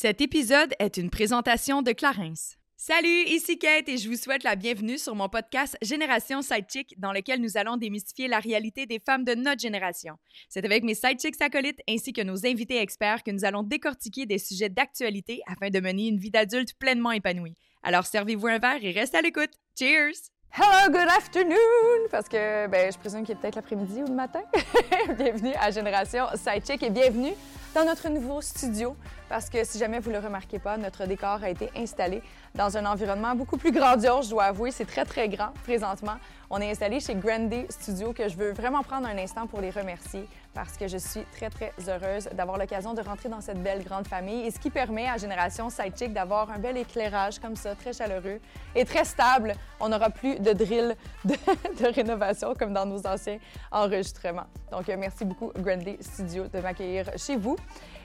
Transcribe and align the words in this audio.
Cet 0.00 0.20
épisode 0.20 0.74
est 0.78 0.96
une 0.96 1.10
présentation 1.10 1.82
de 1.82 1.90
Clarence. 1.90 2.54
Salut, 2.76 3.24
ici 3.26 3.58
Kate 3.58 3.88
et 3.88 3.96
je 3.96 4.08
vous 4.08 4.14
souhaite 4.14 4.44
la 4.44 4.54
bienvenue 4.54 4.96
sur 4.96 5.16
mon 5.16 5.28
podcast 5.28 5.76
Génération 5.82 6.40
Sidechick 6.40 6.94
dans 7.00 7.12
lequel 7.12 7.40
nous 7.40 7.56
allons 7.56 7.76
démystifier 7.76 8.28
la 8.28 8.38
réalité 8.38 8.86
des 8.86 9.00
femmes 9.04 9.24
de 9.24 9.34
notre 9.34 9.60
génération. 9.60 10.14
C'est 10.48 10.64
avec 10.64 10.84
mes 10.84 10.94
sidechicks 10.94 11.42
acolytes 11.42 11.80
ainsi 11.90 12.12
que 12.12 12.22
nos 12.22 12.46
invités 12.46 12.80
experts 12.80 13.24
que 13.24 13.32
nous 13.32 13.44
allons 13.44 13.64
décortiquer 13.64 14.24
des 14.24 14.38
sujets 14.38 14.68
d'actualité 14.68 15.40
afin 15.48 15.68
de 15.68 15.80
mener 15.80 16.06
une 16.06 16.18
vie 16.18 16.30
d'adulte 16.30 16.74
pleinement 16.78 17.10
épanouie. 17.10 17.56
Alors 17.82 18.06
servez-vous 18.06 18.46
un 18.46 18.58
verre 18.60 18.78
et 18.84 18.92
restez 18.92 19.18
à 19.18 19.22
l'écoute. 19.22 19.50
Cheers! 19.76 20.30
Hello, 20.52 20.92
good 20.92 21.08
afternoon! 21.08 22.08
Parce 22.12 22.28
que 22.28 22.68
ben, 22.68 22.92
je 22.92 22.98
présume 22.98 23.24
qu'il 23.24 23.32
est 23.36 23.40
peut-être 23.40 23.56
l'après-midi 23.56 24.00
ou 24.04 24.06
le 24.06 24.14
matin. 24.14 24.42
bienvenue 25.18 25.54
à 25.60 25.72
Génération 25.72 26.26
Sidechick 26.36 26.84
et 26.84 26.90
bienvenue 26.90 27.32
dans 27.74 27.84
notre 27.84 28.08
nouveau 28.08 28.40
studio. 28.40 28.96
Parce 29.28 29.50
que 29.50 29.62
si 29.64 29.78
jamais 29.78 30.00
vous 30.00 30.10
ne 30.10 30.18
le 30.18 30.24
remarquez 30.24 30.58
pas, 30.58 30.76
notre 30.76 31.06
décor 31.06 31.42
a 31.42 31.50
été 31.50 31.70
installé 31.76 32.22
dans 32.54 32.76
un 32.76 32.86
environnement 32.86 33.34
beaucoup 33.34 33.58
plus 33.58 33.72
grandiose, 33.72 34.26
je 34.26 34.30
dois 34.30 34.44
avouer. 34.44 34.70
C'est 34.70 34.86
très, 34.86 35.04
très 35.04 35.28
grand 35.28 35.52
présentement. 35.64 36.16
On 36.50 36.60
est 36.60 36.70
installé 36.70 37.00
chez 37.00 37.14
Grande 37.14 37.52
Studio, 37.68 38.12
que 38.12 38.28
je 38.28 38.36
veux 38.36 38.52
vraiment 38.52 38.82
prendre 38.82 39.06
un 39.06 39.18
instant 39.18 39.46
pour 39.46 39.60
les 39.60 39.70
remercier 39.70 40.26
parce 40.58 40.76
que 40.76 40.88
je 40.88 40.98
suis 40.98 41.24
très, 41.30 41.50
très 41.50 41.72
heureuse 41.88 42.28
d'avoir 42.32 42.58
l'occasion 42.58 42.92
de 42.92 43.00
rentrer 43.00 43.28
dans 43.28 43.40
cette 43.40 43.62
belle 43.62 43.84
grande 43.84 44.08
famille 44.08 44.44
et 44.44 44.50
ce 44.50 44.58
qui 44.58 44.70
permet 44.70 45.06
à 45.06 45.16
Génération 45.16 45.70
Sidechick 45.70 46.12
d'avoir 46.12 46.50
un 46.50 46.58
bel 46.58 46.76
éclairage 46.76 47.38
comme 47.38 47.54
ça, 47.54 47.76
très 47.76 47.92
chaleureux 47.92 48.40
et 48.74 48.84
très 48.84 49.04
stable. 49.04 49.54
On 49.78 49.88
n'aura 49.88 50.10
plus 50.10 50.40
de 50.40 50.52
drill 50.52 50.96
de, 51.24 51.36
rénovation 51.94 52.54
comme 52.58 52.72
dans 52.72 52.86
nos 52.86 53.06
anciens 53.06 53.38
enregistrements. 53.70 54.48
Donc, 54.72 54.88
merci 54.88 55.24
beaucoup, 55.24 55.52
Grande 55.54 55.84
Studio, 56.00 56.48
de 56.48 56.58
m'accueillir 56.58 57.06
chez 57.16 57.36
vous. 57.36 57.54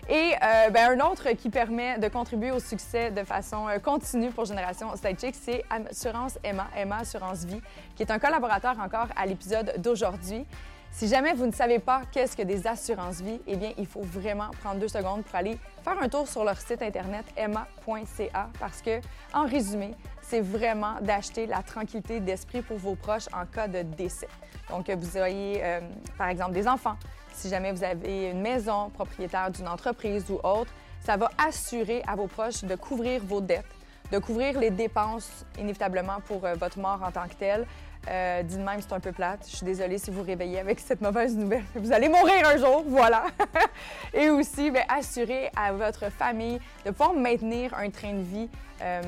Et 0.08 0.34
euh, 0.44 0.70
ben, 0.70 0.92
un 0.92 1.10
autre 1.10 1.32
qui 1.32 1.50
permet 1.50 1.98
de 1.98 2.08
contribuer 2.08 2.52
au 2.52 2.60
succès 2.60 3.10
de 3.10 3.24
façon 3.24 3.68
euh, 3.68 3.80
continue 3.80 4.30
pour 4.30 4.46
Génération 4.46 4.96
Sidechick, 4.96 5.34
c'est 5.34 5.64
Assurance 5.72 6.38
Emma, 6.44 6.68
Emma 6.78 6.98
Assurance 6.98 7.46
Vie, 7.46 7.62
qui 7.96 8.04
est 8.04 8.12
un 8.12 8.20
collaborateur 8.20 8.78
encore 8.80 9.08
à 9.16 9.26
l'épisode 9.26 9.74
d'aujourd'hui. 9.80 10.46
Si 10.94 11.08
jamais 11.08 11.34
vous 11.34 11.48
ne 11.48 11.52
savez 11.52 11.80
pas 11.80 12.04
qu'est-ce 12.12 12.38
que 12.38 12.44
des 12.44 12.68
assurances-vie, 12.68 13.42
eh 13.48 13.56
bien, 13.56 13.72
il 13.80 13.88
faut 13.88 14.04
vraiment 14.04 14.52
prendre 14.62 14.80
deux 14.80 14.88
secondes 14.88 15.24
pour 15.24 15.36
aller 15.36 15.58
faire 15.84 15.98
un 16.00 16.08
tour 16.08 16.28
sur 16.28 16.44
leur 16.44 16.58
site 16.58 16.84
internet 16.84 17.26
emma.ca 17.36 18.50
parce 18.60 18.80
que, 18.84 19.02
en 19.34 19.48
résumé, 19.48 19.96
c'est 20.22 20.42
vraiment 20.42 21.02
d'acheter 21.02 21.48
la 21.48 21.64
tranquillité 21.64 22.20
d'esprit 22.20 22.62
pour 22.62 22.78
vos 22.78 22.94
proches 22.94 23.28
en 23.34 23.48
cas 23.48 23.68
de 23.68 23.82
décès. 23.82 24.28
Donc, 24.70 24.88
vous 24.88 25.18
ayez, 25.18 25.62
euh, 25.64 25.80
par 26.16 26.28
exemple, 26.30 26.52
des 26.52 26.68
enfants, 26.68 26.96
si 27.34 27.50
jamais 27.50 27.72
vous 27.72 27.84
avez 27.84 28.30
une 28.30 28.42
maison, 28.42 28.92
propriétaire 28.92 29.50
d'une 29.50 29.68
entreprise 29.68 30.30
ou 30.30 30.40
autre, 30.44 30.72
ça 31.04 31.18
va 31.18 31.32
assurer 31.44 32.04
à 32.08 32.16
vos 32.16 32.28
proches 32.28 32.64
de 32.64 32.76
couvrir 32.76 33.24
vos 33.26 33.42
dettes, 33.42 33.66
de 34.12 34.20
couvrir 34.20 34.60
les 34.60 34.70
dépenses 34.70 35.44
inévitablement 35.58 36.20
pour 36.28 36.46
euh, 36.46 36.54
votre 36.54 36.78
mort 36.78 37.02
en 37.04 37.12
tant 37.12 37.28
que 37.28 37.34
telle. 37.34 37.66
Euh, 38.10 38.44
dit 38.44 38.58
de 38.58 38.64
même, 38.64 38.82
c'est 38.82 38.94
un 38.94 39.00
peu 39.00 39.12
plate. 39.12 39.46
Je 39.50 39.56
suis 39.58 39.66
désolée 39.66 39.98
si 39.98 40.12
vous 40.12 40.24
réveillez 40.24 40.60
avec 40.60 40.80
cette 40.80 41.02
mauvaise 41.02 41.36
nouvelle. 41.36 41.64
Vous 41.76 41.92
allez 41.92 42.10
mourir 42.10 42.48
un 42.48 42.58
jour, 42.58 42.84
voilà. 42.88 43.26
Et 44.14 44.30
aussi, 44.30 44.72
bien, 44.72 44.84
assurer 44.90 45.50
à 45.56 45.72
votre 45.72 46.12
famille 46.12 46.60
de 46.86 46.92
pouvoir 46.92 47.14
maintenir 47.14 47.74
un 47.74 47.90
train 47.90 48.14
de 48.14 48.24
vie 48.24 48.50
euh, 48.82 49.02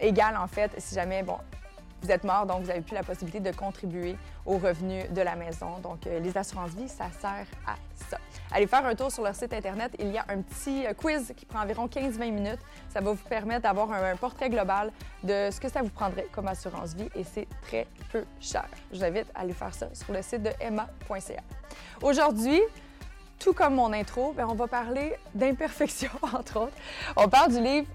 égal, 0.00 0.36
en 0.36 0.46
fait, 0.46 0.70
si 0.78 0.94
jamais, 0.94 1.22
bon, 1.22 1.38
vous 2.02 2.10
êtes 2.10 2.24
mort, 2.24 2.46
donc 2.46 2.62
vous 2.62 2.68
n'avez 2.68 2.80
plus 2.80 2.94
la 2.94 3.02
possibilité 3.02 3.40
de 3.40 3.54
contribuer 3.54 4.16
aux 4.44 4.58
revenus 4.58 5.08
de 5.10 5.20
la 5.20 5.36
maison. 5.36 5.78
Donc, 5.78 6.06
euh, 6.06 6.18
les 6.18 6.36
assurances-vie, 6.36 6.88
ça 6.88 7.06
sert 7.20 7.46
à 7.66 7.76
ça. 8.08 8.18
Allez 8.50 8.66
faire 8.66 8.84
un 8.84 8.94
tour 8.94 9.10
sur 9.10 9.22
leur 9.22 9.34
site 9.34 9.52
Internet. 9.52 9.92
Il 9.98 10.08
y 10.08 10.18
a 10.18 10.24
un 10.28 10.42
petit 10.42 10.86
euh, 10.86 10.94
quiz 10.94 11.32
qui 11.36 11.46
prend 11.46 11.60
environ 11.60 11.86
15-20 11.86 12.32
minutes. 12.32 12.60
Ça 12.88 13.00
va 13.00 13.12
vous 13.12 13.28
permettre 13.28 13.62
d'avoir 13.62 13.90
un, 13.92 14.16
portrait 14.16 14.50
global 14.50 14.92
de 15.22 15.48
ce 15.50 15.60
que 15.60 15.68
ça 15.68 15.82
vous 15.82 15.90
prendrait 15.90 16.26
comme 16.32 16.48
assurance-vie 16.48 17.08
et 17.14 17.24
c'est 17.24 17.46
très 17.62 17.86
peu 18.10 18.24
cher. 18.40 18.66
Je 18.92 18.98
vous 18.98 19.04
invite 19.04 19.26
à 19.34 19.40
aller 19.40 19.52
faire 19.52 19.74
ça 19.74 19.88
sur 19.94 20.12
le 20.12 20.22
site 20.22 20.42
de 20.42 20.50
emma.ca. 20.60 21.42
Aujourd'hui, 22.02 22.60
tout 23.38 23.52
comme 23.52 23.74
mon 23.74 23.92
intro, 23.92 24.32
ben, 24.32 24.46
on 24.48 24.54
va 24.54 24.66
parler 24.66 25.14
d'imperfection, 25.34 26.10
entre 26.22 26.60
autres. 26.60 26.76
On 27.16 27.28
parle 27.28 27.52
du 27.52 27.60
livre 27.60 27.86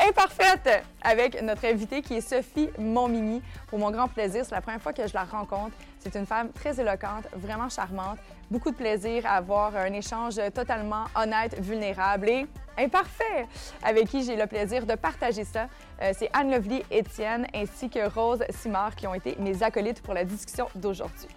Imparfaite 0.00 0.84
avec 1.02 1.42
notre 1.42 1.66
invitée 1.66 2.02
qui 2.02 2.14
est 2.14 2.20
Sophie 2.20 2.70
Montmini. 2.78 3.42
Pour 3.66 3.80
mon 3.80 3.90
grand 3.90 4.06
plaisir, 4.06 4.44
c'est 4.44 4.54
la 4.54 4.60
première 4.60 4.80
fois 4.80 4.92
que 4.92 5.06
je 5.06 5.12
la 5.12 5.24
rencontre. 5.24 5.72
C'est 5.98 6.14
une 6.14 6.24
femme 6.24 6.52
très 6.52 6.80
éloquente, 6.80 7.26
vraiment 7.34 7.68
charmante. 7.68 8.18
Beaucoup 8.48 8.70
de 8.70 8.76
plaisir 8.76 9.26
à 9.26 9.30
avoir 9.30 9.74
un 9.74 9.92
échange 9.92 10.36
totalement 10.54 11.04
honnête, 11.16 11.60
vulnérable 11.60 12.28
et 12.28 12.46
imparfait, 12.78 13.46
avec 13.82 14.08
qui 14.08 14.22
j'ai 14.22 14.36
le 14.36 14.46
plaisir 14.46 14.86
de 14.86 14.94
partager 14.94 15.44
ça. 15.44 15.66
Euh, 16.00 16.12
c'est 16.16 16.30
Anne 16.32 16.52
Lovely 16.52 16.84
Étienne 16.92 17.48
ainsi 17.52 17.90
que 17.90 18.08
Rose 18.08 18.44
Simard 18.50 18.94
qui 18.94 19.08
ont 19.08 19.14
été 19.14 19.36
mes 19.40 19.64
acolytes 19.64 20.00
pour 20.00 20.14
la 20.14 20.24
discussion 20.24 20.68
d'aujourd'hui. 20.76 21.28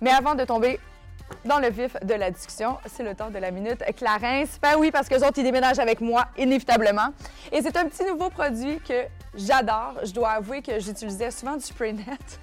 Mais 0.00 0.10
avant 0.10 0.36
de 0.36 0.44
tomber 0.44 0.78
dans 1.44 1.58
le 1.58 1.68
vif 1.68 1.96
de 2.02 2.14
la 2.14 2.30
discussion, 2.30 2.78
c'est 2.86 3.02
le 3.02 3.14
temps 3.14 3.30
de 3.30 3.38
la 3.38 3.50
minute 3.50 3.82
Clarence. 3.96 4.58
Ben 4.60 4.76
oui, 4.78 4.90
parce 4.90 5.08
que 5.08 5.14
autres, 5.16 5.38
ils 5.38 5.44
déménagent 5.44 5.78
avec 5.78 6.00
moi, 6.00 6.26
inévitablement. 6.38 7.08
Et 7.52 7.62
c'est 7.62 7.76
un 7.76 7.86
petit 7.86 8.04
nouveau 8.04 8.30
produit 8.30 8.80
que 8.80 9.04
j'adore. 9.34 9.94
Je 10.04 10.12
dois 10.12 10.30
avouer 10.30 10.62
que 10.62 10.78
j'utilisais 10.80 11.30
souvent 11.30 11.56
du 11.56 11.64
Spraynet. 11.64 12.04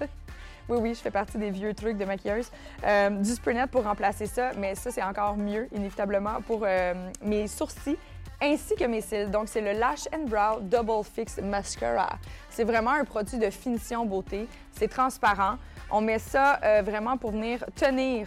oui, 0.68 0.78
oui, 0.80 0.94
je 0.94 1.00
fais 1.00 1.10
partie 1.10 1.38
des 1.38 1.50
vieux 1.50 1.74
trucs 1.74 1.96
de 1.96 2.04
maquilleuse. 2.04 2.50
Euh, 2.84 3.10
du 3.10 3.30
Spraynet 3.30 3.66
pour 3.66 3.84
remplacer 3.84 4.26
ça, 4.26 4.50
mais 4.56 4.74
ça, 4.74 4.90
c'est 4.90 5.02
encore 5.02 5.36
mieux, 5.36 5.68
inévitablement, 5.72 6.40
pour 6.46 6.62
euh, 6.64 6.94
mes 7.22 7.48
sourcils 7.48 7.98
ainsi 8.42 8.74
que 8.74 8.84
mes 8.84 9.00
cils. 9.00 9.30
Donc, 9.30 9.48
c'est 9.48 9.60
le 9.60 9.78
Lash 9.78 10.08
and 10.12 10.26
Brow 10.26 10.60
Double 10.60 11.04
Fix 11.04 11.38
Mascara. 11.38 12.18
C'est 12.50 12.64
vraiment 12.64 12.90
un 12.90 13.04
produit 13.04 13.38
de 13.38 13.50
finition 13.50 14.04
beauté. 14.04 14.48
C'est 14.72 14.88
transparent. 14.88 15.58
On 15.90 16.00
met 16.00 16.18
ça 16.18 16.58
euh, 16.64 16.82
vraiment 16.82 17.16
pour 17.16 17.30
venir 17.30 17.64
tenir 17.76 18.26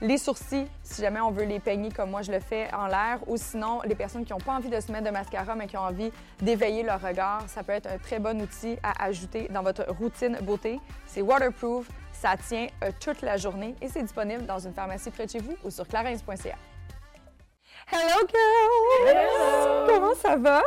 les 0.00 0.18
sourcils, 0.18 0.66
si 0.82 1.02
jamais 1.02 1.20
on 1.20 1.30
veut 1.30 1.44
les 1.44 1.60
peigner 1.60 1.90
comme 1.90 2.10
moi 2.10 2.22
je 2.22 2.32
le 2.32 2.40
fais 2.40 2.72
en 2.74 2.86
l'air, 2.86 3.18
ou 3.26 3.36
sinon 3.36 3.80
les 3.84 3.94
personnes 3.94 4.24
qui 4.24 4.32
n'ont 4.32 4.38
pas 4.38 4.54
envie 4.54 4.68
de 4.68 4.80
se 4.80 4.92
mettre 4.92 5.04
de 5.04 5.10
mascara 5.10 5.54
mais 5.54 5.66
qui 5.66 5.76
ont 5.76 5.82
envie 5.82 6.10
d'éveiller 6.40 6.82
leur 6.82 7.00
regard, 7.00 7.42
ça 7.48 7.62
peut 7.62 7.72
être 7.72 7.88
un 7.88 7.98
très 7.98 8.18
bon 8.18 8.40
outil 8.40 8.76
à 8.82 9.04
ajouter 9.04 9.48
dans 9.50 9.62
votre 9.62 9.86
routine 9.98 10.38
beauté. 10.42 10.80
C'est 11.06 11.22
waterproof, 11.22 11.88
ça 12.12 12.36
tient 12.36 12.66
euh, 12.84 12.90
toute 13.00 13.22
la 13.22 13.36
journée 13.36 13.74
et 13.80 13.88
c'est 13.88 14.02
disponible 14.02 14.46
dans 14.46 14.58
une 14.58 14.72
pharmacie 14.72 15.10
près 15.10 15.26
de 15.26 15.30
chez 15.30 15.40
vous 15.40 15.56
ou 15.64 15.70
sur 15.70 15.86
clarins.ca. 15.86 16.56
Hello, 17.88 18.26
girl! 18.26 19.08
Hello! 19.08 19.86
Comment 19.86 20.14
ça 20.16 20.34
va? 20.36 20.60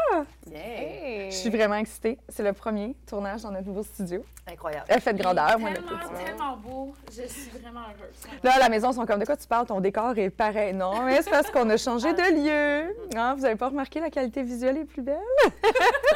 Hey. 0.53 1.29
Je 1.29 1.35
suis 1.35 1.49
vraiment 1.49 1.75
excitée. 1.75 2.17
C'est 2.29 2.43
le 2.43 2.53
premier 2.53 2.95
tournage 3.05 3.41
dans 3.41 3.51
notre 3.51 3.67
nouveau 3.67 3.83
studio. 3.83 4.23
Incroyable. 4.49 4.85
Elle 4.87 5.01
fait 5.01 5.13
de 5.13 5.21
grandeur, 5.21 5.59
moi, 5.59 5.71
tellement, 5.73 5.89
tellement 6.25 6.57
beau. 6.57 6.93
Je 7.11 7.27
suis 7.27 7.49
vraiment 7.49 7.81
heureuse. 7.81 8.41
Là, 8.41 8.53
à 8.55 8.59
la 8.59 8.69
maison, 8.69 8.91
ils 8.91 8.95
sont 8.95 9.05
comme 9.05 9.19
de 9.19 9.25
quoi 9.25 9.35
tu 9.35 9.47
parles? 9.47 9.65
Ton 9.67 9.81
décor 9.81 10.17
est 10.17 10.29
pareil. 10.29 10.73
Non, 10.73 11.01
mais 11.01 11.21
c'est 11.21 11.29
parce 11.29 11.51
qu'on 11.51 11.69
a 11.69 11.75
changé 11.75 12.13
de 12.13 12.21
lieu. 12.21 12.95
Ah, 13.17 13.33
vous 13.35 13.41
n'avez 13.41 13.57
pas 13.57 13.67
remarqué 13.67 13.99
la 13.99 14.09
qualité 14.09 14.41
visuelle 14.41 14.77
est 14.77 14.85
plus 14.85 15.01
belle? 15.01 15.17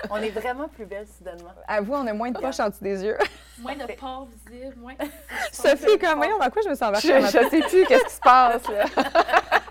on 0.09 0.17
est 0.17 0.29
vraiment 0.31 0.69
plus 0.69 0.85
belle, 0.85 1.05
soudainement. 1.17 1.51
À 1.67 1.81
vous, 1.81 1.93
on 1.93 2.07
a 2.07 2.13
moins 2.13 2.31
de 2.31 2.39
poches 2.39 2.61
en 2.61 2.69
dessous 2.69 2.83
des 2.83 3.03
yeux. 3.03 3.17
Moins 3.59 3.75
de 3.75 3.93
pores 3.93 4.29
visibles, 4.47 4.75
moins. 4.77 4.93
Sophie, 5.51 5.99
comment? 5.99 6.39
Dans 6.39 6.49
quoi 6.49 6.61
je 6.63 6.69
me 6.69 6.75
sens 6.75 6.87
embarquée? 6.87 7.21
Je, 7.21 7.25
je 7.25 7.49
sais 7.49 7.61
plus 7.61 7.85
qu'est-ce 7.87 8.05
qui 8.05 8.13
se 8.13 8.21
passe, 8.21 8.67
là. 8.69 8.85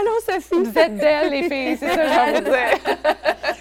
Allô, 0.00 0.10
Sophie? 0.20 0.62
Vous 0.62 0.78
êtes 0.78 0.96
belles, 0.96 1.30
les 1.30 1.48
filles, 1.48 1.76
c'est 1.78 1.88
ça 1.88 1.96
que 1.96 2.08
j'ai 2.08 2.18
envie 2.18 2.40
de 2.40 2.44
dire. 2.44 2.96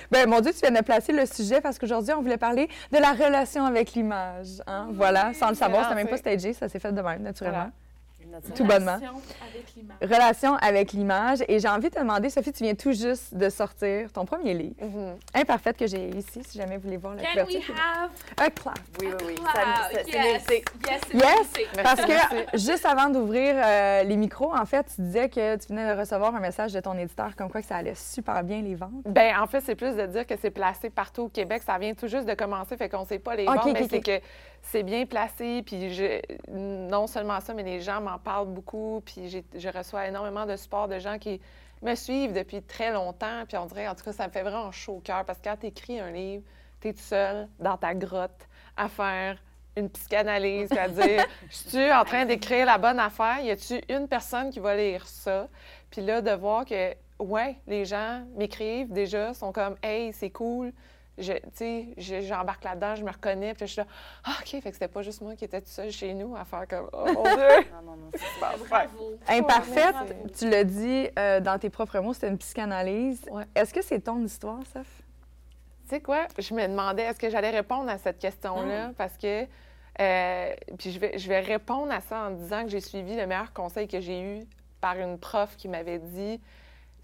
ben, 0.12 0.30
mon 0.30 0.42
Dieu, 0.42 0.52
tu 0.52 0.60
viens 0.60 0.72
de 0.72 0.84
placer 0.84 1.14
le 1.14 1.26
sujet 1.26 1.62
parce 1.62 1.80
qu'aujourd'hui, 1.80 2.14
on 2.14 2.22
voulait 2.22 2.38
parler 2.38 2.68
de 2.92 2.98
la 2.98 3.12
relation 3.12 3.66
avec 3.66 3.94
l'image. 3.94 4.62
Hein? 4.68 4.88
Voilà, 4.92 5.34
sans 5.34 5.50
le 5.50 5.56
savoir, 5.56 5.84
c'était 5.84 5.96
même 5.96 6.08
pas 6.08 6.18
stagé, 6.18 6.54
ça 6.54 6.68
s'est 6.68 6.80
fait 6.80 6.92
de 6.92 7.02
même, 7.02 7.22
naturellement. 7.22 7.58
Voilà. 7.58 7.72
Tout 8.56 8.64
bonnement. 8.66 8.96
Relation 8.96 9.22
avec 9.42 9.76
l'image. 9.76 9.98
Relation 10.02 10.56
avec 10.56 10.92
l'image. 10.94 11.40
Et 11.48 11.60
j'ai 11.60 11.68
envie 11.68 11.90
de 11.90 11.96
te 11.96 12.00
demander, 12.00 12.30
Sophie, 12.30 12.52
tu 12.54 12.64
viens 12.64 12.76
tout 12.76 12.92
juste 12.92 13.34
de 13.34 13.50
sortir 13.50 14.12
ton 14.12 14.26
premier 14.26 14.54
livre, 14.54 14.76
Mm-hmm. 14.82 15.42
Imparfaite, 15.42 15.78
que 15.78 15.88
j'ai 15.88 16.10
ici, 16.10 16.42
si 16.46 16.58
jamais 16.58 16.78
vous 16.78 16.84
voulez 16.84 16.98
voir 16.98 17.16
la 17.16 17.22
Can 17.24 17.30
couverture. 17.32 17.60
we 17.70 17.80
have 17.80 18.10
Un 18.38 18.50
clap. 18.50 18.80
Oui, 19.00 19.08
oui, 19.08 19.26
oui. 19.28 19.36
C'est 20.04 20.08
yes. 20.14 20.44
Yes, 21.14 21.48
c'est 21.54 21.62
Yes, 21.62 21.70
parce 21.84 22.02
que 22.02 22.58
juste 22.58 22.86
avant 22.86 23.10
d'ouvrir 23.10 23.56
euh, 23.58 24.04
les 24.04 24.16
micros, 24.18 24.54
en 24.56 24.66
fait, 24.66 24.86
tu 24.96 25.02
disais 25.02 25.30
que 25.30 25.56
tu 25.58 25.68
venais 25.70 25.94
de 25.94 26.00
recevoir 26.00 26.36
un 26.36 26.40
message 26.40 26.74
de 26.74 26.80
ton 26.80 26.98
éditeur 26.98 27.36
comme 27.36 27.50
quoi 27.50 27.62
que 27.62 27.68
ça 27.68 27.78
allait 27.78 27.96
super 27.96 28.44
bien 28.44 28.62
les 28.62 28.76
ventes. 28.76 28.92
Ben, 29.06 29.40
en 29.40 29.48
fait, 29.48 29.62
c'est 29.62 29.76
plus 29.76 29.96
de 29.96 30.06
dire 30.06 30.26
que 30.28 30.36
c'est 30.42 30.52
placé 30.52 30.90
partout 30.90 31.24
au 31.24 31.30
Québec. 31.30 31.64
Ça 31.66 31.78
vient 31.78 31.94
tout 31.94 32.08
juste 32.08 32.26
de 32.28 32.34
commencer, 32.34 32.76
fait 32.78 32.90
qu'on 32.90 33.06
sait 33.06 33.20
pas 33.20 33.36
les 33.36 33.48
Ok, 33.48 33.56
ventes, 33.56 33.66
ok, 33.68 33.74
mais 33.74 33.82
ok. 33.84 33.88
c'est 33.92 34.02
que 34.02 34.26
c'est 34.62 34.84
bien 34.84 35.06
placé. 35.06 35.62
Puis 35.66 35.94
je- 35.94 36.22
non 36.52 37.08
seulement 37.08 37.40
ça, 37.42 37.54
mais 37.54 37.64
les 37.64 37.82
gens 37.82 38.02
m'en 38.02 38.18
parlent 38.26 38.54
beaucoup. 38.54 39.02
Puis 39.06 39.46
je 39.56 39.70
reçois 39.70 40.08
énormément 40.08 40.46
de 40.46 40.58
support 40.58 40.90
de 40.90 41.00
gens 41.00 41.18
qui 41.18 41.40
me 41.82 41.96
suivent 41.96 42.34
depuis 42.34 42.62
très 42.62 42.92
longtemps. 42.92 43.46
Puis 43.48 43.58
on 43.58 43.66
dirait, 43.68 43.88
en 43.88 43.96
tout 43.96 44.04
cas, 44.04 44.12
ça 44.12 44.28
me 44.28 44.32
fait 44.32 44.42
vraiment 44.42 44.72
chaud 44.72 44.98
au 44.98 45.00
cœur 45.00 45.24
parce 45.24 45.40
que 45.40 45.46
quand 45.46 45.58
tu 45.58 45.68
écris 45.68 46.00
un 46.00 46.12
livre, 46.12 46.44
tu 46.82 46.90
es 46.90 46.94
tout 46.94 47.00
seul 47.00 47.48
dans 47.60 47.78
ta 47.78 47.94
grotte 47.94 48.48
à 48.76 48.90
faire 48.90 49.38
une 49.78 49.90
psychanalyse, 49.90 50.72
à 50.74 50.88
dire 50.88 51.26
Je 51.50 51.70
suis 51.70 51.94
en 51.94 52.04
train 52.04 52.26
d'écrire 52.26 52.66
la 52.66 52.78
bonne 52.78 53.00
affaire? 53.00 53.40
Y 53.42 53.52
a-tu 53.52 53.82
une 53.90 54.08
personne 54.08 54.50
qui 54.50 54.60
va 54.60 54.76
lire 54.76 55.08
ça? 55.08 55.48
Puis 55.90 56.02
là, 56.02 56.22
de 56.22 56.32
voir 56.32 56.66
que 56.66 56.94
ouais, 57.20 57.58
les 57.68 57.86
gens 57.86 58.24
m'écrivent 58.36 58.92
déjà, 58.92 59.34
sont 59.34 59.52
comme, 59.52 59.76
hey, 59.84 60.12
c'est 60.14 60.30
cool. 60.30 60.72
Je, 61.18 61.32
tu 61.34 61.40
sais, 61.54 61.88
je- 61.98 62.22
j'embarque 62.22 62.64
là-dedans, 62.66 62.96
je 62.96 63.04
me 63.06 63.10
reconnais, 63.12 63.54
puis 63.54 63.68
je 63.68 63.72
suis 63.72 63.82
là, 63.82 63.88
ah, 64.26 64.32
OK, 64.42 64.48
fait 64.50 64.62
que 64.62 64.72
c'était 64.74 64.90
pas 64.90 65.02
juste 65.02 65.22
moi 65.22 65.36
qui 65.36 65.46
étais 65.46 65.62
tout 65.62 65.70
seul 65.70 65.90
chez 65.92 66.14
nous 66.14 66.36
à 66.36 66.44
faire 66.44 66.68
comme, 66.68 66.90
oh 66.92 67.06
mon 67.14 67.24
Dieu! 67.24 67.36
Non, 67.72 67.82
non, 67.92 67.96
non. 67.96 68.12
c'est-. 68.14 68.68
Bravo. 68.70 69.14
Imparfaite, 69.28 69.96
Ouais, 69.96 70.32
tu 70.38 70.50
l'as 70.50 70.64
dit 70.66 71.08
euh, 71.18 71.40
dans 71.40 71.58
tes 71.58 71.70
propres 71.70 72.00
mots, 72.00 72.14
c'était 72.14 72.28
une 72.28 72.38
psychanalyse. 72.38 73.22
Ouais. 73.32 73.46
Est-ce 73.56 73.74
que 73.74 73.82
c'est 73.82 74.02
ton 74.02 74.22
histoire, 74.24 74.60
Soph? 74.74 74.86
Tu 75.84 75.90
sais 75.90 76.02
quoi? 76.02 76.28
Je 76.38 76.54
me 76.54 76.68
demandais 76.68 77.04
est-ce 77.04 77.20
que 77.20 77.30
j'allais 77.30 77.52
répondre 77.52 77.90
à 77.90 77.98
cette 77.98 78.20
question-là? 78.20 78.92
Parce 78.98 79.18
que. 79.18 79.46
euh, 80.02 80.54
puis 80.78 80.92
je 80.92 81.00
vais, 81.00 81.18
je 81.18 81.30
vais 81.30 81.40
répondre 81.40 81.92
à 81.94 82.02
ça 82.02 82.24
en 82.28 82.32
disant 82.32 82.64
que 82.64 82.70
j'ai 82.70 82.82
suivi 82.82 83.16
le 83.16 83.26
meilleur 83.28 83.54
conseil 83.54 83.88
que 83.88 84.02
j'ai 84.02 84.20
eu 84.22 84.46
par 84.82 84.98
une 84.98 85.18
prof 85.18 85.56
qui 85.56 85.68
m'avait 85.70 86.00
dit 86.00 86.42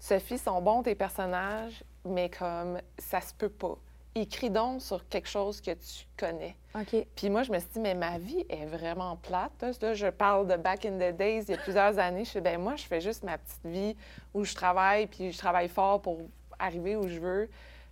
Sophie, 0.00 0.36
sont 0.36 0.60
bons 0.60 0.82
tes 0.82 0.94
personnages, 0.96 1.82
mais 2.04 2.28
comme 2.28 2.78
ça 2.98 3.20
se 3.20 3.32
peut 3.32 3.48
pas. 3.48 3.76
Écris 4.14 4.50
donc 4.50 4.82
sur 4.82 5.08
quelque 5.08 5.28
chose 5.28 5.60
que 5.60 5.70
tu 5.70 6.06
connais. 6.18 6.54
OK. 6.74 7.06
Puis 7.16 7.30
moi, 7.30 7.42
je 7.42 7.52
me 7.52 7.58
suis 7.58 7.68
dit, 7.70 7.80
mais 7.80 7.94
ma 7.94 8.18
vie 8.18 8.44
est 8.48 8.66
vraiment 8.66 9.16
plate. 9.16 9.52
Là, 9.62 9.70
Là, 9.80 9.94
je 9.94 10.06
parle 10.08 10.46
de 10.46 10.56
back 10.56 10.84
in 10.84 10.96
the 10.98 11.16
days, 11.16 11.44
il 11.48 11.50
y 11.50 11.54
a 11.54 11.56
plusieurs 11.56 11.98
années. 11.98 12.24
Je 12.24 12.30
fais, 12.30 12.40
ben 12.40 12.60
moi, 12.60 12.76
je 12.76 12.84
fais 12.84 13.00
juste 13.00 13.22
ma 13.22 13.38
petite 13.38 13.64
vie 13.64 13.96
où 14.34 14.44
je 14.44 14.54
travaille, 14.54 15.06
puis 15.06 15.32
je 15.32 15.38
travaille 15.38 15.68
fort 15.68 16.02
pour 16.02 16.18
arriver 16.58 16.94
où 16.96 17.08
je 17.08 17.20
veux. 17.20 17.50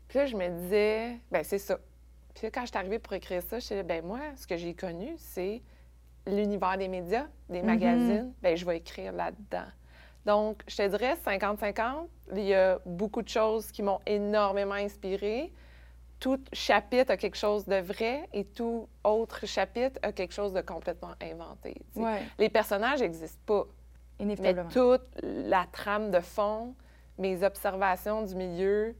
Puis 0.09 0.19
là, 0.19 0.27
je 0.27 0.37
me 0.37 0.49
disais, 0.49 1.19
ben 1.31 1.43
c'est 1.43 1.59
ça. 1.59 1.79
Puis 2.35 2.47
là, 2.47 2.51
quand 2.51 2.63
je 2.63 2.67
suis 2.67 2.79
arrivée 2.79 2.99
pour 2.99 3.13
écrire 3.15 3.43
ça, 3.43 3.59
je 3.59 3.69
disais, 3.69 3.83
ben 3.83 4.05
moi, 4.05 4.21
ce 4.37 4.47
que 4.47 4.57
j'ai 4.57 4.75
connu, 4.75 5.15
c'est 5.17 5.63
l'univers 6.27 6.77
des 6.77 6.89
médias, 6.89 7.27
des 7.49 7.63
magazines. 7.63 8.33
Ben 8.43 8.57
je 8.57 8.67
vais 8.67 8.77
écrire 8.77 9.13
là-dedans. 9.13 9.69
Donc, 10.27 10.63
je 10.69 10.77
te 10.77 10.87
dirais 10.87 11.17
50-50. 11.25 12.07
Il 12.33 12.45
y 12.45 12.55
a 12.55 12.79
beaucoup 12.85 13.23
de 13.23 13.29
choses 13.29 13.73
qui 13.73 13.83
m'ont 13.83 14.01
énormément 14.07 14.75
inspirée 14.75 15.53
tout 16.21 16.39
chapitre 16.53 17.13
a 17.13 17.17
quelque 17.17 17.37
chose 17.39 17.65
de 17.67 17.77
vrai 17.81 18.29
et 18.33 18.45
tout 18.45 18.89
autre 19.05 19.47
chapitre 19.47 19.99
a 20.03 20.13
quelque 20.13 20.33
chose 20.35 20.53
de 20.53 20.61
complètement 20.61 21.15
inventé. 21.21 21.81
Ouais, 21.97 22.23
Les 22.39 22.51
personnages 22.51 23.01
n'existent 23.01 23.41
pas, 23.47 23.65
mais 24.19 24.25
inévitablement. 24.27 24.69
toute 24.71 25.09
la 25.23 25.67
trame 25.73 26.11
de 26.11 26.21
fond, 26.21 26.75
mes 27.19 27.43
observations 27.43 28.23
du 28.23 28.35
milieu, 28.35 28.95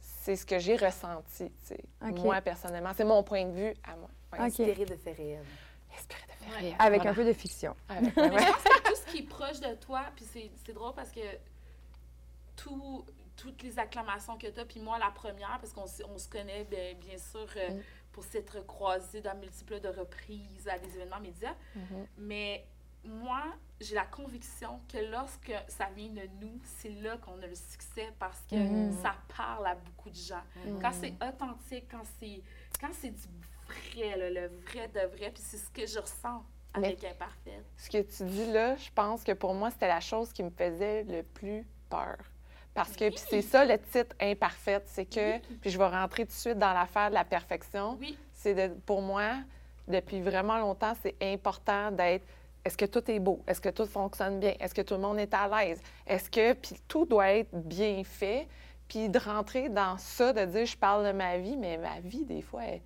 c'est 0.00 0.34
ce 0.34 0.46
que 0.46 0.58
j'ai 0.58 0.76
ressenti, 0.76 1.52
moi 2.00 2.40
personnellement. 2.40 2.92
C'est 2.96 3.04
mon 3.04 3.22
point 3.22 3.44
de 3.44 3.52
vue 3.52 3.74
à 3.84 3.94
moi. 3.96 4.08
Ouais. 4.32 4.38
OK. 4.38 4.46
Inspiré 4.46 4.84
de. 4.86 4.94
Inspiré 4.94 6.22
de 6.26 6.44
faire 6.44 6.52
Ouais. 6.54 6.58
rire. 6.68 6.76
Avec 6.78 7.02
Voilà. 7.02 7.10
un 7.10 7.14
peu 7.14 7.24
de 7.26 7.32
fiction. 7.34 7.76
Avec- 7.88 8.16
Mais 8.16 8.30
ouais. 8.30 8.38
je 8.40 8.46
pense 8.46 8.62
que 8.64 8.82
tout 8.88 8.94
ce 8.96 9.12
qui 9.12 9.18
est 9.18 9.28
proche 9.28 9.60
de 9.60 9.74
toi, 9.74 10.04
puis 10.16 10.24
c'est, 10.32 10.50
c'est 10.64 10.72
drôle 10.72 10.94
parce 10.94 11.10
que 11.10 11.20
tout, 12.56 13.04
toutes 13.42 13.62
les 13.64 13.76
acclamations 13.78 14.38
que 14.38 14.46
tu 14.46 14.60
as, 14.60 14.64
puis 14.64 14.78
moi 14.80 14.98
la 15.00 15.10
première, 15.10 15.58
parce 15.60 15.72
qu'on 15.72 15.86
on 16.08 16.18
se 16.18 16.28
connaît 16.28 16.64
bien, 16.64 16.94
bien 16.94 17.18
sûr 17.18 17.46
euh, 17.56 17.70
Mm. 17.70 17.80
pour 18.12 18.22
s'être 18.24 18.64
croisés 18.66 19.20
dans 19.20 19.34
multiples 19.36 19.80
de 19.80 19.88
reprises 19.88 20.68
à 20.68 20.78
des 20.78 20.94
événements 20.96 21.18
médias, 21.20 21.54
Mhm. 21.74 22.06
mais 22.18 22.64
moi, 23.04 23.42
j'ai 23.80 23.96
la 23.96 24.04
conviction 24.04 24.78
que 24.88 24.98
lorsque 25.10 25.52
ça 25.66 25.86
vient 25.96 26.10
de 26.10 26.28
nous, 26.40 26.60
c'est 26.62 26.90
là 26.90 27.16
qu'on 27.16 27.40
a 27.42 27.46
le 27.48 27.54
succès 27.56 28.12
parce 28.20 28.40
que 28.48 28.54
Mhm. 28.54 28.92
ça 29.02 29.16
parle 29.36 29.66
à 29.66 29.74
beaucoup 29.74 30.10
de 30.10 30.14
gens. 30.14 30.42
Mhm. 30.64 30.80
Quand 30.80 30.92
c'est 30.92 31.14
authentique, 31.26 31.86
quand 31.90 32.04
c'est 32.20 32.40
quand 32.80 32.92
c'est 32.92 33.10
du 33.10 33.28
vrai, 33.66 34.16
là, 34.16 34.30
le 34.30 34.46
vrai 34.66 34.86
de 34.88 35.00
vrai, 35.16 35.30
puis 35.32 35.42
c'est 35.42 35.56
ce 35.58 35.70
que 35.70 35.84
je 35.86 35.98
ressens 35.98 36.44
Mais- 36.78 36.88
avec 36.88 37.02
Imparfaite. 37.04 37.64
Ce 37.76 37.90
que 37.90 38.02
tu 38.02 38.24
dis 38.24 38.52
là, 38.52 38.76
je 38.76 38.90
pense 38.94 39.24
que 39.24 39.32
pour 39.32 39.52
moi, 39.54 39.70
c'était 39.70 39.88
la 39.88 40.00
chose 40.00 40.32
qui 40.32 40.42
me 40.44 40.50
faisait 40.50 41.02
le 41.04 41.22
plus 41.22 41.66
peur. 41.90 42.18
Parce 42.74 42.92
que, 42.96 43.04
Oui. 43.04 43.10
puis 43.10 43.22
c'est 43.28 43.42
ça 43.42 43.64
le 43.64 43.78
titre 43.78 44.16
imparfaite, 44.20 44.84
c'est 44.86 45.04
que, 45.04 45.38
puis 45.60 45.70
je 45.70 45.76
vais 45.78 45.86
rentrer 45.88 46.24
tout 46.24 46.32
de 46.32 46.36
suite 46.36 46.58
dans 46.58 46.72
l'affaire 46.72 47.10
de 47.10 47.14
la 47.14 47.24
perfection. 47.24 47.96
Oui, 48.00 48.16
C'est 48.32 48.54
de, 48.54 48.74
pour 48.86 49.02
moi, 49.02 49.34
depuis 49.86 50.20
vraiment 50.20 50.58
longtemps, 50.58 50.94
c'est 51.02 51.14
important 51.22 51.90
d'être. 51.90 52.24
Est-ce 52.64 52.76
que 52.78 52.84
tout 52.86 53.10
est 53.10 53.18
beau? 53.18 53.42
Est-ce 53.46 53.60
que 53.60 53.68
tout 53.68 53.86
fonctionne 53.86 54.38
bien? 54.40 54.54
Est-ce 54.60 54.72
que 54.74 54.82
tout 54.82 54.94
le 54.94 55.00
monde 55.00 55.18
est 55.18 55.34
à 55.34 55.48
l'aise? 55.48 55.80
Est-ce 56.06 56.30
que. 56.30 56.52
Puis 56.54 56.76
tout 56.88 57.04
doit 57.04 57.28
être 57.32 57.50
bien 57.52 58.02
fait? 58.04 58.46
Puis 58.88 59.08
de 59.08 59.18
rentrer 59.18 59.68
dans 59.68 59.98
ça, 59.98 60.32
de 60.32 60.44
dire 60.44 60.64
je 60.66 60.76
parle 60.76 61.04
de 61.06 61.12
ma 61.12 61.38
vie, 61.38 61.56
mais 61.56 61.76
ma 61.78 61.98
vie, 62.00 62.24
des 62.24 62.40
fois, 62.42 62.62
elle, 62.64 62.80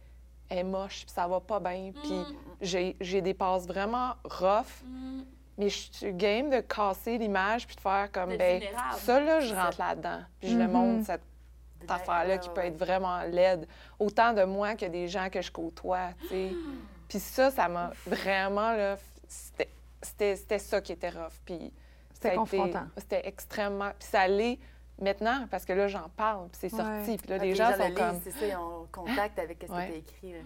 elle 0.49 0.59
est 0.59 0.65
moche, 0.65 1.05
puis 1.05 1.11
ça 1.15 1.27
va 1.29 1.41
pas 1.41 1.61
bien. 1.61 1.93
Puis 2.03 2.13
Mm. 2.13 2.27
j'ai 2.63 2.97
j'ai 3.01 3.21
des 3.21 3.35
passes 3.35 3.67
vraiment 3.67 4.15
rough. 4.25 4.83
Mm. 4.85 5.21
Mais 5.59 5.69
je 5.69 5.89
suis 5.91 6.13
game 6.13 6.51
de 6.51 6.61
casser 6.61 7.17
l'image 7.19 7.67
puis 7.67 7.77
de 7.77 7.81
faire 7.81 8.11
comme, 8.13 8.37
ben 8.37 8.61
vulnérable. 8.61 8.99
ça, 8.99 9.21
là, 9.21 9.41
je 9.41 9.55
rentre 9.55 9.79
là-dedans. 9.81 10.21
Puis 10.41 10.51
je 10.51 10.57
le 10.59 10.65
Mhm. 10.67 10.73
montre, 10.73 11.07
cette 11.07 11.91
affaire-là 11.91 12.39
qui 12.39 12.49
peut 12.51 12.61
être 12.63 12.77
vraiment 12.77 13.23
laide. 13.23 13.67
Autant 13.99 14.33
de 14.33 14.45
moi 14.45 14.75
que 14.75 14.87
des 14.87 15.09
gens 15.09 15.29
que 15.31 15.41
je 15.41 15.51
côtoie, 15.51 16.09
tu 16.23 16.29
sais. 16.29 16.51
Puis 17.09 17.21
ça, 17.21 17.51
ça 17.51 17.69
m'a 17.69 17.93
vraiment, 18.07 18.73
là, 18.73 18.97
c'était- 19.29 19.69
c'était 20.03 20.37
c'était 20.37 20.59
ça 20.59 20.81
qui 20.81 20.93
était 20.93 21.11
rough. 21.11 21.33
Puis 21.45 21.73
C'était 22.13 22.35
confrontant. 22.35 22.87
C'était 22.97 23.23
extrêmement... 23.29 23.91
Puis 23.99 24.09
ça 24.09 24.27
l'est 24.27 24.59
maintenant, 25.01 25.47
parce 25.51 25.65
que 25.65 25.73
là, 25.73 25.89
j'en 25.89 26.09
parle, 26.17 26.49
puis 26.49 26.59
c'est 26.69 26.73
Ouais. 26.75 26.83
sorti. 26.83 27.17
Puis 27.19 27.29
là, 27.31 27.37
Ah, 27.41 27.45
les 27.45 27.55
gens 27.55 27.73
sont 27.73 27.93
comme... 27.95 28.21
C'est 28.25 28.31
ça, 28.33 28.47
ils 28.47 28.57
ont 28.57 28.87
contact 28.93 29.39
avec 29.39 29.65
ce 29.67 29.73
Ouais. 29.73 29.87
que 29.89 29.93
tu 29.93 29.99
écrit. 29.99 30.33
là. 30.33 30.39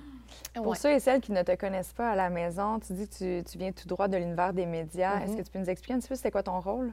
Pour 0.55 0.69
Ouais. 0.69 0.77
ceux 0.77 0.91
et 0.93 1.01
celles 1.01 1.21
qui 1.21 1.33
ne 1.33 1.43
te 1.43 1.55
connaissent 1.57 1.93
pas 1.93 2.11
à 2.11 2.17
la 2.17 2.31
maison, 2.31 2.79
tu 2.81 2.93
dis 2.95 3.09
que 3.09 3.41
tu, 3.43 3.45
tu 3.51 3.59
viens 3.59 3.73
tout 3.73 3.87
droit 3.89 4.09
de 4.09 4.17
l'univers 4.17 4.53
des 4.53 4.67
médias. 4.67 5.17
Mhm. 5.17 5.23
Est-ce 5.23 5.37
que 5.37 5.43
tu 5.43 5.51
peux 5.51 5.59
nous 5.59 5.71
expliquer 5.71 5.95
un 5.95 5.99
petit 6.01 6.09
peu 6.09 6.15
c'était 6.17 6.31
quoi 6.31 6.43
ton 6.43 6.61
rôle? 6.61 6.93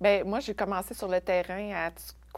Bien, 0.00 0.24
moi, 0.24 0.40
j'ai 0.40 0.54
commencé 0.54 0.94
sur 0.94 1.08
le 1.08 1.20
terrain 1.20 1.70
à 1.74 1.90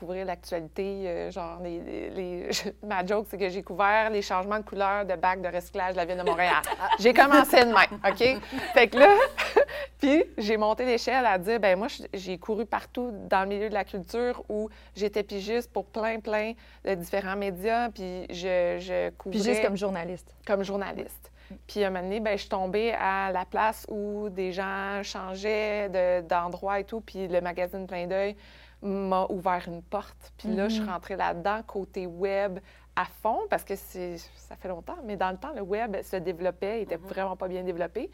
couvrir 0.03 0.27
l'actualité. 0.27 1.05
euh, 1.07 1.31
genre, 1.31 1.61
les, 1.63 1.79
les- 1.81 2.11
les- 2.11 2.49
ma 2.83 3.07
joke, 3.07 3.27
c'est 3.31 3.39
que 3.39 3.49
j'ai 3.49 3.63
couvert 3.63 4.11
les 4.11 4.21
changements 4.21 4.59
de 4.59 4.65
couleur 4.65 5.05
de 5.07 5.15
bac 5.15 5.41
de 5.41 5.47
recyclage 5.49 5.93
de 5.93 5.99
la 5.99 6.05
Ville 6.05 6.17
de 6.19 6.25
Montréal. 6.25 6.61
j'ai 6.99 7.15
commencé 7.15 7.61
de 7.61 7.67
même, 7.67 8.01
OK? 8.05 8.43
Fait 8.75 8.89
que 8.89 8.99
là, 8.99 9.15
puis 10.01 10.25
j'ai 10.39 10.57
monté 10.57 10.85
l'échelle 10.85 11.25
à 11.25 11.39
dire, 11.39 11.61
ben 11.61 11.79
moi, 11.79 11.87
j'ai 12.13 12.37
couru 12.37 12.67
partout 12.67 13.13
dans 13.31 13.43
le 13.43 13.49
milieu 13.49 13.69
de 13.69 13.75
la 13.75 13.85
culture 13.85 14.43
où 14.49 14.69
j'étais 14.97 15.23
pigiste 15.23 15.73
pour 15.73 15.85
plein, 15.87 16.19
plein 16.19 16.53
de 16.85 16.95
différents 16.97 17.37
médias, 17.37 17.89
puis 17.91 18.27
je, 18.29 18.79
je 18.81 19.11
couvrais 19.11 19.39
Puis 19.39 19.49
juste 19.49 19.63
comme 19.65 19.77
journaliste. 19.77 20.35
comme 20.45 20.65
journaliste. 20.65 21.31
Puis 21.69 21.85
à 21.85 21.89
un 21.89 21.91
moment 21.91 22.03
donné, 22.05 22.19
ben, 22.19 22.33
je 22.33 22.41
suis 22.41 22.49
tombée 22.49 22.93
à 22.99 23.31
la 23.31 23.45
place 23.45 23.87
où 23.91 24.31
des 24.31 24.53
gens 24.53 25.03
changeaient 25.03 25.89
de- 25.91 26.27
d'endroit 26.27 26.81
et 26.81 26.85
tout, 26.85 27.03
puis 27.03 27.29
le 27.29 27.41
magazine 27.43 27.87
Plein 27.87 28.07
d'œil 28.07 28.35
m'a 28.83 29.27
ouvert 29.31 29.63
une 29.67 29.83
porte. 29.83 30.33
Puis 30.37 30.49
là, 30.55 30.69
je 30.69 30.75
suis 30.75 30.85
rentrée 30.85 31.17
là-dedans, 31.17 31.63
côté 31.67 32.07
web 32.07 32.59
à 32.97 33.05
fond, 33.05 33.41
parce 33.49 33.65
que 33.65 33.75
c'est, 33.77 34.19
ça 34.37 34.57
fait 34.57 34.69
longtemps, 34.69 34.99
mais 35.05 35.17
dans 35.17 35.31
le 35.31 35.39
temps, 35.39 35.53
le 35.55 35.63
web 35.63 35.97
se 36.03 36.17
développait, 36.17 36.81
il 36.81 36.83
était 36.83 36.97
vraiment 36.97 37.37
pas 37.37 37.49
bien 37.49 37.63
développé. 37.63 38.11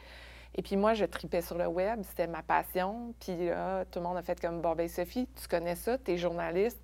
Et 0.54 0.62
puis 0.62 0.76
moi, 0.76 0.94
je 0.94 1.04
tripais 1.04 1.42
sur 1.42 1.58
le 1.58 1.66
web, 1.66 2.02
c'était 2.02 2.26
ma 2.26 2.42
passion. 2.42 3.14
Puis 3.20 3.48
là, 3.48 3.84
tout 3.86 3.98
le 3.98 4.04
monde 4.04 4.16
a 4.16 4.22
fait 4.22 4.40
comme, 4.40 4.60
bon, 4.60 4.74
ben 4.74 4.88
Sophie, 4.88 5.28
tu 5.40 5.48
connais 5.48 5.74
ça, 5.74 5.98
tu 5.98 6.12
es 6.12 6.18
journaliste. 6.18 6.80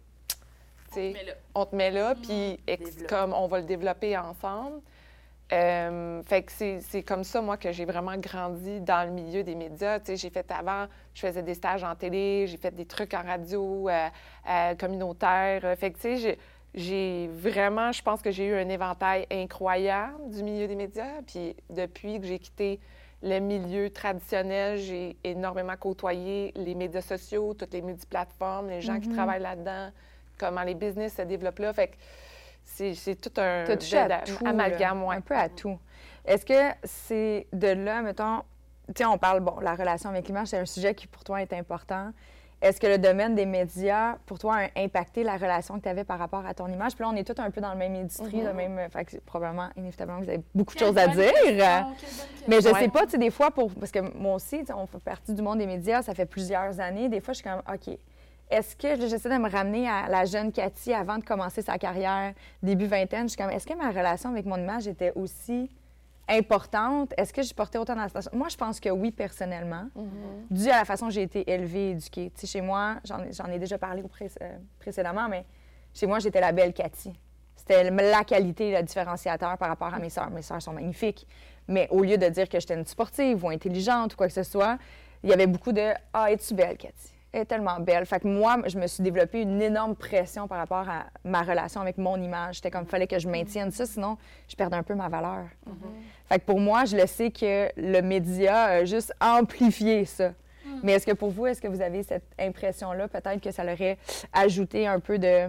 Tu 0.89 0.95
sais, 0.95 1.11
Mais 1.15 1.25
là, 1.25 1.33
on 1.55 1.67
te 1.67 1.75
met 1.75 1.91
là, 1.91 2.15
puis 2.15 2.61
comme 3.09 3.33
on 3.33 3.47
va 3.47 3.61
le 3.61 3.65
développer 3.65 4.17
ensemble. 4.17 4.81
Euh, 5.53 6.23
fait 6.23 6.43
que 6.43 6.53
c'est 6.81 7.03
comme 7.03 7.23
ça, 7.23 7.41
moi, 7.43 7.57
que 7.57 7.71
j'ai 7.71 7.85
vraiment 7.85 8.17
grandi 8.17 8.81
dans 8.81 9.07
le 9.07 9.13
milieu 9.13 9.43
des 9.45 9.55
médias. 9.55 10.01
Tu 10.01 10.07
sais, 10.07 10.17
j'ai 10.17 10.31
fait 10.31 10.51
avant, 10.51 10.87
je 11.15 11.21
faisais 11.27 11.43
des 11.43 11.55
stages 11.55 11.85
en 11.85 11.95
télé, 11.95 12.47
j'ai 12.47 12.57
fait 12.57 12.75
des 12.75 12.87
trucs 12.87 13.13
en 13.15 13.23
radio 13.23 13.89
euh, 13.89 14.09
euh, 14.49 14.75
communautaire. 14.75 15.77
Fait 15.79 15.91
que, 15.91 15.99
tu 15.99 16.19
sais, 16.19 16.39
j'ai- 16.75 17.29
vraiment, 17.29 17.93
je 17.93 18.03
pense 18.03 18.23
que 18.23 18.31
j'ai 18.31 18.47
eu 18.47 18.55
un 18.55 18.69
éventail 18.69 19.27
incroyable 19.31 20.31
du 20.31 20.43
milieu 20.43 20.67
des 20.67 20.75
médias. 20.77 21.21
Puis 21.27 21.55
depuis 21.71 22.19
que 22.21 22.27
j'ai 22.27 22.39
quitté 22.39 22.81
le 23.23 23.39
milieu 23.39 23.91
traditionnel, 23.91 24.79
j'ai 24.79 25.17
énormément 25.25 25.77
côtoyé 25.77 26.53
les 26.57 26.75
médias 26.75 27.01
sociaux, 27.03 27.55
toutes 27.55 27.73
les 27.75 27.83
multiplateformes, 27.83 28.69
les 28.71 28.81
gens 28.81 28.99
qui 28.99 29.09
Mhm. 29.09 29.15
travaillent 29.15 29.43
là-dedans, 29.43 29.91
comment 30.39 30.63
les 30.63 30.75
business 30.75 31.15
se 31.17 31.23
développent 31.23 31.59
là. 31.61 31.73
Fait 31.73 31.89
que 31.89 31.95
c'est 32.65 33.21
tout 33.21 33.41
un 33.41 33.65
as 33.69 33.77
touché 33.77 33.99
à 33.99 34.21
tout. 34.21 34.45
amalgame, 34.47 35.03
ouais. 35.05 35.17
Un 35.17 35.21
peu 35.21 35.37
à 35.37 35.49
tout. 35.49 35.79
Est-ce 36.25 36.45
que 36.47 36.75
c'est 36.85 37.47
de 37.53 37.69
là, 37.69 38.03
mettons, 38.03 38.41
tu 38.89 38.95
sais, 38.99 39.05
on 39.05 39.19
parle, 39.19 39.41
bon, 39.41 39.59
la 39.61 39.75
relation 39.75 40.11
avec 40.11 40.27
l'image, 40.27 40.49
c'est 40.49 40.59
un 40.59 40.67
sujet 40.67 40.95
qui 40.95 41.07
pour 41.07 41.23
toi 41.25 41.41
est 41.43 41.53
important. 41.53 42.11
Est-ce 42.63 42.81
que 42.81 42.87
le 42.87 42.97
domaine 42.97 43.35
des 43.35 43.45
médias, 43.45 44.15
pour 44.25 44.39
toi, 44.39 44.57
a 44.75 44.81
impacté 44.81 45.23
la 45.23 45.37
relation 45.37 45.77
que 45.77 45.83
tu 45.83 45.89
avais 45.89 46.05
par 46.05 46.19
rapport 46.19 46.47
à 46.47 46.55
ton 46.55 46.67
image? 46.69 46.95
Puis 46.95 47.03
là, 47.05 47.11
on 47.13 47.17
est 47.17 47.25
tous 47.25 47.39
un 47.43 47.51
peu 47.51 47.61
dans 47.61 47.69
la 47.69 47.75
même 47.75 47.95
industrie, 47.95 48.39
Mhm. 48.39 48.47
le 48.47 48.53
même. 48.55 48.81
Fait 48.91 49.05
que 49.05 49.17
probablement, 49.19 49.69
inévitablement, 49.77 50.21
vous 50.21 50.29
avez 50.31 50.41
beaucoup 50.55 50.73
de 50.75 50.79
choses 50.81 50.97
à 50.97 51.09
dire. 51.09 51.31
question. 51.33 52.25
Mais 52.49 52.63
je 52.63 52.69
Ouais. 52.71 52.81
sais 52.81 52.89
pas, 52.89 53.05
tu 53.05 53.11
sais, 53.11 53.19
des 53.19 53.31
fois, 53.31 53.51
pour, 53.51 53.71
parce 53.75 53.91
que 53.93 53.99
moi 54.17 54.35
aussi, 54.37 54.65
on 54.75 54.87
fait 54.87 54.99
partie 55.03 55.35
du 55.35 55.43
monde 55.43 55.59
des 55.59 55.67
médias, 55.67 56.01
ça 56.01 56.15
fait 56.15 56.25
plusieurs 56.27 56.81
années. 56.81 57.11
Des 57.11 57.21
fois, 57.21 57.35
je 57.35 57.41
suis 57.41 57.49
comme, 57.51 57.61
OK, 57.71 57.99
est-ce 58.55 58.77
que 58.77 58.97
j'essaie 59.09 59.29
de 59.29 59.37
me 59.43 59.51
ramener 59.51 59.89
à 59.89 60.09
la 60.09 60.25
jeune 60.25 60.53
Cathy 60.53 60.93
avant 60.95 61.19
de 61.19 61.25
commencer 61.25 61.61
sa 61.63 61.77
carrière, 61.79 62.33
début 62.63 62.87
vingtaine? 62.87 63.25
Je 63.25 63.35
suis 63.35 63.37
comme, 63.37 63.51
est-ce 63.51 63.67
que 63.67 63.75
ma 63.75 63.91
relation 63.91 64.31
avec 64.31 64.47
mon 64.47 64.57
image 64.57 64.87
était 64.87 65.13
aussi 65.15 65.69
importante? 66.29 67.13
Est-ce 67.17 67.33
que 67.33 67.43
je 67.43 67.53
portais 67.53 67.79
autant 67.79 67.97
d'attention? 67.97 68.31
Moi, 68.35 68.49
je 68.49 68.57
pense 68.57 68.81
que 68.81 68.89
oui, 68.89 69.11
personnellement, 69.11 69.89
dû 70.51 70.71
à 70.71 70.79
la 70.79 70.85
façon 70.85 71.07
dont 71.07 71.11
j'ai 71.11 71.23
été 71.23 71.51
élevée, 71.51 71.91
éduquée. 71.91 72.31
Tu 72.35 72.41
sais, 72.43 72.47
chez 72.47 72.61
moi, 72.61 72.97
j'en 73.05 73.23
ai, 73.25 73.33
j'en 73.33 73.47
ai 73.47 73.59
déjà 73.59 73.77
parlé 73.79 74.03
au 74.03 74.09
pré- 74.09 74.31
euh, 74.41 74.57
précédemment, 74.79 75.29
mais 75.29 75.45
chez 75.93 76.07
moi, 76.07 76.19
j'étais 76.21 76.41
la 76.41 76.53
belle 76.53 76.73
Cathy. 76.73 77.13
C'était 77.57 77.91
la 77.91 78.25
qualité, 78.25 78.73
le 78.77 78.83
différenciateur 78.83 79.57
par 79.59 79.69
rapport 79.69 79.93
à 79.93 79.99
mes 79.99 80.11
sœurs. 80.11 80.31
Mes 80.31 80.43
sœurs 80.43 80.61
sont 80.61 80.73
magnifiques. 80.73 81.27
Mais 81.67 81.89
au 81.91 82.03
lieu 82.03 82.19
de 82.19 82.29
dire 82.29 82.49
que 82.49 82.61
j'étais 82.61 82.75
une 82.75 82.85
sportive 82.85 83.43
ou 83.45 83.49
intelligente 83.49 84.13
ou 84.15 84.17
quoi 84.17 84.27
que 84.27 84.33
ce 84.35 84.43
soit, 84.43 84.77
il 85.23 85.31
y 85.31 85.33
avait 85.33 85.47
beaucoup 85.47 85.73
de 85.73 85.93
Ah, 86.13 86.31
es-tu 86.31 86.53
belle, 86.55 86.77
Cathy? 86.77 87.14
Est 87.35 87.47
tellement 87.47 87.81
belle. 87.81 88.07
Fait 88.07 88.21
que 88.21 88.29
moi, 88.29 88.59
je 88.65 88.79
me 88.79 88.87
suis 88.87 89.03
développé 89.03 89.43
une 89.43 89.61
énorme 89.61 89.97
pression 89.97 90.47
par 90.47 90.59
rapport 90.59 90.89
à 90.89 91.07
ma 91.25 91.43
relation 91.43 91.81
avec 91.81 91.99
mon 91.99 92.17
image. 92.17 92.57
C'était 92.57 92.71
comme, 92.71 92.87
fallait 92.87 93.09
que 93.09 93.19
je 93.19 93.29
maintienne 93.29 93.73
ça, 93.73 93.87
sinon 93.87 94.17
je 94.47 94.55
perdais 94.55 94.77
un 94.77 94.85
peu 94.85 94.95
ma 94.95 95.09
valeur. 95.09 95.47
Fait 96.29 96.39
que 96.39 96.45
pour 96.45 96.61
moi, 96.61 96.85
je 96.85 96.97
le 96.97 97.09
sais 97.09 97.33
que 97.33 97.69
le 97.77 98.01
média 98.03 98.65
a 98.67 98.85
juste 98.85 99.13
amplifié 99.21 100.05
ça. 100.05 100.31
Mais 100.85 100.93
est-ce 100.93 101.07
que 101.07 101.13
pour 101.13 101.31
vous, 101.31 101.47
est-ce 101.47 101.61
que 101.61 101.67
vous 101.67 101.81
avez 101.81 102.05
cette 102.05 102.31
impression-là, 102.39 103.09
peut-être 103.09 103.41
que 103.41 103.51
ça 103.51 103.65
leur 103.65 103.75
aurait 103.75 103.99
ajouté 104.33 104.87
un 104.87 105.01
peu 105.01 105.19
de 105.19 105.49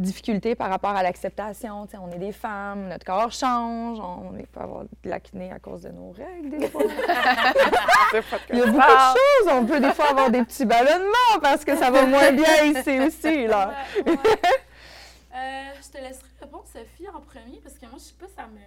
difficulté 0.00 0.54
par 0.54 0.68
rapport 0.70 0.90
à 0.96 1.02
l'acceptation? 1.02 1.86
Tu 1.86 1.92
sais, 1.92 1.98
on 1.98 2.10
est 2.10 2.18
des 2.18 2.32
femmes, 2.32 2.88
notre 2.88 3.04
corps 3.04 3.30
change, 3.32 3.98
on 4.00 4.32
peut 4.32 4.60
avoir 4.60 4.84
de 4.84 4.88
l'acné 5.04 5.52
à 5.52 5.58
cause 5.58 5.82
de 5.82 5.90
nos 5.90 6.10
règles, 6.12 6.58
des 6.58 6.68
fois. 6.68 6.82
Il 8.52 8.58
y 8.58 8.62
a 8.62 8.66
beaucoup 8.66 8.78
de 8.78 8.82
choses. 8.82 9.52
On 9.52 9.66
peut 9.66 9.80
des 9.80 9.92
fois 9.92 10.10
avoir 10.10 10.30
des 10.30 10.42
petits 10.44 10.64
ballonnements 10.64 11.38
parce 11.42 11.64
que 11.64 11.76
ça 11.76 11.90
va 11.90 12.04
moins 12.06 12.32
bien 12.32 12.64
ici 12.64 13.00
aussi, 13.00 13.46
là. 13.46 13.74
Ouais, 14.06 14.12
ouais. 14.12 14.18
Euh, 15.32 15.70
je 15.80 15.88
te 15.96 16.02
laisserai 16.02 16.26
répondre, 16.40 16.64
Sophie, 16.66 17.06
en 17.08 17.20
premier, 17.20 17.60
parce 17.62 17.76
que 17.76 17.86
moi, 17.86 17.94
je 17.98 18.02
sais 18.02 18.14
pas, 18.18 18.26
ça 18.36 18.48
me. 18.48 18.58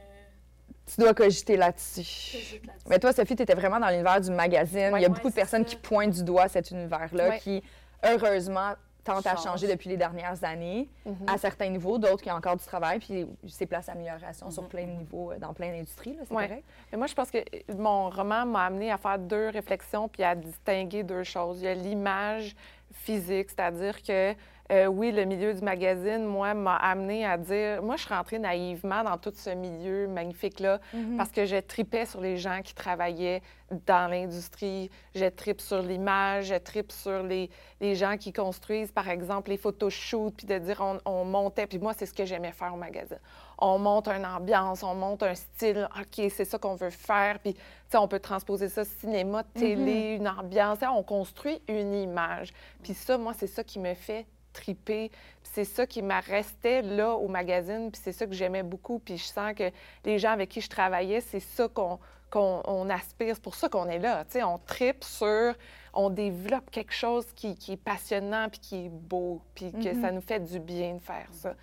Tu 0.86 1.02
dois 1.02 1.13
cogiter 1.13 1.58
là-dessus. 1.58 2.62
Mais 2.88 3.00
toi, 3.00 3.12
Sophie, 3.12 3.36
tu 3.36 3.44
étais 3.44 3.54
vraiment 3.54 3.82
dans 3.82 3.90
l'univers 3.90 4.22
du 4.22 4.32
magazine. 4.32 4.80
Il 4.96 5.02
y 5.02 5.06
a 5.06 5.10
Ouais, 5.10 5.10
beaucoup 5.10 5.30
de 5.30 5.34
personnes 5.34 5.63
ça. 5.66 5.70
qui 5.70 5.75
pointent 5.75 6.12
du 6.12 6.24
doigt 6.24 6.48
cet 6.48 6.72
univers-là, 6.72 7.30
Ouais. 7.32 7.40
qui, 7.40 7.62
heureusement, 8.02 8.75
tentent 9.03 9.25
à 9.27 9.36
Change. 9.36 9.43
changer 9.43 9.67
depuis 9.67 9.89
les 9.89 9.98
dernières 9.98 10.43
années, 10.43 10.89
à 11.27 11.38
certains 11.38 11.69
niveaux, 11.69 11.98
d'autres 11.98 12.22
qui 12.24 12.31
ont 12.31 12.36
encore 12.36 12.55
du 12.55 12.63
travail, 12.65 13.00
puis 13.00 13.25
c'est 13.48 13.65
place 13.65 13.88
d'amélioration 13.88 14.50
sur 14.50 14.67
plein 14.67 14.86
de 14.86 14.91
niveaux, 14.91 15.31
euh, 15.31 15.38
dans 15.39 15.53
plein 15.53 15.72
d'industries, 15.72 16.17
c'est 16.27 16.33
Ouais. 16.33 16.48
correct? 16.48 16.63
Mais 16.91 16.98
moi, 16.98 17.07
je 17.07 17.13
pense 17.13 17.29
que 17.29 17.39
mon 17.77 18.10
roman 18.10 18.45
m'a 18.45 18.65
amené 18.65 18.91
à 18.91 18.98
faire 18.98 19.19
deux 19.19 19.50
réflexions 19.50 20.07
puis 20.07 20.24
à 20.24 20.36
distinguer 20.36 21.03
deux 21.03 21.24
choses. 21.24 21.60
Il 21.62 21.65
y 21.65 21.67
a 21.67 21.74
l'image 21.74 22.55
physique, 22.91 23.50
c'est-à-dire 23.50 24.01
que, 24.03 24.33
euh, 24.72 24.86
oui, 24.86 25.12
le 25.12 25.25
milieu 25.25 25.53
du 25.53 25.62
magazine, 25.62 26.24
moi, 26.24 26.53
m'a 26.53 26.75
amené 26.77 27.25
à 27.25 27.38
dire... 27.38 27.84
Moi, 27.84 27.98
je 27.98 28.05
suis 28.05 28.13
rentrée 28.13 28.39
naïvement 28.39 29.03
dans 29.03 29.17
tout 29.17 29.34
ce 29.36 29.50
milieu 29.50 30.08
magnifique-là 30.08 30.79
parce 31.17 31.32
que 31.32 31.46
je 31.46 31.58
tripais 31.58 32.05
sur 32.05 32.22
les 32.22 32.38
gens 32.38 32.62
qui 32.63 32.74
travaillaient 32.74 33.41
dans 33.86 34.10
l'industrie. 34.10 34.89
Je 35.15 35.25
tripe 35.25 35.60
sur 35.60 35.82
l'image, 35.82 36.46
je 36.46 36.55
tripe 36.55 36.91
sur 36.93 37.24
les, 37.24 37.50
les 37.82 37.96
gens 37.96 38.15
qui 38.15 38.32
construisent, 38.32 38.91
par 38.91 39.10
exemple, 39.10 39.50
les 39.50 39.58
photoshoots, 39.58 40.34
puis 40.36 40.48
de 40.48 40.58
dire 40.60 40.79
on, 40.79 41.00
on 41.05 41.25
montait. 41.25 41.67
Puis 41.67 41.79
moi, 41.79 41.93
c'est 41.93 42.05
ce 42.05 42.13
que 42.13 42.25
j'aimais 42.25 42.53
faire 42.53 42.74
au 42.74 42.77
magazine. 42.77 43.20
On 43.58 43.77
monte 43.77 44.08
une 44.08 44.25
ambiance, 44.25 44.82
on 44.84 44.96
monte 44.96 45.24
un 45.24 45.36
style. 45.36 45.89
OK, 46.00 46.25
c'est 46.29 46.46
ça 46.46 46.58
qu'on 46.58 46.75
veut 46.75 46.89
faire. 46.89 47.39
Puis, 47.39 47.53
tu 47.53 47.62
sais, 47.89 47.98
on 47.98 48.08
peut 48.08 48.20
transposer 48.20 48.70
ça 48.70 48.86
cinéma, 48.86 49.43
télé, 49.43 50.15
une 50.15 50.27
ambiance. 50.27 50.79
On 50.89 51.03
construit 51.03 51.62
une 51.67 51.93
image. 51.93 52.53
Puis 52.82 52.93
ça, 52.93 53.17
moi, 53.17 53.34
c'est 53.38 53.48
ça 53.48 53.63
qui 53.63 53.79
me 53.79 53.93
fait 53.93 54.25
triper. 54.53 55.12
C'est 55.43 55.65
ça 55.65 55.86
qui 55.86 56.01
m'a 56.01 56.19
resté 56.19 56.81
là 56.81 57.15
au 57.15 57.27
magazine. 57.27 57.91
Puis 57.91 58.01
c'est 58.03 58.12
ça 58.12 58.25
que 58.25 58.33
j'aimais 58.33 58.63
beaucoup. 58.63 59.00
Puis 59.00 59.17
je 59.17 59.25
sens 59.25 59.53
que 59.53 59.72
les 60.05 60.19
gens 60.19 60.31
avec 60.31 60.50
qui 60.50 60.62
je 60.62 60.69
travaillais, 60.69 61.22
c'est 61.22 61.39
ça 61.39 61.67
qu'on 61.67 62.00
qu'on 62.29 62.63
on 62.65 62.89
aspire. 62.89 63.36
C'est 63.36 63.43
pour 63.43 63.53
ça 63.53 63.69
qu'on 63.69 63.88
est 63.88 64.00
là. 64.00 64.25
Tu 64.25 64.31
sais, 64.31 64.43
on 64.43 64.57
tripe 64.57 65.03
sur, 65.03 65.53
on 65.93 66.10
développe 66.10 66.72
quelque 66.72 66.93
chose 66.93 67.25
qui, 67.36 67.53
qui 67.55 67.74
est 67.74 67.77
passionnant 67.77 68.50
puis 68.50 68.60
qui 68.60 68.86
est 68.86 68.89
beau, 68.89 69.39
puis 69.53 69.72
que 69.72 69.93
ça 70.01 70.12
nous 70.12 70.22
fait 70.22 70.39
du 70.39 70.60
bien 70.60 70.95
de 70.95 71.00
faire 71.00 71.27
ça. 71.31 71.53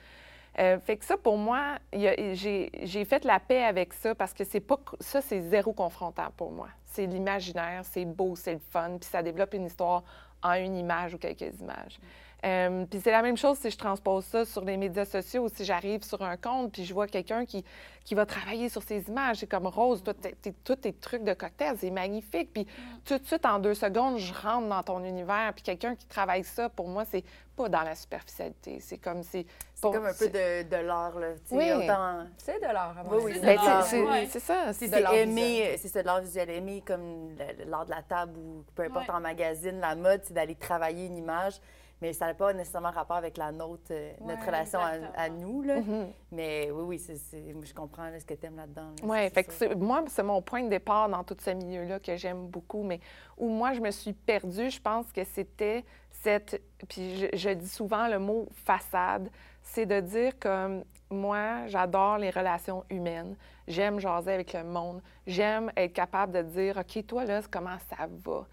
Euh, 0.59 0.78
fait 0.78 0.97
que 0.97 1.04
ça, 1.04 1.16
pour 1.16 1.38
moi, 1.38 1.78
j'ai 1.92 3.04
fait 3.04 3.25
la 3.25 3.40
paix 3.40 3.64
avec 3.64 3.92
ça 3.92 4.14
parce 4.14 4.32
que 4.32 4.44
c'est 4.44 4.61
pas 4.61 4.78
ça, 5.00 5.20
c'est 5.20 5.40
zéro 5.40 5.73
confrontant 5.73 6.28
pour 6.37 6.52
moi. 6.52 6.68
C'est 6.85 7.06
l'imaginaire, 7.06 7.82
c'est 7.85 8.04
beau, 8.04 8.37
c'est 8.37 8.54
le 8.54 8.61
fun, 8.70 8.97
puis 9.00 9.09
ça 9.09 9.23
développe 9.23 9.54
une 9.54 9.66
histoire 9.66 10.02
en 10.42 10.54
une 10.54 10.76
image 10.76 11.14
ou 11.14 11.18
quelques 11.18 11.61
images. 11.61 12.00
Euh, 12.44 12.87
puis 12.87 13.00
c'est 13.04 13.11
la 13.11 13.20
même 13.23 13.37
chose 13.37 13.59
si 13.59 13.70
je 13.70 13.76
transpose 13.76 14.25
ça 14.25 14.44
sur 14.47 14.64
les 14.64 14.76
médias 14.78 15.04
sociaux 15.04 15.44
ou 15.44 15.49
si 15.49 15.64
j'arrive 15.64 16.02
sur 16.02 16.23
un 16.23 16.38
compte 16.38 16.73
puis 16.73 16.85
je 16.87 16.94
vois 16.94 17.06
quelqu'un 17.06 17.44
qui, 17.44 17.62
qui 18.02 18.14
va 18.14 18.25
travailler 18.25 18.68
sur 18.70 18.82
ces 18.82 19.06
images. 19.09 19.37
C'est 19.38 19.47
comme 19.47 19.66
Rose, 19.66 20.02
toi, 20.02 20.14
t'es- 20.14 20.32
t'es- 20.40 20.54
tous 20.64 20.76
tes 20.76 20.92
trucs 20.94 21.23
de 21.25 21.35
cocktail, 21.35 21.76
c'est 21.78 21.90
magnifique. 21.90 22.50
Puis 22.52 22.66
tout 23.04 23.18
de 23.18 23.26
suite, 23.26 23.44
en 23.44 23.59
deux 23.59 23.75
secondes, 23.75 24.16
je 24.18 24.32
rentre 24.32 24.68
dans 24.68 24.82
ton 24.82 25.04
univers. 25.04 25.52
Puis 25.54 25.62
quelqu'un 25.62 25.94
qui 25.94 26.06
travaille 26.06 26.42
ça, 26.44 26.70
pour 26.70 26.88
moi, 26.88 27.04
c'est 27.04 27.25
pas 27.56 27.68
dans 27.68 27.82
la 27.82 27.94
superficialité. 27.94 28.78
C'est 28.80 28.97
comme 28.99 29.23
c'est. 29.23 29.44
C'est 29.75 29.90
comme 29.92 30.06
un 30.06 30.12
peu 30.14 30.28
de, 30.28 30.62
de 30.68 30.76
l'art, 30.76 31.18
là. 31.18 31.28
Oui. 31.50 31.70
autant- 31.73 32.26
C'est 32.38 32.59
de 32.59 32.64
l'art, 32.73 32.97
à 32.99 33.14
Oui, 33.14 33.32
c'est 33.35 33.40
Ben, 33.40 33.56
de 33.56 33.85
c'est 33.85 34.02
ouais. 34.02 34.28
c'est 34.30 34.40
ça. 34.40 34.66
De 34.68 34.73
c'est 34.73 35.00
l'art 35.00 35.14
aimer, 35.14 35.76
c'est 35.78 35.88
ça, 35.88 36.00
de 36.02 36.06
l'art 36.06 36.20
visuel, 36.20 36.50
aimer 36.50 36.82
comme 36.87 37.35
l'art 37.66 37.85
de 37.87 37.90
la 37.90 38.02
table 38.02 38.37
ou 38.38 38.64
peu 38.75 38.82
importe 38.85 39.09
Ouais. 39.09 39.14
en 39.14 39.20
magazine, 39.20 39.78
la 39.80 39.94
mode, 39.94 40.20
c'est 40.25 40.35
d'aller 40.35 40.54
travailler 40.54 41.06
une 41.06 41.16
image, 41.16 41.61
mais 42.00 42.12
ça 42.12 42.26
n'a 42.26 42.35
pas 42.35 42.52
nécessairement 42.52 42.90
rapport 42.90 43.16
avec 43.16 43.37
la 43.37 43.52
nôtre, 43.52 43.90
euh, 43.90 44.12
notre 44.23 44.47
relation 44.47 44.80
à, 44.80 45.28
nous, 45.28 45.62
là. 45.62 45.80
Mhm. 45.80 46.09
Mais 46.33 46.71
oui, 46.71 46.99
oui, 46.99 47.64
je 47.64 47.75
comprends 47.75 48.09
là, 48.09 48.19
ce 48.19 48.25
que 48.25 48.35
tu 48.35 48.47
aimes 48.47 48.57
là-dedans. 48.57 48.83
là, 48.83 49.02
Oui, 49.02 49.30
fait 49.30 49.45
que 49.45 49.75
moi, 49.75 50.04
c'est 50.09 50.23
mon 50.23 50.40
point 50.40 50.62
de 50.62 50.69
départ 50.69 51.09
dans 51.09 51.25
tout 51.25 51.37
ce 51.38 51.50
milieu-là 51.50 52.00
que 52.00 52.16
j'aime 52.16 52.47
beaucoup, 52.47 52.83
mais 52.83 53.00
où 53.37 53.49
moi, 53.49 53.73
je 53.75 53.80
me 53.80 53.90
suis 53.90 54.12
perdue, 54.12 54.71
je 54.71 54.80
pense 54.80 55.12
que 55.12 55.25
c'était 55.25 55.85
cette... 56.11 56.61
Puis 56.88 57.19
je, 57.19 57.37
je 57.37 57.50
dis 57.50 57.69
souvent 57.69 58.09
le 58.09 58.19
mot 58.19 58.49
«façade», 58.64 59.28
c'est 59.62 59.87
de 59.87 60.00
dire 60.00 60.38
comme 60.38 60.85
moi, 61.11 61.66
j'adore 61.66 62.19
les 62.19 62.30
relations 62.30 62.85
humaines, 62.88 63.37
j'aime 63.66 63.99
jaser 63.99 64.33
avec 64.33 64.52
le 64.52 64.64
monde, 64.64 65.02
j'aime 65.26 65.71
être 65.76 65.92
capable 65.92 66.33
de 66.33 66.42
dire 66.42 66.76
«OK, 66.78 67.07
toi, 67.07 67.25
là, 67.25 67.40
comment 67.50 67.78
ça 67.90 68.09
va?» 68.25 68.47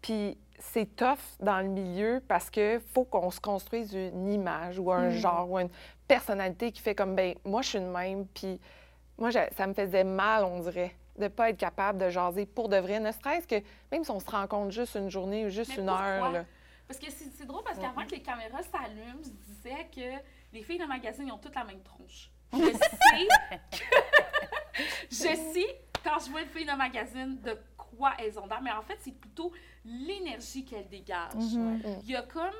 Puis 0.00 0.36
c'est 0.72 0.96
tough 0.96 1.18
dans 1.40 1.58
le 1.60 1.68
milieu 1.68 2.22
parce 2.26 2.50
que 2.50 2.80
faut 2.92 3.04
qu'on 3.04 3.30
se 3.30 3.40
construise 3.40 3.92
une 3.94 4.28
image 4.28 4.78
ou 4.78 4.90
un 4.92 5.10
genre 5.10 5.50
ou 5.50 5.58
une 5.58 5.68
personnalité 6.08 6.72
qui 6.72 6.80
fait 6.80 6.94
comme, 6.94 7.14
ben 7.14 7.34
moi, 7.44 7.62
je 7.62 7.68
suis 7.70 7.78
une 7.78 7.90
même, 7.90 8.26
puis 8.26 8.60
moi, 9.18 9.30
je- 9.30 9.38
ça 9.56 9.66
me 9.66 9.74
faisait 9.74 10.04
mal, 10.04 10.44
on 10.44 10.60
dirait, 10.60 10.94
de 11.16 11.24
ne 11.24 11.28
pas 11.28 11.50
être 11.50 11.56
capable 11.58 11.98
de 11.98 12.08
jaser 12.10 12.46
pour 12.46 12.68
de 12.68 12.76
vrai, 12.76 12.98
ne 12.98 13.12
serait-ce 13.12 13.46
que 13.46 13.62
même 13.92 14.02
si 14.04 14.10
on 14.10 14.18
se 14.20 14.30
rencontre 14.30 14.70
juste 14.72 14.96
une 14.96 15.10
journée 15.10 15.46
ou 15.46 15.48
juste 15.50 15.70
Mais 15.76 15.82
une 15.82 15.88
heure. 15.88 16.32
Là. 16.32 16.44
Parce 16.88 16.98
que 16.98 17.10
c'est 17.10 17.30
c'est 17.36 17.46
drôle 17.46 17.62
parce 17.64 17.78
qu'avant 17.78 18.04
que 18.04 18.10
les 18.10 18.20
caméras 18.20 18.62
s'allument, 18.62 19.22
je 19.22 19.30
disais 19.30 19.86
que 19.94 20.22
les 20.52 20.62
filles 20.62 20.78
de 20.78 20.84
magazine 20.86 21.26
ils 21.28 21.32
ont 21.32 21.38
toutes 21.38 21.54
la 21.54 21.64
même 21.64 21.82
tronche. 21.82 22.30
Je 22.52 22.58
sais 22.58 23.28
que- 23.70 23.86
je 25.10 25.16
sais 25.52 25.80
quand 26.04 26.18
je 26.24 26.30
vois 26.30 26.42
une 26.42 26.48
fille 26.48 26.66
de 26.66 26.72
magazine 26.76 27.38
de 27.42 27.56
quoi 27.96 28.12
elles 28.18 28.38
ont 28.38 28.46
l'air, 28.46 28.60
mais 28.62 28.72
en 28.72 28.82
fait 28.82 28.98
c'est 29.00 29.12
plutôt 29.18 29.52
l'énergie 29.84 30.64
qu'elles 30.64 30.88
dégagent. 30.88 31.34
Il 32.02 32.10
y 32.10 32.16
a 32.16 32.22
comme, 32.22 32.50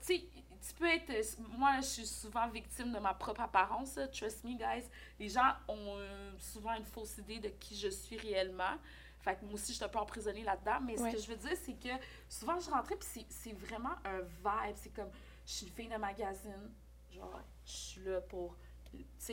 tu 0.00 0.14
sais, 0.16 0.24
tu 0.66 0.74
peux 0.74 0.86
être. 0.88 1.12
Moi, 1.56 1.76
je 1.76 1.86
suis 1.86 2.06
souvent 2.06 2.48
victime 2.48 2.92
de 2.92 2.98
ma 2.98 3.14
propre 3.14 3.40
apparence. 3.42 3.98
Trust 4.12 4.44
me, 4.44 4.54
guys. 4.56 4.84
Les 5.18 5.28
gens 5.28 5.52
ont 5.68 5.94
euh, 5.96 6.32
souvent 6.38 6.74
une 6.74 6.84
fausse 6.84 7.16
idée 7.18 7.38
de 7.38 7.48
qui 7.48 7.76
je 7.76 7.88
suis 7.88 8.16
réellement. 8.16 8.76
Fait 9.20 9.36
que 9.36 9.44
moi 9.44 9.54
aussi, 9.54 9.68
je 9.72 9.76
suis 9.76 9.84
un 9.84 9.88
peu 9.88 9.98
emprisonnée 10.00 10.42
là-dedans. 10.42 10.80
Mais 10.84 10.98
Ouais. 11.00 11.10
ce 11.12 11.16
que 11.16 11.22
je 11.22 11.28
veux 11.30 11.36
dire, 11.36 11.56
c'est 11.64 11.74
que 11.74 11.94
souvent, 12.28 12.58
je 12.58 12.70
rentrais, 12.70 12.96
puis 12.96 13.08
c'est- 13.10 13.26
c'est 13.30 13.52
vraiment 13.52 13.94
un 14.04 14.20
vibe. 14.20 14.76
C'est 14.76 14.92
comme, 14.92 15.10
je 15.46 15.52
suis 15.52 15.66
une 15.66 15.72
fille 15.72 15.88
de 15.88 15.96
magazine. 15.96 16.70
Genre, 17.12 17.40
je 17.64 17.70
suis 17.70 18.00
là 18.04 18.20
pour, 18.22 18.56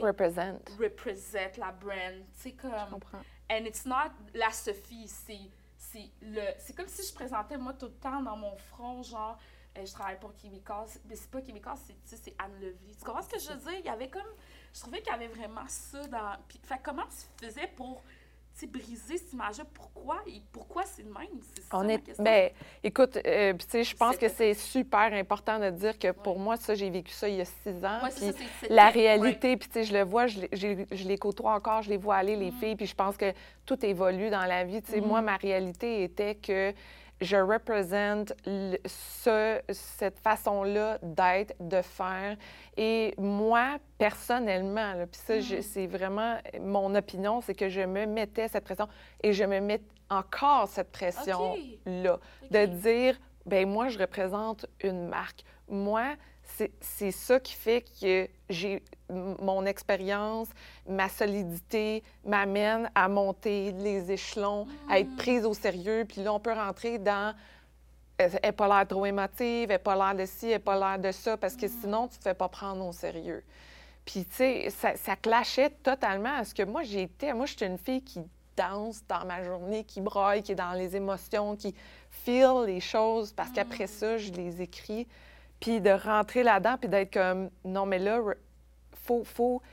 Represent. 0.02 0.60
represent 0.80 1.58
la 1.58 1.72
brand. 1.72 2.24
Tu 2.36 2.42
sais, 2.42 2.50
Je 2.56 2.62
comme. 2.62 2.90
comprends. 2.92 3.22
And 3.50 3.66
it's 3.66 3.86
not 3.86 4.12
la 4.34 4.52
Sophie, 4.52 5.08
c'est 5.08 5.52
c'est 5.78 6.10
le 6.22 6.42
c'est 6.58 6.76
comme 6.76 6.88
si 6.88 7.08
je 7.08 7.14
présentais 7.14 7.58
moi 7.58 7.74
tout 7.74 7.86
le 7.86 7.94
temps 7.94 8.22
dans 8.22 8.36
mon 8.36 8.56
front 8.56 9.04
genre 9.04 9.38
euh, 9.78 9.86
je 9.86 9.92
travaille 9.92 10.20
pour 10.20 10.34
Québécois, 10.36 10.86
mais 11.08 11.16
c'est 11.16 11.30
pas 11.30 11.42
Québécois, 11.42 11.76
c'est 12.06 12.36
Anne 12.40 12.60
Levy. 12.62 12.96
Tu 12.98 13.04
comprends 13.04 13.22
ce 13.22 13.30
que 13.30 13.40
je 13.40 13.50
veux 13.50 13.72
dire? 13.72 13.80
Il 13.80 13.86
y 13.86 13.90
avait 13.90 14.10
comme 14.10 14.24
je 14.74 14.80
trouvais 14.80 15.02
qu'il 15.02 15.12
y 15.12 15.16
avait 15.16 15.28
vraiment 15.28 15.68
ça 15.68 16.06
dans 16.08 16.38
puis 16.48 16.60
fait 16.64 16.80
comment 16.84 17.06
tu 17.06 17.46
faisais 17.46 17.68
pour 17.76 18.02
briser 18.66 19.18
cette 19.18 19.34
image-là 19.34 19.66
pourquoi? 19.74 20.18
Et 20.28 20.42
pourquoi 20.54 20.84
c'est 20.84 21.04
le 21.04 21.10
même? 21.10 21.28
Ça 21.70 21.78
On 21.78 21.88
est. 21.90 22.20
Ben, 22.22 22.50
écoute, 22.84 23.18
euh, 23.18 23.54
puis 23.54 23.66
tu 23.66 23.72
sais, 23.72 23.84
je 23.84 23.96
pense 23.96 24.16
que 24.18 24.30
c'est 24.30 24.54
super 24.54 25.12
important 25.14 25.60
de 25.60 25.70
dire 25.72 26.00
que 26.00 26.12
pour 26.12 26.40
moi, 26.40 26.56
ça, 26.56 26.74
j'ai 26.74 26.90
vécu 26.90 27.12
ça 27.12 27.28
il 27.28 27.36
y 27.36 27.42
a 27.42 27.46
six 27.46 27.84
ans. 27.84 28.00
Ouais, 28.02 28.10
puis 28.16 28.32
ça, 28.32 28.68
la 28.70 28.86
ouais. 28.86 28.90
réalité, 28.92 29.58
puis 29.58 29.68
tu 29.68 29.74
sais, 29.74 29.84
je 29.84 29.94
le 29.94 30.04
vois, 30.04 30.28
je, 30.28 30.40
j'ai- 30.54 30.88
je 30.90 31.08
les 31.08 31.18
côtoie 31.18 31.54
encore, 31.54 31.82
je 31.82 31.90
les 31.90 31.98
vois 31.98 32.16
aller, 32.16 32.38
Mm. 32.38 32.40
les 32.40 32.52
filles, 32.52 32.76
puis 32.78 32.86
je 32.86 32.96
pense 32.96 33.18
que 33.18 33.34
tout 33.66 33.86
évolue 33.86 34.30
dans 34.30 34.46
la 34.46 34.64
vie. 34.64 34.82
Tu 34.82 34.92
sais, 34.94 35.02
moi, 35.02 35.22
ma 35.22 35.36
réalité 35.36 36.04
était 36.04 36.36
que 36.36 36.74
je 37.22 37.38
représente 37.38 38.34
ce- 38.86 39.62
cette 39.72 40.20
façon-là 40.20 40.98
d'être, 41.02 41.54
de 41.60 41.82
faire. 41.82 42.36
Et 42.78 43.14
moi, 43.18 43.78
personnellement, 43.98 44.94
puis 45.12 45.22
ça, 45.26 45.40
je- 45.40 45.62
c'est 45.62 45.88
vraiment 45.88 46.38
mon 46.60 46.94
opinion, 46.96 47.42
c'est 47.42 47.56
que 47.56 47.70
je 47.70 47.82
me 47.82 48.06
mettais 48.06 48.48
cette 48.48 48.64
pression 48.66 48.88
et 49.24 49.34
je 49.34 49.44
me 49.44 49.60
mets 49.60 49.82
encore 50.10 50.68
cette 50.68 50.92
pression-là 50.92 52.20
de 52.52 52.66
dire, 52.66 53.20
ben 53.46 53.68
moi, 53.68 53.88
je 53.90 53.98
représente 54.00 54.66
une 54.84 55.08
marque. 55.08 55.44
Moi, 55.70 56.16
c'est 56.80 57.12
ça 57.12 57.40
qui 57.40 57.54
fait 57.54 57.86
que 58.02 58.28
j'ai 58.50 58.82
mon 59.10 59.66
expérience, 59.66 60.48
ma 60.88 61.10
solidité 61.10 62.04
m'amène 62.26 62.90
à 62.96 63.08
monter 63.08 63.72
les 63.74 64.12
échelons, 64.12 64.68
à 64.90 65.00
être 65.00 65.16
prise 65.16 65.46
au 65.46 65.54
sérieux. 65.54 66.06
Puis 66.08 66.24
là, 66.24 66.34
on 66.34 66.40
peut 66.40 66.54
rentrer 66.54 66.98
dans 66.98 67.36
euh, 68.22 68.30
elle 68.42 68.50
n'a 68.50 68.54
pas 68.54 68.68
l'air 68.68 68.88
trop 68.88 69.06
émotive, 69.06 69.70
elle 69.70 69.76
n'a 69.76 69.80
pas 69.80 69.96
l'air 69.96 70.16
de 70.16 70.26
ci, 70.26 70.48
elle 70.48 70.54
n'a 70.54 70.60
pas 70.60 70.78
l'air 70.78 71.00
de 71.00 71.12
ça, 71.12 71.36
parce 71.36 71.56
que 71.56 71.68
sinon, 71.68 72.08
tu 72.08 72.16
ne 72.16 72.20
te 72.20 72.24
fais 72.24 72.34
pas 72.34 72.48
prendre 72.48 72.86
au 72.86 72.94
sérieux. 72.94 73.44
Puis, 74.06 74.26
tu 74.26 74.36
sais, 74.36 74.70
ça, 74.70 74.96
ça 74.96 75.16
clashait 75.16 75.70
totalement 75.70 76.38
à 76.38 76.44
ce 76.44 76.54
que 76.54 76.64
moi, 76.64 76.84
j'étais. 76.84 77.34
Moi, 77.34 77.46
j'étais 77.46 77.68
une 77.68 77.78
fille 77.78 78.04
qui 78.04 78.22
danse 78.56 79.02
dans 79.08 79.26
ma 79.26 79.44
journée, 79.44 79.84
qui 79.84 80.00
broille, 80.00 80.44
qui 80.44 80.54
est 80.54 80.56
dans 80.56 80.74
les 80.74 80.96
émotions, 80.96 81.56
qui 81.56 81.76
feel 82.10 82.64
les 82.66 82.80
choses, 82.80 83.34
parce 83.34 83.50
qu'après 83.50 83.88
ça, 83.88 84.18
je 84.18 84.32
les 84.32 84.62
écris. 84.62 85.08
Puis 85.66 85.82
de 85.82 85.90
rentrer 85.90 86.44
là-dedans, 86.44 86.78
puis 86.78 86.88
d'être 86.90 87.12
comme, 87.12 87.50
non, 87.64 87.88
mais 87.88 87.98
là, 87.98 88.22
faut, 88.94 89.24
faut... 89.24 89.64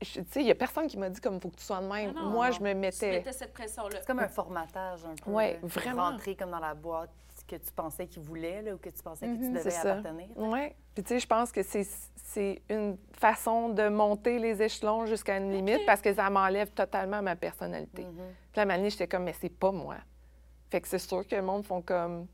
Tu 0.00 0.06
sais, 0.06 0.40
il 0.40 0.44
n'y 0.44 0.50
a 0.50 0.54
personne 0.54 0.86
qui 0.86 0.96
m'a 0.96 1.10
dit 1.10 1.20
comme, 1.20 1.38
faut 1.38 1.50
que 1.50 1.56
tu 1.56 1.64
sois 1.64 1.80
de 1.82 1.86
même. 1.86 2.14
Ah 2.16 2.20
non, 2.22 2.30
Moi, 2.30 2.46
non. 2.46 2.52
je 2.54 2.60
me 2.62 2.72
Tu 2.72 2.78
mettais... 2.78 3.10
mettais 3.10 3.32
cette 3.32 3.52
pression-là. 3.52 3.98
C'est 4.00 4.06
comme 4.06 4.20
un 4.20 4.28
formatage 4.28 5.04
un 5.04 5.14
peu. 5.22 5.30
Ouais, 5.30 5.52
là, 5.52 5.58
pour 5.60 5.68
vraiment. 5.68 6.10
Rentrer 6.10 6.34
comme 6.34 6.50
dans 6.50 6.58
la 6.60 6.72
boîte 6.72 7.10
que 7.46 7.56
tu 7.56 7.70
pensais 7.76 8.06
qu'il 8.06 8.22
voulait 8.22 8.62
là, 8.62 8.72
ou 8.72 8.78
que 8.78 8.88
tu 8.88 9.02
pensais 9.02 9.26
que 9.26 9.34
tu 9.34 9.48
Mhm, 9.50 9.52
devais 9.54 9.76
appartenir. 9.76 10.28
Oui. 10.36 10.68
Puis, 10.94 11.04
tu 11.04 11.08
sais, 11.10 11.20
je 11.20 11.26
pense 11.26 11.52
que 11.52 11.62
c'est, 11.62 11.86
c'est 12.16 12.62
une 12.70 12.96
façon 13.12 13.68
de 13.68 13.88
monter 13.88 14.38
les 14.38 14.62
échelons 14.62 15.04
jusqu'à 15.04 15.36
une 15.36 15.52
limite 15.52 15.84
parce 15.84 16.00
que 16.00 16.14
ça 16.14 16.30
m'enlève 16.30 16.70
totalement 16.70 17.20
ma 17.20 17.36
personnalité. 17.36 18.04
Mhm. 18.04 18.14
Puis 18.50 18.62
moment 18.62 18.76
donné, 18.76 18.88
j'étais 18.88 19.08
comme, 19.08 19.24
mais 19.24 19.34
c'est 19.38 19.50
pas 19.50 19.72
moi. 19.72 19.96
Fait 20.70 20.80
que 20.80 20.88
c'est 20.88 20.98
sûr 20.98 21.26
que 21.26 21.36
le 21.36 21.42
monde 21.42 21.66
font 21.66 21.82
comme, 21.82 22.26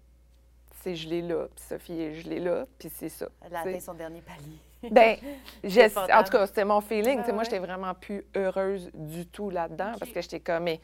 c'est 0.83 0.95
je 0.95 1.09
l'ai 1.09 1.23
là, 1.23 1.47
puis 1.55 1.65
Sophie 1.65 2.01
est 2.01 2.15
je 2.15 2.29
l'ai 2.29 2.41
là, 2.41 2.67
puis 2.79 2.91
c'est 2.95 3.09
ça. 3.09 3.29
Elle 3.45 3.55
a 3.55 3.61
atteint 3.61 3.81
son 3.81 3.95
dernier 3.95 4.23
palier. 4.23 4.59
Ben, 4.91 5.19
en 5.63 6.25
tout 6.25 6.31
cas, 6.31 6.47
c'était 6.47 6.65
mon 6.65 6.81
feeling. 6.81 7.19
Tu 7.19 7.25
sais, 7.25 7.29
Ouais, 7.29 7.35
Moi, 7.35 7.45
j'étais 7.45 7.59
vraiment 7.59 7.93
plus 7.93 8.25
heureuse 8.35 8.91
du 8.95 9.27
tout 9.27 9.51
là-dedans 9.51 9.93
parce 9.99 10.11
que 10.11 10.23
j'étais 10.23 10.41
comme, 10.41 10.63
mais 10.63 10.81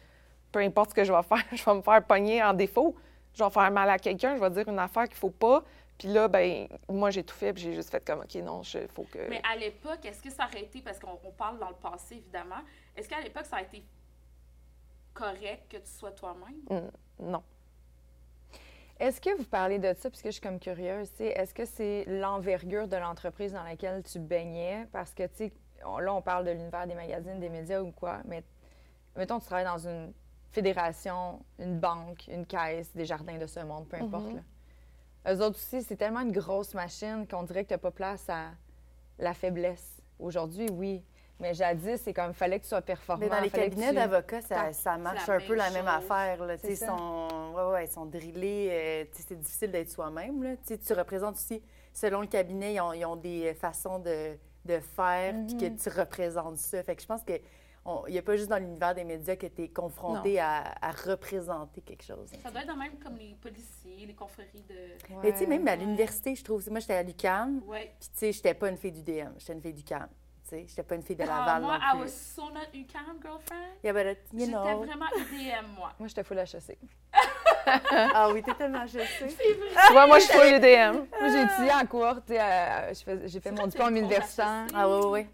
peu 0.53 0.59
importe 0.59 0.91
ce 0.91 0.97
que 0.97 1.05
je 1.05 1.12
vais 1.15 1.23
faire, 1.23 1.43
je 1.53 1.65
vais 1.65 1.75
me 1.75 1.81
faire 1.81 2.05
pogner 2.05 2.43
en 2.43 2.53
défaut. 2.53 2.95
Je 3.33 3.43
vais 3.43 3.49
faire 3.49 3.71
mal 3.71 3.88
à 3.88 3.99
quelqu'un, 3.99 4.37
je 4.37 4.41
vais 4.41 4.50
dire 4.50 4.69
une 4.69 4.79
affaire 4.79 5.05
qu'il 5.05 5.17
faut 5.17 5.31
pas. 5.31 5.62
Puis 5.97 6.09
là, 6.09 6.29
ben, 6.29 6.69
moi, 6.91 7.09
j'ai 7.11 7.25
tout 7.25 7.35
fait, 7.35 7.55
puis 7.55 7.62
j'ai 7.62 7.73
juste 7.73 7.91
fait 7.91 8.05
comme, 8.05 8.21
OK, 8.21 8.35
non, 8.35 8.61
il 8.61 8.88
faut 8.88 9.05
que. 9.05 9.31
Mais 9.31 9.41
à 9.50 9.57
l'époque, 9.57 10.05
est-ce 10.05 10.23
que 10.23 10.31
ça 10.31 10.45
aurait 10.45 10.65
été, 10.65 10.83
parce 10.83 10.99
qu'on 10.99 11.19
on 11.25 11.31
parle 11.31 11.59
dans 11.59 11.71
le 11.71 11.76
passé 11.76 12.17
évidemment, 12.17 12.61
est-ce 12.95 13.09
qu'à 13.09 13.23
l'époque 13.23 13.47
ça 13.47 13.57
a 13.57 13.62
été 13.62 13.83
correct 15.15 15.71
que 15.71 15.79
tu 15.79 15.91
sois 15.91 16.12
toi-même? 16.12 16.91
Non. 17.19 17.43
Est-ce 18.99 19.21
que 19.21 19.37
vous 19.37 19.45
parlez 19.45 19.79
de 19.79 19.93
ça, 19.95 20.09
puisque 20.09 20.26
je 20.26 20.31
suis 20.33 20.41
comme 20.41 20.59
curieuse, 20.59 21.11
est-ce 21.21 21.53
que 21.53 21.67
c'est 21.67 22.05
l'envergure 22.07 22.88
de 22.88 22.97
l'entreprise 22.97 23.53
dans 23.53 23.62
laquelle 23.62 24.03
tu 24.03 24.19
baignais? 24.19 24.87
Parce 24.91 25.12
que, 25.12 25.25
tu 25.25 25.37
sais, 25.37 25.53
là, 25.83 26.15
on 26.15 26.23
parle 26.23 26.47
de 26.47 26.50
l'univers 26.50 26.87
des 26.87 26.95
magazines, 26.95 27.38
des 27.38 27.50
médias 27.50 27.83
ou 27.83 27.91
quoi, 27.93 28.21
mais 28.25 28.43
mettons, 29.15 29.38
tu 29.38 29.47
travailles 29.47 29.67
dans 29.67 29.87
une 29.87 30.12
fédération, 30.50 31.41
une 31.59 31.79
banque, 31.79 32.26
une 32.29 32.47
caisse, 32.47 32.91
des 32.95 33.05
jardins 33.05 33.37
de 33.37 33.47
ce 33.47 33.61
monde, 33.61 33.87
peu 33.87 33.99
importe. 33.99 34.29
Mhm. 34.29 34.37
là. 34.37 35.33
Eux 35.33 35.43
autres 35.43 35.57
aussi, 35.57 35.83
c'est 35.83 35.97
tellement 35.97 36.21
une 36.21 36.33
grosse 36.33 36.73
machine 36.73 37.26
qu'on 37.29 37.43
dirait 37.43 37.65
que 37.65 37.69
tu 37.69 37.75
n'as 37.75 37.79
pas 37.79 37.91
place 37.91 38.29
à 38.31 38.53
la 39.19 39.35
faiblesse. 39.35 40.00
Aujourd'hui, 40.19 40.69
oui. 40.71 41.03
Mais 41.38 41.52
jadis, 41.52 42.00
c'est 42.02 42.14
comme, 42.14 42.33
fallait 42.33 42.59
que 42.59 42.64
tu 42.64 42.71
sois 42.71 42.81
performant. 42.81 43.21
Mais 43.21 43.28
dans 43.28 43.40
les 43.40 43.50
cabinets 43.50 43.90
tu- 43.90 43.95
d'avocats, 43.97 44.40
ça, 44.73 44.97
marche 44.97 45.28
un 45.28 45.38
peu 45.38 45.55
la 45.55 45.71
même 45.71 45.85
chose. 45.87 45.95
affaire. 46.11 46.45
Là. 46.47 46.55
Ils 46.64 46.76
sont, 46.76 47.52
ouais, 47.55 47.73
ouais, 47.73 47.85
ils 47.87 47.90
sont 47.90 48.07
drillés. 48.07 48.71
euh, 48.73 49.05
c'est 49.12 49.38
difficile 49.38 49.71
d'être 49.71 49.90
soi-même. 49.90 50.43
là. 50.43 50.50
Tu 50.66 50.93
représentes 50.95 51.35
aussi, 51.37 51.62
selon 51.93 52.23
le 52.23 52.26
cabinet, 52.26 52.75
ils 52.75 52.81
ont, 52.81 52.93
ils 52.95 53.05
ont 53.05 53.16
des 53.16 53.52
façons 53.55 53.99
de, 53.99 54.35
de 54.64 54.78
faire, 54.81 55.35
puis 55.47 55.57
que 55.59 55.66
tu 55.83 55.88
représentes 55.90 56.57
ça. 56.57 56.83
Fait 56.83 56.97
que 56.97 57.02
je 57.02 57.07
pense 57.07 57.23
que 57.23 57.35
il 58.09 58.12
n'y 58.12 58.19
a 58.19 58.23
pas 58.23 58.35
juste 58.35 58.49
dans 58.49 58.59
l'univers 58.59 58.97
des 58.97 59.05
médias 59.05 59.37
que 59.37 59.47
tu 59.47 59.62
es 59.62 59.69
confronté 59.69 60.40
à, 60.40 60.75
à 60.83 60.90
représenter 60.90 61.81
quelque 61.83 62.03
chose. 62.03 62.29
Ça 62.42 62.51
doit 62.51 62.62
être 62.62 62.75
de 62.75 62.77
même 62.77 62.99
comme 62.99 63.16
les 63.16 63.37
policiers, 63.40 64.07
les 64.07 64.14
confréries 64.14 64.64
de. 64.68 65.14
Mais 65.22 65.31
tu 65.33 65.38
sais, 65.38 65.46
même 65.46 65.68
à 65.68 65.77
l'université, 65.77 66.35
je 66.35 66.42
trouve, 66.42 66.68
moi, 66.68 66.81
j'étais 66.81 66.94
à 66.94 67.03
l'UQAM, 67.05 67.62
Ouais. 67.64 67.92
puis 68.01 68.09
tu 68.09 68.18
sais, 68.18 68.33
j'étais 68.33 68.55
pas 68.55 68.70
une 68.70 68.77
fille 68.77 68.90
du 68.90 69.03
DM, 69.03 69.29
j'étais 69.38 69.53
une 69.53 69.61
fille 69.62 69.72
du 69.75 69.85
CAM. 69.85 70.09
Tu 70.48 70.50
sais, 70.50 70.64
j'étais 70.68 70.82
pas 70.85 70.94
une 70.94 71.02
fille 71.02 71.16
de 71.16 71.24
Ah, 71.24 71.26
Laval 71.26 71.62
moi, 71.62 71.72
non 71.78 71.85
I 71.85 71.90
plus. 71.92 72.00
was 72.04 72.09
so 72.12 72.42
not 72.50 72.68
UCAM, 72.72 73.16
girlfriend. 73.20 73.66
Yeah, 73.82 73.92
but, 73.92 74.06
uh, 74.06 74.37
you 74.37 74.46
J'étais 74.46 74.52
know. 74.52 74.78
vraiment 74.85 75.06
IDM, 75.16 75.66
moi. 75.76 75.90
Moi, 75.98 76.06
j'étais 76.09 76.22
full 76.22 76.38
HEC. 76.38 76.78
Ah 78.14 78.28
oui, 78.32 78.42
t'es 78.42 78.54
tellement 78.54 78.87
je 78.87 78.98
sais. 79.00 79.26
tu 79.87 79.92
vois, 79.92 80.06
moi, 80.06 80.18
je 80.20 80.24
suis 80.24 80.32
full 80.38 80.46
UDM. 80.54 80.92
Moi, 81.20 81.28
j'ai 81.32 81.42
étudié 81.42 81.72
en 81.72 81.85
cours, 81.87 82.14
tu 82.24 82.35
sais, 82.35 82.40
euh, 82.40 82.94
je 82.94 83.26
j'ai 83.26 83.40
fait 83.40 83.50
mon 83.50 83.66
diplôme 83.66 83.96
universitaire. 83.96 84.66
trop 84.68 84.78
Ah 84.78 84.88
oui, 84.88 85.00
oui, 85.04 85.11
oui. 85.11 85.26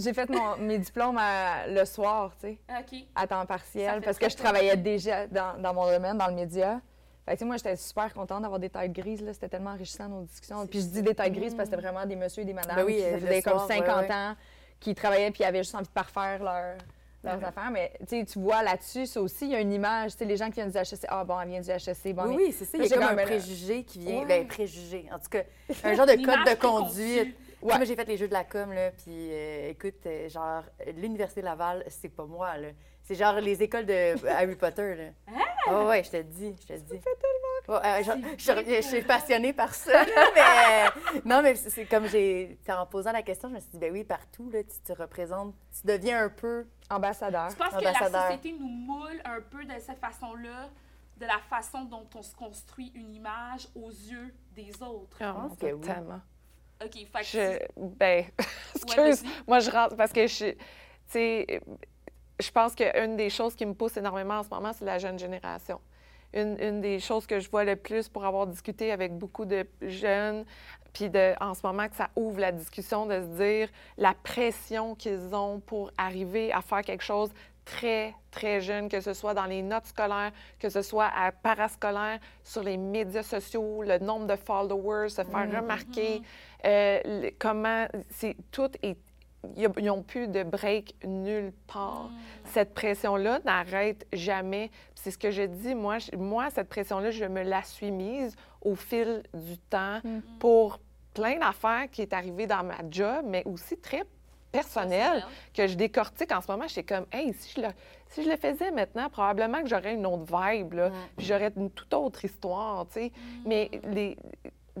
J'ai 0.00 0.12
fait 0.14 0.28
mon- 0.30 0.56
mes 0.58 0.78
diplômes 0.78 1.18
à- 1.18 1.66
le 1.66 1.84
soir, 1.84 2.30
tu 2.40 2.46
sais, 2.46 2.58
OK. 2.78 3.00
à 3.16 3.26
temps 3.26 3.44
partiel, 3.44 4.00
parce 4.02 4.18
que 4.18 4.28
je 4.28 4.36
travaillais 4.36 4.76
déjà 4.76 5.26
dans, 5.26 5.60
dans 5.60 5.74
mon 5.74 5.90
domaine, 5.90 6.16
dans 6.16 6.28
le 6.28 6.34
média. 6.34 6.80
Fait 7.26 7.32
que, 7.32 7.38
tu 7.38 7.38
sais, 7.40 7.44
moi, 7.44 7.56
j'étais 7.56 7.74
super 7.76 8.14
contente 8.14 8.42
d'avoir 8.42 8.60
des 8.60 8.70
têtes 8.70 8.92
grises. 8.92 9.20
là. 9.20 9.32
C'était 9.34 9.48
tellement 9.48 9.70
enrichissant, 9.72 10.08
nos 10.08 10.22
discussions. 10.22 10.64
Puis 10.68 10.80
je 10.80 10.86
dis 10.86 11.02
des 11.02 11.14
têtes 11.14 11.32
grises 11.32 11.54
parce 11.56 11.68
que 11.68 11.74
c'était 11.76 11.88
vraiment 11.88 12.06
des 12.06 12.16
messieurs 12.16 12.42
et 12.42 12.46
des 12.46 12.52
madames 12.54 12.76
Ben 12.76 12.84
oui, 12.84 12.96
qui 12.96 13.02
euh, 13.04 13.18
faisaient 13.18 13.42
comme 13.42 13.58
soir, 13.58 13.68
ouais, 13.68 13.78
50 13.78 14.00
ouais. 14.08 14.12
ans, 14.14 14.36
qui 14.80 14.94
travaillaient 14.94 15.30
puis 15.30 15.44
avaient 15.44 15.62
juste 15.62 15.74
envie 15.74 15.86
de 15.86 15.92
parfaire 15.92 16.42
leur, 16.42 16.76
leurs 17.22 17.44
affaires. 17.44 17.70
Mais 17.70 17.92
tu 18.08 18.38
vois 18.38 18.62
là-dessus, 18.62 19.06
ça 19.06 19.20
aussi, 19.20 19.44
il 19.44 19.50
y 19.52 19.54
a 19.54 19.60
une 19.60 19.72
image. 19.72 20.12
Tu 20.12 20.18
sais, 20.18 20.24
les 20.24 20.36
gens 20.36 20.46
qui 20.46 20.54
viennent 20.54 20.70
du 20.70 20.78
HEC, 20.78 21.06
ah 21.08 21.22
bon, 21.22 21.38
elle 21.40 21.48
vient 21.48 21.60
du 21.60 21.70
HEC. 21.70 22.14
Bon, 22.14 22.34
Oui, 22.34 22.52
c'est 22.56 22.64
ça. 22.64 22.78
Il 22.78 22.84
y 22.84 22.88
J'ai 22.88 22.94
a 22.94 22.98
comme 22.98 23.08
comme 23.08 23.18
un 23.18 23.22
préjugé 23.24 23.84
qui 23.84 23.98
vient. 24.00 24.20
Ouais. 24.20 24.26
Ben, 24.26 24.46
préjugé. 24.48 25.06
En 25.12 25.18
tout 25.18 25.28
cas, 25.30 25.42
un 25.84 25.94
genre 25.94 26.06
de 26.06 26.14
code 26.14 26.46
de 26.46 26.60
conduite. 26.60 27.36
Moi, 27.62 27.84
j'ai 27.84 27.94
fait 27.94 28.08
les 28.08 28.16
jeux 28.16 28.28
de 28.28 28.32
la 28.32 28.44
com, 28.44 28.72
là, 28.72 28.90
puis 28.90 29.10
euh, 29.10 29.68
écoute, 29.70 30.06
euh, 30.06 30.30
genre, 30.30 30.62
l'Université 30.96 31.42
Laval, 31.42 31.84
c'est 31.88 32.08
pas 32.08 32.24
moi, 32.24 32.56
là. 32.56 32.68
C'est 33.10 33.16
genre 33.16 33.40
les 33.40 33.60
écoles 33.60 33.86
de 33.86 34.24
Harry 34.28 34.54
Potter, 34.54 34.94
là. 34.94 35.32
Ah! 35.66 35.72
Ouais, 35.72 35.88
ouais, 35.88 36.04
je 36.04 36.10
te 36.12 36.22
dis, 36.22 36.54
je 36.62 36.74
te 36.74 36.78
dis. 36.78 36.96
Ça 36.96 36.98
fait 37.00 37.18
tellement... 37.18 37.80
Ouais, 37.80 38.00
euh, 38.00 38.04
genre, 38.04 38.16
je, 38.38 38.74
je 38.76 38.82
suis 38.82 39.02
passionnée 39.02 39.52
par 39.52 39.74
ça, 39.74 40.04
là, 40.04 40.26
mais... 40.36 41.16
euh, 41.16 41.20
non, 41.24 41.42
mais 41.42 41.56
c'est 41.56 41.86
comme 41.86 42.06
j'ai... 42.06 42.56
En 42.68 42.86
posant 42.86 43.10
la 43.10 43.22
question, 43.22 43.48
je 43.48 43.54
me 43.54 43.58
suis 43.58 43.70
dit, 43.70 43.78
ben 43.78 43.92
oui, 43.92 44.04
partout, 44.04 44.48
là, 44.52 44.62
tu 44.62 44.78
te 44.78 44.92
représentes, 44.92 45.56
tu 45.72 45.88
deviens 45.88 46.26
un 46.26 46.28
peu... 46.28 46.68
Ambassadeur. 46.88 47.48
Tu 47.48 47.56
penses 47.56 47.74
que 47.74 47.82
la 47.82 47.94
société 47.94 48.56
nous 48.56 48.68
moule 48.68 49.20
un 49.24 49.40
peu 49.40 49.64
de 49.64 49.72
cette 49.80 49.98
façon-là, 49.98 50.68
de 51.16 51.26
la 51.26 51.40
façon 51.50 51.82
dont 51.86 52.06
on 52.14 52.22
se 52.22 52.36
construit 52.36 52.92
une 52.94 53.12
image 53.12 53.66
aux 53.74 53.90
yeux 53.90 54.32
des 54.54 54.70
autres? 54.80 55.16
Ah, 55.20 55.34
pense 55.34 55.58
que 55.58 55.66
oui. 55.66 55.80
totalement. 55.80 56.20
OK, 56.80 56.92
fait 56.92 57.20
que 57.22 57.26
Je, 57.26 57.58
ben, 57.76 58.24
Ouais, 58.38 58.44
excuse, 58.76 59.24
vas-y. 59.24 59.42
moi 59.48 59.58
je 59.58 59.70
rentre 59.72 59.96
parce 59.96 60.12
que 60.12 60.28
je, 60.28 60.50
tu 60.52 60.56
sais, 61.08 61.60
je 62.40 62.50
pense 62.50 62.74
qu'une 62.74 63.16
des 63.16 63.30
choses 63.30 63.54
qui 63.54 63.66
me 63.66 63.74
pousse 63.74 63.96
énormément 63.96 64.34
en 64.38 64.42
ce 64.42 64.48
moment, 64.50 64.72
c'est 64.72 64.84
la 64.84 64.98
jeune 64.98 65.18
génération. 65.18 65.80
Une, 66.32 66.56
une 66.60 66.80
des 66.80 67.00
choses 67.00 67.26
que 67.26 67.40
je 67.40 67.50
vois 67.50 67.64
le 67.64 67.74
plus 67.76 68.08
pour 68.08 68.24
avoir 68.24 68.46
discuté 68.46 68.92
avec 68.92 69.16
beaucoup 69.18 69.44
de 69.44 69.66
jeunes, 69.82 70.44
puis 70.92 71.10
de, 71.10 71.34
en 71.40 71.54
ce 71.54 71.60
moment 71.66 71.88
que 71.88 71.96
ça 71.96 72.08
ouvre 72.16 72.38
la 72.40 72.52
discussion 72.52 73.06
de 73.06 73.20
se 73.20 73.26
dire 73.42 73.68
la 73.96 74.14
pression 74.14 74.94
qu'ils 74.94 75.34
ont 75.34 75.58
pour 75.60 75.90
arriver 75.98 76.52
à 76.52 76.60
faire 76.62 76.82
quelque 76.82 77.02
chose 77.02 77.30
très, 77.64 78.14
très 78.30 78.60
jeune, 78.60 78.88
que 78.88 79.00
ce 79.00 79.12
soit 79.12 79.34
dans 79.34 79.44
les 79.44 79.62
notes 79.62 79.86
scolaires, 79.86 80.32
que 80.58 80.68
ce 80.68 80.82
soit 80.82 81.10
à 81.16 81.30
parascolaire, 81.32 82.18
sur 82.42 82.62
les 82.62 82.76
médias 82.76 83.22
sociaux, 83.22 83.82
le 83.82 83.98
nombre 83.98 84.26
de 84.26 84.36
followers, 84.36 85.10
se 85.10 85.22
faire 85.24 85.46
remarquer, 85.60 86.22
euh, 86.64 87.00
le- 87.04 87.30
comment 87.38 87.86
c'est 88.08 88.36
tout 88.50 88.70
est 88.82 88.96
ils 89.56 89.68
n'ont 89.84 90.02
plus 90.02 90.28
de 90.28 90.42
break 90.42 90.94
nulle 91.04 91.52
part. 91.66 92.10
Cette 92.46 92.74
pression-là 92.74 93.40
n'arrête 93.44 94.06
jamais. 94.12 94.70
C'est 94.94 95.10
ce 95.10 95.18
que 95.18 95.30
je 95.30 95.42
dis. 95.42 95.74
Moi, 95.74 95.98
je- 95.98 96.16
moi 96.16 96.50
cette 96.50 96.68
pression-là, 96.68 97.10
je 97.10 97.24
me 97.24 97.42
la 97.42 97.62
suis 97.62 97.90
mise 97.90 98.36
au 98.62 98.74
fil 98.74 99.22
du 99.34 99.56
temps 99.58 100.00
pour 100.38 100.78
plein 101.14 101.38
d'affaires 101.38 101.88
qui 101.90 102.02
est 102.02 102.12
arrivé 102.12 102.46
dans 102.46 102.62
ma 102.62 102.76
job, 102.90 103.24
mais 103.26 103.42
aussi 103.46 103.76
très 103.78 104.04
personnel 104.52 105.24
que 105.54 105.66
je 105.66 105.74
décortique 105.74 106.32
en 106.32 106.40
ce 106.40 106.50
moment. 106.50 106.66
J'étais 106.68 106.82
comme, 106.94 107.06
hey, 107.12 107.32
si 107.32 107.54
je, 107.56 107.60
le, 107.62 107.68
si 108.08 108.24
je 108.24 108.28
le 108.30 108.36
faisais 108.36 108.70
maintenant, 108.72 109.08
probablement 109.08 109.62
que 109.62 109.68
j'aurais 109.68 109.94
une 109.94 110.06
autre 110.06 110.24
vibe, 110.24 110.72
là, 110.74 110.90
puis 111.16 111.26
j'aurais 111.26 111.52
une 111.56 111.70
toute 111.70 111.94
autre 111.94 112.24
histoire, 112.24 112.84
tu 112.88 112.94
sais. 112.94 113.12
Mais 113.46 113.70
les, 113.84 114.16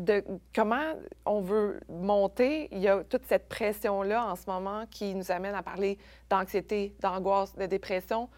de 0.04 0.24
comment 0.54 0.94
on 1.26 1.40
veut 1.40 1.80
monter, 1.88 2.68
il 2.72 2.78
y 2.78 2.88
a 2.88 3.04
toute 3.04 3.24
cette 3.26 3.48
pression-là 3.48 4.26
en 4.26 4.36
ce 4.36 4.48
moment 4.48 4.84
qui 4.90 5.14
nous 5.14 5.30
amène 5.30 5.54
à 5.54 5.62
parler 5.62 5.98
d'anxiété, 6.28 6.94
d'angoisse, 7.00 7.54
de 7.56 7.66
dépression, 7.66 8.28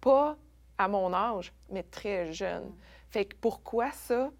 pas 0.00 0.36
à 0.78 0.88
mon 0.88 1.12
âge, 1.12 1.52
mais 1.70 1.82
très 1.82 2.32
jeune. 2.32 2.72
Fait 3.10 3.24
que 3.24 3.36
pourquoi 3.40 3.90
ça? 3.92 4.30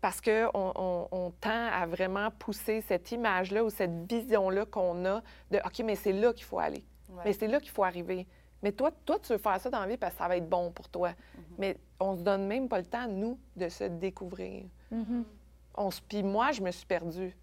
Parce 0.00 0.20
qu'on 0.20 0.50
on, 0.54 1.08
on 1.10 1.30
tend 1.40 1.68
à 1.72 1.86
vraiment 1.86 2.30
pousser 2.30 2.80
cette 2.80 3.12
image-là 3.12 3.64
ou 3.64 3.70
cette 3.70 4.10
vision-là 4.10 4.64
qu'on 4.66 5.04
a 5.04 5.22
de 5.50 5.58
OK, 5.58 5.80
mais 5.84 5.96
c'est 5.96 6.12
là 6.12 6.32
qu'il 6.32 6.44
faut 6.44 6.58
aller. 6.58 6.84
Ouais. 7.10 7.22
Mais 7.26 7.32
c'est 7.32 7.48
là 7.48 7.60
qu'il 7.60 7.70
faut 7.70 7.84
arriver. 7.84 8.26
Mais 8.62 8.72
toi, 8.72 8.90
toi, 9.04 9.18
tu 9.18 9.32
veux 9.32 9.38
faire 9.38 9.60
ça 9.60 9.70
dans 9.70 9.80
la 9.80 9.86
vie 9.86 9.96
parce 9.96 10.12
que 10.12 10.18
ça 10.18 10.28
va 10.28 10.36
être 10.36 10.48
bon 10.48 10.70
pour 10.70 10.88
toi. 10.88 11.12
Mais 11.58 11.76
on 11.98 12.16
se 12.16 12.22
donne 12.22 12.46
même 12.46 12.68
pas 12.68 12.78
le 12.78 12.84
temps, 12.86 13.08
nous, 13.08 13.38
de 13.56 13.68
se 13.68 13.84
découvrir. 13.84 14.64
Mhm. 14.90 15.24
On 15.80 15.90
se... 15.90 16.00
Puis 16.02 16.22
moi, 16.22 16.52
je 16.52 16.60
me 16.60 16.70
suis 16.70 16.84
perdue. 16.86 17.34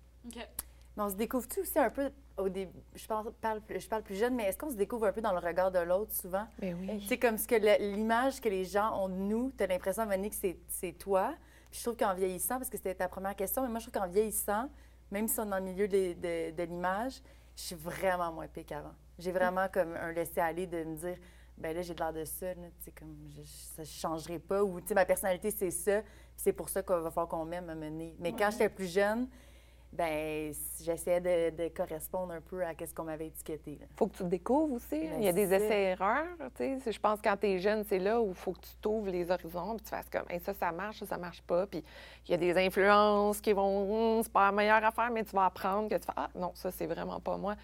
Mais 0.96 1.04
on 1.04 1.10
se 1.10 1.16
découvre-tu 1.16 1.62
aussi 1.62 1.78
un 1.80 1.90
peu 1.90 2.12
au 2.38 2.50
début? 2.50 2.80
Je, 2.96 3.08
parle, 3.08 3.32
je 3.70 3.88
parle 3.88 4.04
plus 4.04 4.16
jeune, 4.16 4.36
mais 4.36 4.44
est-ce 4.44 4.58
qu'on 4.58 4.70
se 4.70 4.76
découvre 4.76 5.08
un 5.08 5.12
peu 5.12 5.22
dans 5.22 5.32
le 5.32 5.40
regard 5.40 5.72
de 5.72 5.80
l'autre 5.80 6.14
souvent? 6.14 6.46
Mais 6.62 6.74
oui. 6.74 7.00
Tu 7.02 7.08
sais, 7.08 7.18
comme 7.18 7.38
ce 7.38 7.48
que 7.48 7.56
l'image 7.56 8.40
que 8.40 8.50
les 8.50 8.64
gens 8.66 9.04
ont 9.04 9.10
de 9.10 9.16
nous, 9.16 9.52
tu 9.58 9.64
as 9.64 9.68
l'impression, 9.68 10.06
Monique, 10.06 10.34
que 10.34 10.40
c'est- 10.40 10.60
c'est 10.68 10.92
toi. 10.94 11.34
Puis 11.72 11.80
je 11.80 11.84
trouve 11.86 11.98
qu'en 11.98 12.14
vieillissant, 12.14 12.58
parce 12.58 12.70
que 12.70 12.78
c'était 12.78 12.96
ta 12.96 13.08
première 13.08 13.36
question, 13.36 13.64
mais 13.64 13.70
moi, 13.70 13.80
je 13.80 13.90
trouve 13.90 14.02
qu'en 14.02 14.08
vieillissant, 14.08 14.70
même 15.12 15.28
si 15.28 15.40
on 15.40 15.46
est 15.46 15.50
dans 15.50 15.58
le 15.58 15.64
milieu 15.64 15.88
de, 15.88 16.14
de- 16.14 16.52
de 16.56 16.64
l'image, 16.64 17.22
je 17.56 17.62
suis 17.62 17.76
vraiment 17.76 18.32
moins 18.32 18.48
pire 18.48 18.66
qu'avant. 18.68 18.94
J'ai 19.18 19.32
vraiment 19.32 19.68
comme 19.72 19.96
un 19.96 20.12
laisser-aller 20.12 20.68
de 20.68 20.84
me 20.84 20.96
dire, 20.96 21.18
ben 21.58 21.76
là, 21.76 21.82
j'ai 21.82 21.96
de 21.96 22.00
l'air 22.00 22.14
de 22.14 22.24
ça, 22.24 22.48
là, 22.54 22.68
tu 22.80 22.86
sais, 22.86 22.92
comme, 22.92 23.16
je, 23.36 23.42
ça 23.44 23.82
ne 23.82 23.86
changerait 23.88 24.38
pas. 24.40 24.64
Ou, 24.64 24.80
tu 24.80 24.88
sais, 24.90 24.94
ma 24.94 25.06
personnalité, 25.06 25.50
c'est 25.50 25.72
ça. 25.72 26.02
C'est 26.38 26.54
pour 26.54 26.70
ça 26.70 26.82
qu'il 26.82 26.96
va 26.96 27.12
falloir 27.12 27.28
qu'on 27.28 27.44
m'aime 27.46 27.70
à 27.70 27.76
mener. 27.76 28.16
Mais 28.20 28.32
quand 28.32 28.50
j'étais 28.52 28.70
plus 28.70 28.92
jeune, 28.94 29.28
ben 29.92 30.54
j'essayais 30.84 31.22
de, 31.22 31.64
de 31.64 31.70
correspondre 31.70 32.34
un 32.34 32.42
peu 32.42 32.64
à 32.64 32.74
ce 32.86 32.94
qu'on 32.94 33.06
m'avait 33.06 33.28
étiqueté. 33.28 33.78
là. 33.80 33.88
faut 33.96 34.08
que 34.08 34.18
tu 34.18 34.24
te 34.24 34.28
découvres 34.28 34.74
aussi. 34.74 34.96
hein. 34.96 35.12
Ben, 35.14 35.20
Il 35.20 35.24
y 35.26 35.30
a 35.30 35.32
des 35.34 35.52
essais-erreurs. 35.54 36.26
Je 36.60 37.00
pense 37.00 37.22
que 37.22 37.28
quand 37.30 37.38
tu 37.38 37.48
es 37.48 37.60
jeune, 37.60 37.84
c'est 37.86 37.98
là 37.98 38.22
où 38.22 38.30
il 38.30 38.36
faut 38.36 38.52
que 38.52 38.60
tu 38.60 38.76
t'ouvres 38.82 39.10
les 39.10 39.32
horizons 39.32 39.76
puis 39.78 39.84
tu 39.86 39.90
fasses 39.90 40.10
comme 40.10 40.26
Hey, 40.30 40.40
ça, 40.42 40.54
ça 40.54 40.72
marche, 40.74 41.00
ça, 41.00 41.06
ça 41.06 41.18
marche 41.18 41.42
pas. 41.42 41.66
Puis 41.68 41.84
il 42.28 42.32
y 42.32 42.34
a 42.34 42.38
des 42.38 42.58
influences 42.58 43.40
qui 43.42 43.54
vont 43.54 44.18
Hum, 44.18 44.24
c'est 44.24 44.32
pas 44.32 44.48
la 44.48 44.52
meilleure 44.52 44.84
affaire, 44.84 45.10
mais 45.10 45.24
tu 45.24 45.34
vas 45.36 45.46
apprendre 45.46 45.90
que 45.90 45.96
tu 45.96 46.06
fais 46.06 46.14
Ah 46.18 46.30
non, 46.36 46.52
ça, 46.54 46.70
c'est 46.70 46.86
vraiment 46.88 47.20
pas 47.22 47.38
moi. 47.38 47.56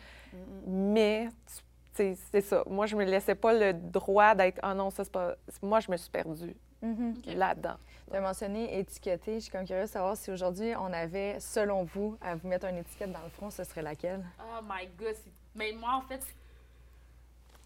Mais 0.66 1.28
tu- 1.46 1.62
tu 1.96 2.16
sais, 2.16 2.18
c'est 2.32 2.42
ça. 2.42 2.64
Moi, 2.68 2.86
je 2.88 2.96
me 2.96 3.04
laissais 3.04 3.36
pas 3.36 3.54
le 3.54 3.74
droit 3.74 4.34
d'être 4.34 4.60
Ah 4.64 4.74
non, 4.74 4.90
ça, 4.90 5.04
c'est 5.04 5.12
pas. 5.14 5.36
Moi, 5.62 5.80
je 5.82 5.92
me 5.92 5.98
suis 5.98 6.10
perdue 6.10 6.56
Mhm. 6.84 7.16
là-dedans. 7.36 7.78
Tu 8.12 8.16
as 8.18 8.22
mentionné 8.22 8.78
étiqueté. 8.78 9.36
Je 9.36 9.40
suis 9.40 9.52
comme 9.52 9.66
curieuse 9.66 9.88
de 9.90 9.94
savoir 9.94 10.16
si 10.18 10.30
aujourd'hui 10.30 10.74
on 10.76 10.92
avait, 10.94 11.40
selon 11.40 11.84
vous, 11.84 12.18
à 12.22 12.36
vous 12.36 12.48
mettre 12.48 12.68
une 12.68 12.78
étiquette 12.78 13.12
dans 13.12 13.24
le 13.24 13.30
front, 13.30 13.50
ce 13.50 13.64
serait 13.64 13.82
laquelle? 13.82 14.24
Oh 14.40 14.62
my 14.64 14.86
God. 15.00 15.16
c'est- 15.16 15.32
Mais 15.56 15.72
moi, 15.72 15.94
en 15.96 16.02
fait, 16.02 16.22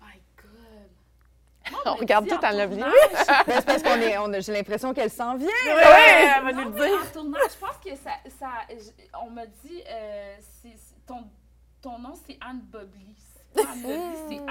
my 0.01 0.21
God. 0.41 1.71
Moi, 1.71 1.81
On 1.85 1.95
me 1.95 1.99
regarde 1.99 2.27
tout 2.27 2.45
en 2.45 2.51
l'oubli. 2.51 2.81
c'est 3.45 3.65
parce 3.65 3.83
qu'on 3.83 3.99
est, 3.99 4.17
on 4.19 4.31
a- 4.31 4.39
j'ai 4.39 4.53
l'impression 4.53 4.93
qu'elle 4.93 5.09
s'en 5.09 5.35
vient. 5.35 5.47
Ouais, 5.47 6.33
elle 6.37 6.43
va 6.43 6.53
nous 6.53 6.71
le 6.71 6.79
dire. 6.79 7.01
En 7.01 7.11
tournage, 7.11 7.51
je 7.53 7.57
pense 7.65 7.77
que 7.83 7.95
ça. 7.95 8.11
ça 8.39 8.49
j- 8.69 8.91
on 9.21 9.29
m'a 9.31 9.45
dit. 9.47 9.83
euh, 9.89 10.35
c'est- 10.61 10.77
ton, 11.05 11.25
ton 11.81 11.97
nom, 11.99 12.13
c'est 12.25 12.37
Anne 12.39 12.61
Bobly. 12.71 13.15
C'est 13.55 13.63
pas 13.63 13.73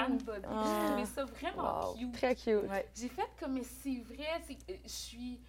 Anne. 0.07 0.19
J'ai 0.19 0.87
trouvé 0.87 1.05
ça 1.05 1.25
vraiment 1.25 1.89
Wow. 1.91 1.95
cute. 1.95 2.13
Très 2.13 2.35
cute. 2.35 2.69
Ouais. 2.71 2.89
J'ai 2.95 3.09
fait 3.09 3.29
comme, 3.39 3.53
mais 3.55 3.63
c'est 3.65 4.01
vrai, 4.01 4.41
c'est 4.47 4.55
que 4.55 4.73
je 4.85 4.89
suis 4.89 5.41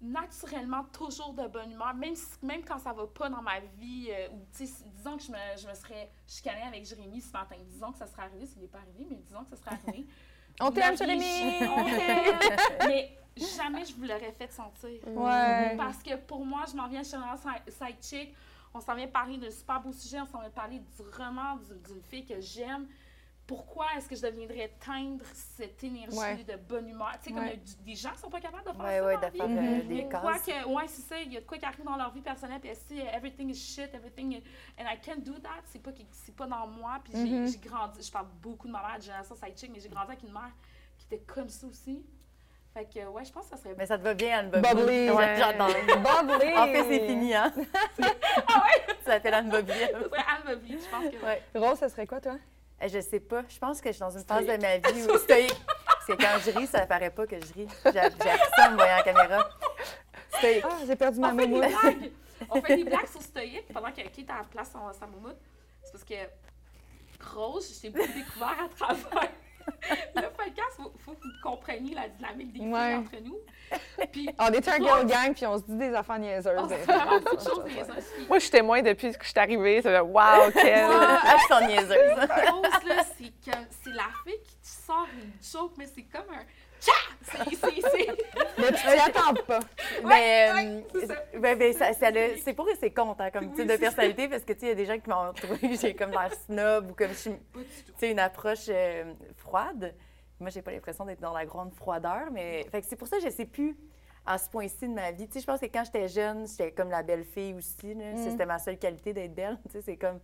naturellement 0.00 0.84
toujours 0.92 1.32
de 1.32 1.46
bonne 1.48 1.72
humeur, 1.72 1.94
même, 1.94 2.14
si- 2.14 2.44
même 2.44 2.62
quand 2.62 2.78
ça 2.78 2.92
va 2.92 3.06
pas 3.06 3.30
dans 3.30 3.40
ma 3.40 3.60
vie, 3.78 4.08
euh, 4.10 4.28
ou 4.32 4.44
disons 4.52 5.16
que 5.16 5.22
je 5.22 5.32
me, 5.32 5.38
je 5.56 5.66
me 5.66 5.74
serais 5.74 6.10
chicanée 6.26 6.62
avec 6.62 6.84
Jérémy 6.84 7.20
ce 7.20 7.32
matin, 7.32 7.56
disons 7.66 7.90
que 7.92 7.98
ça 7.98 8.06
serait 8.06 8.22
arrivé, 8.22 8.44
ce 8.46 8.58
n'est 8.58 8.66
pas 8.66 8.78
arrivé, 8.78 9.06
mais 9.08 9.16
disons 9.16 9.44
que 9.44 9.50
ça 9.50 9.62
serait 9.62 9.76
arrivé. 9.86 10.06
On 10.60 10.70
t'aime, 10.70 10.96
Jérémy! 10.96 11.24
On 11.68 11.84
t'aime! 11.84 12.38
mais 12.86 13.16
jamais 13.36 13.84
je 13.84 13.94
vous 13.94 14.02
l'aurais 14.04 14.32
fait 14.32 14.52
sentir. 14.52 15.00
Ouais. 15.06 15.74
Parce 15.76 16.02
que 16.02 16.14
pour 16.16 16.44
moi, 16.44 16.64
je 16.70 16.76
m'en 16.76 16.86
viens 16.86 17.02
chez 17.02 17.16
un 17.16 17.36
side 17.36 17.96
chick. 18.02 18.34
On 18.72 18.80
s'en 18.80 18.94
vient 18.94 19.08
parler 19.08 19.36
d'un 19.38 19.50
super 19.50 19.80
beau 19.80 19.90
sujet. 19.92 20.20
On 20.20 20.26
s'en 20.26 20.40
vient 20.40 20.50
parler 20.50 20.78
du 20.80 21.02
roman 21.16 21.56
du- 21.56 21.92
d'une 21.92 22.02
fille 22.02 22.24
que 22.24 22.40
j'aime. 22.40 22.86
Pourquoi 23.46 23.84
est-ce 23.96 24.08
que 24.08 24.16
je 24.16 24.22
deviendrais 24.22 24.72
teindre 24.84 25.22
cette 25.34 25.84
énergie 25.84 26.16
Ouais. 26.16 26.36
de 26.44 26.56
bonne 26.56 26.88
humeur? 26.88 27.10
Tu 27.22 27.28
sais, 27.28 27.30
comme 27.34 27.40
Ouais. 27.44 27.50
il 27.54 27.58
y 27.58 27.72
a 27.72 27.76
du- 27.76 27.82
des 27.84 27.94
gens 27.94 28.10
qui 28.12 28.18
sont 28.20 28.30
pas 28.30 28.40
capables 28.40 28.64
de 28.64 28.72
faire 28.72 28.80
Ouais, 28.84 28.98
ça 28.98 29.04
ouais, 29.04 29.14
dans 29.16 29.20
la 29.20 29.28
de 29.28 29.32
vie. 29.32 29.38
faire 29.38 29.48
euh, 29.48 29.82
Mais 29.86 30.02
des 30.02 30.08
quoi 30.08 30.38
que, 30.38 30.68
ouais, 30.68 30.84
c'est 30.88 31.02
ça. 31.02 31.18
Il 31.20 31.32
y 31.32 31.36
a 31.36 31.40
de 31.40 31.44
quoi 31.46 31.58
qui 31.58 31.64
arrive 31.66 31.84
dans 31.84 31.96
leur 31.96 32.10
vie 32.10 32.22
personnelle, 32.22 32.60
puis 32.60 32.70
si 32.74 32.98
everything 33.00 33.50
is 33.50 33.54
shit, 33.54 33.94
everything 33.94 34.32
is... 34.32 34.42
And 34.78 34.84
I 34.90 34.98
can't 34.98 35.20
do 35.22 35.34
that. 35.40 35.60
C'est 35.66 35.82
pas, 35.82 35.90
pas 36.36 36.46
dans 36.46 36.66
moi. 36.68 37.00
Puis 37.04 37.12
j'ai, 37.14 37.30
Mhm. 37.30 37.46
j'ai 37.48 37.58
grandi... 37.58 38.02
Je 38.02 38.10
parle 38.10 38.28
beaucoup 38.40 38.66
de 38.66 38.72
ma 38.72 38.80
mère, 38.80 38.96
de 38.96 39.02
génération 39.02 39.34
side 39.34 39.58
chick, 39.58 39.70
mais 39.70 39.80
j'ai 39.80 39.90
grandi 39.90 40.12
avec 40.12 40.22
une 40.22 40.32
mère 40.32 40.52
qui 40.96 41.04
était 41.04 41.22
comme 41.26 41.50
ça 41.50 41.66
aussi. 41.66 42.02
Fait 42.72 42.86
que, 42.86 43.06
ouais, 43.08 43.24
je 43.26 43.30
pense 43.32 43.44
que 43.44 43.50
ça 43.50 43.62
serait... 43.62 43.74
Mais 43.76 43.84
ça 43.86 43.98
te 43.98 44.02
va 44.02 44.14
bien, 44.14 44.38
Anne 44.38 44.50
Bobby. 44.50 44.68
Bubbly. 44.74 45.10
Ouais. 45.10 45.36
J'adore. 45.36 45.68
Bubbly! 45.68 46.56
En 46.56 46.64
fait, 46.66 46.84
c'est 46.88 47.06
fini, 47.06 47.34
hein? 47.34 47.52
Ça 49.04 49.12
s'appelle 49.12 49.34
Anne 49.34 49.50
Bobby. 49.50 49.70
Ça 49.72 50.02
serait 50.02 50.24
Anne 50.26 50.42
Bobby, 50.46 50.78
je 50.82 50.88
pense 50.90 51.04
que... 51.10 51.24
Ouais. 51.24 51.42
Rose, 51.54 51.78
ce 51.78 51.88
serait 51.88 52.06
quoi, 52.06 52.20
toi? 52.20 52.36
Eh, 52.80 52.88
Je 52.88 53.00
sais 53.00 53.20
pas. 53.20 53.42
Je 53.48 53.58
pense 53.58 53.80
que 53.80 53.88
je 53.88 53.94
suis 53.94 54.00
dans 54.00 54.10
une 54.10 54.24
phase 54.24 54.46
de 54.46 54.56
ma 54.56 54.78
vie 54.78 55.02
où 55.10 55.16
stoïque. 55.18 55.62
Parce 55.86 56.06
que 56.06 56.12
quand 56.12 56.38
je 56.44 56.58
ris, 56.58 56.66
ça 56.66 56.86
paraît 56.86 57.10
pas 57.10 57.26
que 57.26 57.36
je 57.36 57.52
ris. 57.54 57.68
J'ai 57.86 57.92
j'ai 57.92 57.98
appris 58.00 58.50
ça 58.56 58.68
en 58.68 58.72
me 58.72 58.76
voyant 58.76 58.98
en 58.98 59.02
caméra. 59.02 59.48
Stoïque. 60.38 60.64
Ah, 60.68 60.78
j'ai 60.86 60.96
perdu 60.96 61.20
ma 61.20 61.32
On 61.32 61.36
fait, 61.38 61.46
des 61.46 61.52
moumoute. 61.54 61.80
blagues. 61.80 62.12
on 62.50 62.62
fait 62.62 62.76
des 62.76 62.84
blagues 62.84 63.08
sur 63.08 63.22
stoïque 63.22 63.72
pendant 63.72 63.90
que 63.90 63.96
Kate 64.02 64.30
a 64.30 64.44
place 64.44 64.70
son, 64.72 64.92
sa 64.98 65.06
moumoute. 65.06 65.36
C'est 65.82 65.92
parce 65.92 66.04
que 66.04 66.14
Rose, 67.34 67.72
je 67.74 67.80
t'ai 67.80 67.90
beaucoup 67.90 68.12
découvert 68.12 68.56
à 68.64 68.68
travers 68.68 69.30
le 70.16 70.22
podcast. 70.30 70.76
Faut, 70.76 70.92
faut 71.04 71.12
que 71.12 71.22
vous 71.22 71.32
compreniez 71.42 71.94
la 71.94 72.08
dynamique 72.08 72.52
des 72.52 72.58
filles 72.60 72.68
Ouais. 72.72 72.94
entre 72.94 73.16
nous. 73.22 73.38
Puis, 74.12 74.28
On 74.38 74.48
est 74.52 74.68
un 74.68 74.76
girl 74.76 75.06
gang, 75.06 75.32
puis 75.34 75.46
on 75.46 75.56
se 75.58 75.62
dit 75.66 75.76
des 75.76 75.94
affaires 75.94 76.18
niaiseuses. 76.18 76.54
on 76.58 76.64
se 76.64 76.68
des 76.68 76.76
fait 76.76 76.84
fois. 76.84 76.96
vraiment 76.98 77.18
beaucoup 77.20 77.36
de 77.36 77.40
choses 77.40 77.64
niaiseuses. 77.64 78.04
Puis, 78.16 78.26
Moi, 78.28 78.38
je 78.38 78.42
suis 78.42 78.50
témoin 78.50 78.82
depuis 78.82 79.12
que 79.12 79.22
je 79.24 79.28
suis 79.28 79.38
arrivée. 79.38 79.80
C'est 79.82 79.92
là, 79.92 80.04
wow, 80.04 80.50
quelle. 80.52 80.66
Elles 80.90 81.40
sont 81.48 81.66
niaiseuses. 81.66 82.28
C'est 82.70 83.90
la 83.90 84.04
fille 84.24 84.40
qui 84.42 84.53
te 84.84 84.92
sort 84.92 85.06
une 85.14 85.32
joke, 85.42 85.72
mais 85.78 85.86
c'est 85.86 86.02
comme 86.02 86.34
un 86.34 86.44
tcha! 86.80 86.92
C'est, 87.22 87.56
c'est, 87.56 87.80
c'est... 87.80 88.06
Mais 88.58 88.72
tu 88.72 88.82
t'y 88.82 88.88
attends 88.88 89.34
pas. 89.46 89.60
Mais 90.04 90.82
c'est 90.92 91.40
ben, 91.40 91.58
ben, 91.58 92.54
pour 92.54 92.66
eux, 92.66 92.74
c'est 92.78 92.90
compte 92.90 93.20
hein, 93.20 93.30
comme 93.30 93.46
Oui, 93.46 93.54
type 93.54 93.66
de 93.66 93.76
personnalité 93.76 94.28
parce 94.28 94.44
que 94.44 94.52
tu 94.52 94.60
il 94.62 94.68
y 94.68 94.70
a 94.70 94.74
des 94.74 94.84
gens 94.84 94.98
qui 94.98 95.08
m'ont 95.08 95.32
trouvé 95.32 95.76
j'ai 95.76 95.94
comme 95.94 96.10
l'air 96.10 96.32
snob 96.46 96.90
ou 96.90 96.94
comme 96.94 97.10
je 97.10 97.14
suis, 97.14 97.32
une 98.02 98.18
approche 98.18 98.66
euh, 98.68 99.14
froide. 99.36 99.94
Moi, 100.38 100.50
j'ai 100.50 100.62
pas 100.62 100.72
l'impression 100.72 101.04
d'être 101.06 101.20
dans 101.20 101.32
la 101.32 101.46
grande 101.46 101.72
froideur, 101.72 102.30
mais 102.32 102.64
fait 102.70 102.82
que 102.82 102.86
c'est 102.86 102.96
pour 102.96 103.08
ça 103.08 103.18
que 103.18 103.24
je 103.24 103.30
sais 103.30 103.46
plus 103.46 103.76
à 104.26 104.38
ce 104.38 104.48
point-ci 104.48 104.88
de 104.88 104.94
ma 104.94 105.10
vie. 105.12 105.26
Tu 105.26 105.34
sais, 105.34 105.40
je 105.40 105.46
pense 105.46 105.60
que 105.60 105.66
quand 105.66 105.84
j'étais 105.84 106.08
jeune, 106.08 106.46
j'étais 106.46 106.72
comme 106.72 106.90
la 106.90 107.02
belle 107.02 107.24
fille 107.24 107.54
aussi. 107.54 107.94
Mm. 107.94 108.16
C'était 108.16 108.46
ma 108.46 108.58
seule 108.58 108.78
qualité 108.78 109.12
d'être 109.12 109.34
belle. 109.34 109.58
Tu 109.66 109.72
sais, 109.72 109.82
c'est 109.82 109.96
comme 109.96 110.20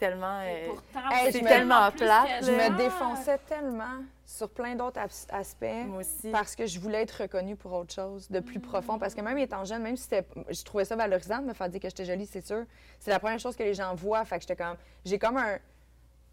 tellement. 0.00 0.40
Et 0.42 0.64
euh, 0.64 0.66
pourtant, 0.70 1.10
hey, 1.12 1.30
c'est 1.30 1.38
je 1.38 1.44
me- 1.44 1.48
tellement 1.48 1.90
plate, 1.92 2.28
Je 2.44 2.50
me 2.50 2.76
défonçais 2.76 3.38
tellement 3.48 4.02
sur 4.26 4.48
plein 4.50 4.74
d'autres 4.74 4.98
as- 4.98 5.26
aspects. 5.30 5.64
moi 5.86 6.00
aussi. 6.00 6.30
Parce 6.30 6.56
que 6.56 6.66
je 6.66 6.80
voulais 6.80 7.02
être 7.02 7.20
reconnue 7.22 7.54
pour 7.54 7.72
autre 7.74 7.94
chose, 7.94 8.28
de 8.30 8.40
plus 8.40 8.58
Mm. 8.58 8.62
profond. 8.62 8.98
Parce 8.98 9.14
que 9.14 9.20
même 9.20 9.38
étant 9.38 9.64
jeune, 9.64 9.82
même 9.82 9.96
si 9.96 10.04
c'était. 10.04 10.26
Je 10.48 10.64
trouvais 10.64 10.84
ça 10.84 10.96
valorisant 10.96 11.38
de 11.40 11.46
me 11.46 11.52
faire 11.52 11.68
dire 11.68 11.80
que 11.80 11.88
j'étais 11.88 12.04
jolie, 12.04 12.26
c'est 12.26 12.44
sûr. 12.44 12.64
C'est 12.98 13.10
la 13.10 13.20
première 13.20 13.38
chose 13.38 13.54
que 13.54 13.62
les 13.62 13.74
gens 13.74 13.94
voient. 13.94 14.24
Fait 14.24 14.36
que 14.36 14.42
j'étais 14.42 14.56
comme. 14.56 14.76
J'ai 15.04 15.18
comme 15.18 15.36
un. 15.36 15.58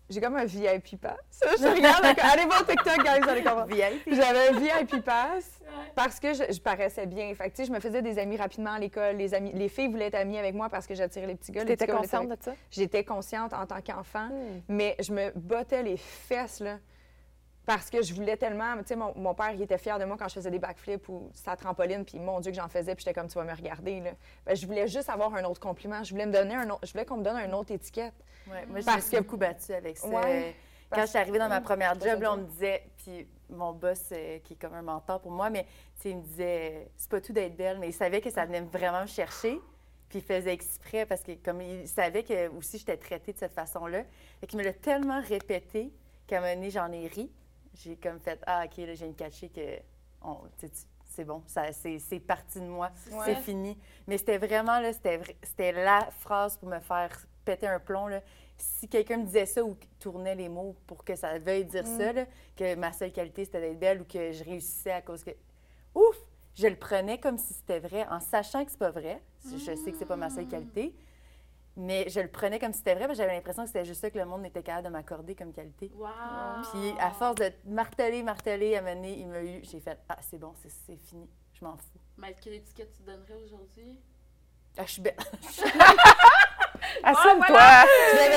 J'ai 0.10 0.22
comme 0.22 0.38
un 0.38 0.46
VIP 0.46 1.00
pass. 1.02 1.17
Je 1.60 1.67
regarde. 1.67 2.06
Allez 2.06 2.46
voir 2.46 2.65
TikTok, 2.65 2.98
guys, 3.04 3.20
vous 3.22 3.30
allez 3.30 3.43
comprendre. 3.43 3.67
J'avais 4.08 4.48
un 4.50 4.60
VIP 4.60 5.04
pass 5.04 5.60
parce 5.96 6.20
que 6.20 6.34
je, 6.34 6.43
je 6.52 6.62
paraissais 6.62 7.06
bien. 7.06 7.34
Fait 7.36 7.50
que, 7.50 7.56
tu 7.56 7.63
sais, 7.63 7.65
je 7.65 7.74
me 7.74 7.80
faisais 7.80 8.02
des 8.02 8.17
amis 8.17 8.38
rapidement 8.38 8.72
à 8.72 8.80
l'école. 8.80 9.17
Les, 9.17 9.34
amis, 9.34 9.52
les 9.54 9.67
filles 9.67 9.89
voulaient 9.89 10.06
être 10.08 10.15
amies 10.15 10.38
avec 10.38 10.56
moi 10.56 10.70
parce 10.70 10.88
que 10.88 10.96
j'attirais 10.96 11.28
les 11.28 11.36
petits 11.36 11.52
gars. 11.52 11.63
être 11.67 11.86
consciente 11.88 12.26
avec- 12.28 12.39
de 12.39 12.43
ça? 12.43 12.54
J'étais 12.72 13.04
consciente 13.04 13.54
en 13.54 13.65
tant 13.65 13.82
qu'enfant. 13.82 14.28
Hmm. 14.28 14.62
Mais 14.70 14.96
je 15.00 15.12
me 15.12 15.32
bottais 15.36 15.84
les 15.84 15.98
fesses, 15.98 16.62
là, 16.62 16.78
parce 17.67 17.89
que 17.91 18.01
je 18.01 18.13
voulais 18.13 18.38
tellement. 18.38 18.77
Tu 18.77 18.86
sais, 18.88 18.95
mon, 18.95 19.13
mon 19.15 19.36
père, 19.36 19.51
il 19.51 19.62
était 19.62 19.77
fier 19.77 19.99
de 19.99 20.06
moi 20.06 20.15
quand 20.17 20.30
je 20.30 20.34
faisais 20.36 20.49
des 20.49 20.58
backflips 20.58 21.08
ou 21.10 21.30
sa 21.34 21.56
trampoline, 21.58 22.06
puis 22.06 22.17
mon 22.17 22.39
Dieu, 22.39 22.51
que 22.51 22.58
j'en 22.58 22.69
faisais, 22.69 22.95
puis 22.95 23.03
j'étais 23.06 23.13
comme, 23.13 23.27
tu 23.27 23.36
vas 23.38 23.43
me 23.43 23.53
regarder, 23.53 23.99
là. 23.99 24.12
Ben, 24.45 24.56
je 24.56 24.65
voulais 24.65 24.88
juste 24.88 25.10
avoir 25.10 25.36
un 25.36 25.43
autre 25.43 25.60
compliment. 25.60 26.01
Je 26.03 26.12
voulais 26.12 26.25
me 26.25 26.32
donner 26.32 26.56
un 26.56 26.69
autre. 26.69 26.86
Je 26.88 26.91
voulais 26.93 27.06
qu'on 27.06 27.17
me 27.17 27.23
donne 27.23 27.38
une 27.38 27.53
autre 27.53 27.71
étiquette. 27.73 28.13
Ouais, 28.49 28.65
moi, 28.67 28.80
je 28.80 28.86
Parce 28.86 28.97
me 28.97 29.01
suis 29.01 29.12
que- 29.12 29.17
beaucoup 29.21 29.38
battue 29.38 29.73
avec 29.73 29.97
ça. 29.97 30.08
Ouais, 30.08 30.56
Quand 30.89 30.95
parce- 30.95 31.01
je 31.03 31.10
suis 31.10 31.19
arrivée 31.19 31.39
dans 31.39 31.49
ma 31.49 31.60
première 31.62 31.99
job, 31.99 32.21
là, 32.21 32.34
on 32.34 32.38
me 32.38 32.45
disait, 32.45 32.84
puis 33.03 33.27
mon 33.49 33.73
boss, 33.73 34.01
euh, 34.13 34.39
qui 34.39 34.53
est 34.53 34.56
comme 34.56 34.73
un 34.73 34.82
mentor 34.82 35.19
pour 35.19 35.32
moi, 35.32 35.49
mais 35.49 35.65
il 36.06 36.15
me 36.15 36.21
disait, 36.21 36.88
c'est 36.95 37.10
pas 37.10 37.19
tout 37.19 37.34
d'être 37.34 37.58
belle, 37.58 37.77
mais 37.80 37.89
il 37.89 37.93
savait 37.93 38.21
que 38.21 38.30
ça 38.30 38.45
venait 38.45 38.62
vraiment 38.62 39.01
me 39.01 39.08
chercher, 39.08 39.60
puis 40.08 40.19
il 40.19 40.21
faisait 40.21 40.53
exprès 40.53 41.06
parce 41.06 41.21
que 41.21 41.34
comme 41.43 41.60
il 41.60 41.86
savait 41.89 42.23
que 42.23 42.47
aussi 42.58 42.77
j'étais 42.77 42.95
traitée 42.95 43.34
de 43.34 43.38
cette 43.38 43.51
façon-là, 43.51 44.03
et 44.41 44.47
qu'il 44.47 44.58
me 44.58 44.63
l'a 44.63 44.71
tellement 44.71 45.21
répété 45.21 45.91
qu'à 46.27 46.38
un 46.38 46.41
moment 46.41 46.53
donné, 46.56 46.69
j'en 46.69 46.89
ai 46.93 47.08
ri. 47.08 47.30
J'ai 47.84 47.96
comme 47.96 48.20
fait, 48.20 48.40
ah 48.48 48.63
ok, 48.66 48.78
là, 48.86 48.96
j'ai 48.96 49.06
une 49.06 49.16
catché 49.16 49.50
que, 49.50 49.62
on- 50.24 50.40
c'est 51.10 51.24
bon, 51.26 51.42
ça, 51.48 51.72
c'est, 51.72 52.00
c'est 52.00 52.20
parti 52.20 52.60
de 52.60 52.66
moi, 52.66 52.90
Ouais. 53.12 53.20
c'est 53.26 53.36
fini. 53.36 53.78
Mais 54.08 54.18
c'était 54.18 54.38
vraiment, 54.38 54.80
là, 54.80 54.94
c'était, 54.94 55.20
c'était 55.44 55.72
la 55.72 56.10
phrase 56.20 56.58
pour 56.58 56.70
me 56.70 56.80
faire 56.80 57.10
péter 57.46 57.68
un 57.68 57.80
plomb, 57.80 58.08
là. 58.08 58.22
Si 58.58 58.88
quelqu'un 58.88 59.18
me 59.18 59.26
disait 59.26 59.46
ça 59.46 59.63
ou 59.63 59.78
tournait 60.00 60.34
les 60.36 60.50
mots 60.50 60.76
pour 60.88 61.04
que 61.04 61.16
ça 61.16 61.38
veuille 61.38 61.66
dire 61.66 61.86
ça, 61.86 62.12
là, 62.12 62.26
que 62.56 62.74
ma 62.76 62.92
seule 62.92 63.12
qualité 63.12 63.46
c'était 63.46 63.62
d'être 63.62 63.80
belle 63.80 64.02
ou 64.02 64.06
que 64.06 64.32
je 64.32 64.44
réussissais 64.44 64.92
à 64.92 65.02
cause 65.02 65.24
que. 65.24 65.32
Ouf! 65.94 66.18
je 66.56 66.66
le 66.66 66.76
prenais 66.76 67.20
comme 67.20 67.38
si 67.38 67.54
c'était 67.54 67.80
vrai, 67.80 68.08
en 68.10 68.20
sachant 68.20 68.66
que 68.66 68.72
c'est 68.72 68.80
pas 68.80 68.90
vrai. 68.90 69.22
Je 69.46 69.58
sais 69.76 69.92
que 69.92 69.96
c'est 69.98 70.08
pas 70.08 70.16
ma 70.16 70.32
seule 70.32 70.48
qualité. 70.48 70.92
Mais 71.80 72.10
je 72.10 72.20
le 72.20 72.28
prenais 72.28 72.58
comme 72.58 72.72
si 72.74 72.80
c'était 72.80 72.96
vrai, 72.96 73.06
parce 73.06 73.18
que 73.20 73.24
j'avais 73.24 73.36
l'impression 73.36 73.62
que 73.62 73.68
c'était 73.68 73.86
juste 73.86 74.02
ça 74.02 74.10
que 74.10 74.18
le 74.18 74.26
monde 74.26 74.44
était 74.46 74.63
capable 74.63 74.88
de 74.88 74.92
m'accorder 74.92 75.36
comme 75.36 75.54
qualité. 75.54 75.92
Wow. 75.96 76.08
Puis 76.74 76.94
à 77.00 77.12
force 77.12 77.36
de 77.36 77.52
marteler, 77.66 78.24
marteler, 78.24 78.76
à 78.76 78.82
mener, 78.82 79.13
il 79.20 79.28
m'a 79.28 79.42
eu, 79.44 79.60
j'ai 79.63 79.80
fait 79.80 79.98
Ah, 80.10 80.18
c'est 80.22 80.40
bon, 80.40 80.54
c'est 80.58 80.98
fini, 80.98 81.30
je 81.54 81.63
m'en 81.63 81.78
fous. 81.78 82.00
Mais 82.18 82.34
quelle 82.42 82.56
étiquette 82.56 82.92
tu 82.98 83.04
donnerais 83.04 83.36
aujourd'hui? 83.46 84.00
Ah, 84.76 84.86
je 84.88 84.92
suis 84.92 85.02
belle. 85.04 85.16
Assume-toi! 87.04 87.60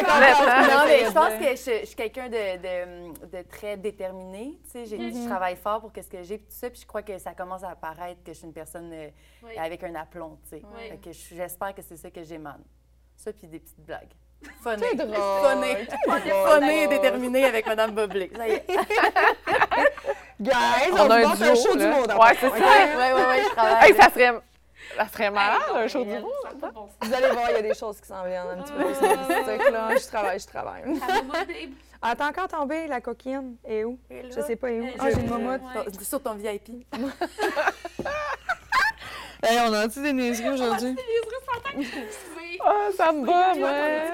non, 0.03 0.85
mais 0.87 1.05
je 1.07 1.13
pense 1.13 1.35
que 1.35 1.57
je, 1.57 1.81
je 1.81 1.87
suis 1.87 1.97
quelqu'un 1.97 2.29
de, 2.29 2.57
de- 2.59 3.27
de 3.27 3.43
très 3.49 3.77
déterminé. 3.77 4.59
Tu 4.65 4.71
sais, 4.71 4.87
j'ai- 4.87 5.13
je 5.13 5.27
travaille 5.29 5.57
fort 5.57 5.81
pour 5.81 5.93
ce 5.95 6.09
que 6.09 6.23
j'ai, 6.23 6.39
puis 6.39 6.47
tout 6.47 6.55
ça, 6.57 6.69
puis 6.71 6.81
je 6.81 6.87
crois 6.87 7.03
que 7.03 7.19
ça 7.19 7.35
commence 7.35 7.63
à 7.65 7.71
apparaître 7.71 8.23
que 8.23 8.33
je 8.33 8.39
suis 8.39 8.47
une 8.47 8.53
personne 8.53 8.91
euh, 8.93 9.09
Oui. 9.43 9.57
avec 9.59 9.83
un 9.85 9.95
aplomb, 9.95 10.39
tu 10.45 10.51
sais. 10.51 10.63
Oui. 10.75 11.01
Que 11.01 11.13
j'espère 11.13 11.75
que 11.75 11.83
c'est 11.83 11.97
ça 11.97 12.11
que 12.11 12.23
j'émane. 12.23 12.63
Ça, 13.23 13.35
puis 13.35 13.47
des 13.49 13.59
petites 13.59 13.85
blagues. 13.85 14.09
Funny. 14.63 14.83
C'est 14.83 14.97
drôle. 14.97 15.15
Funny. 15.15 15.75
Funny 16.07 16.79
et 16.85 16.89
déterminé 16.89 17.45
avec 17.45 17.67
Madame 17.67 17.91
Boblé. 17.91 18.31
Ça 18.35 18.49
y 18.49 18.53
est. 18.53 18.67
Guys, 20.41 20.55
On 20.93 20.97
on, 21.01 21.11
a 21.11 21.17
un 21.17 21.31
un 21.31 21.35
duo, 21.35 21.55
show 21.55 21.77
du 21.77 21.87
monde 21.87 22.15
Ouais, 22.19 22.35
c'est 22.41 22.49
ça. 22.49 22.55
Oui, 22.57 22.63
oui, 22.97 23.23
oui, 23.29 23.45
je 23.45 23.55
travaille. 23.55 23.91
Hey, 23.91 23.95
ça 23.95 24.09
serait, 24.09 24.41
ça 24.97 25.09
serait 25.09 25.31
malade, 25.31 25.61
Hey, 25.67 25.75
non, 25.75 25.81
un 25.81 25.89
show 25.89 26.03
du 26.03 26.11
monde. 26.13 26.25
Vous 27.03 27.13
allez 27.13 27.31
voir, 27.31 27.51
il 27.51 27.57
y 27.57 27.59
a 27.59 27.63
des 27.63 27.75
choses 27.75 28.01
qui 28.01 28.07
s'en 28.09 28.25
viennent 28.25 28.47
un 28.59 28.63
petit 28.63 28.73
peu 28.73 29.71
là. 29.71 29.97
Je 29.97 30.07
travaille, 30.07 30.41
je 30.41 30.47
travaille. 30.47 30.85
Ah, 32.01 32.15
t'as 32.17 32.29
encore 32.29 32.49
tombé, 32.49 32.87
la 32.87 33.03
coquine? 33.03 33.57
Et 33.69 33.85
où? 33.85 33.99
Et 34.09 34.23
Je 34.35 34.41
sais 34.41 34.57
pas, 34.57 34.71
et 34.71 34.81
où? 34.81 34.87
Ah, 34.99 35.11
je- 35.11 35.17
j'ai 35.17 35.21
une 35.21 36.01
Sur 36.03 36.23
ton 36.23 36.33
VIP. 36.33 36.87
Hey, 39.43 39.59
on 39.67 39.73
a-tu 39.73 40.03
des 40.03 40.13
niaiseries 40.13 40.51
aujourd'hui? 40.51 40.97
Ah, 42.65 42.89
ça 42.97 43.13
me 43.13 43.27
va, 43.27 43.55
ouais. 43.55 44.11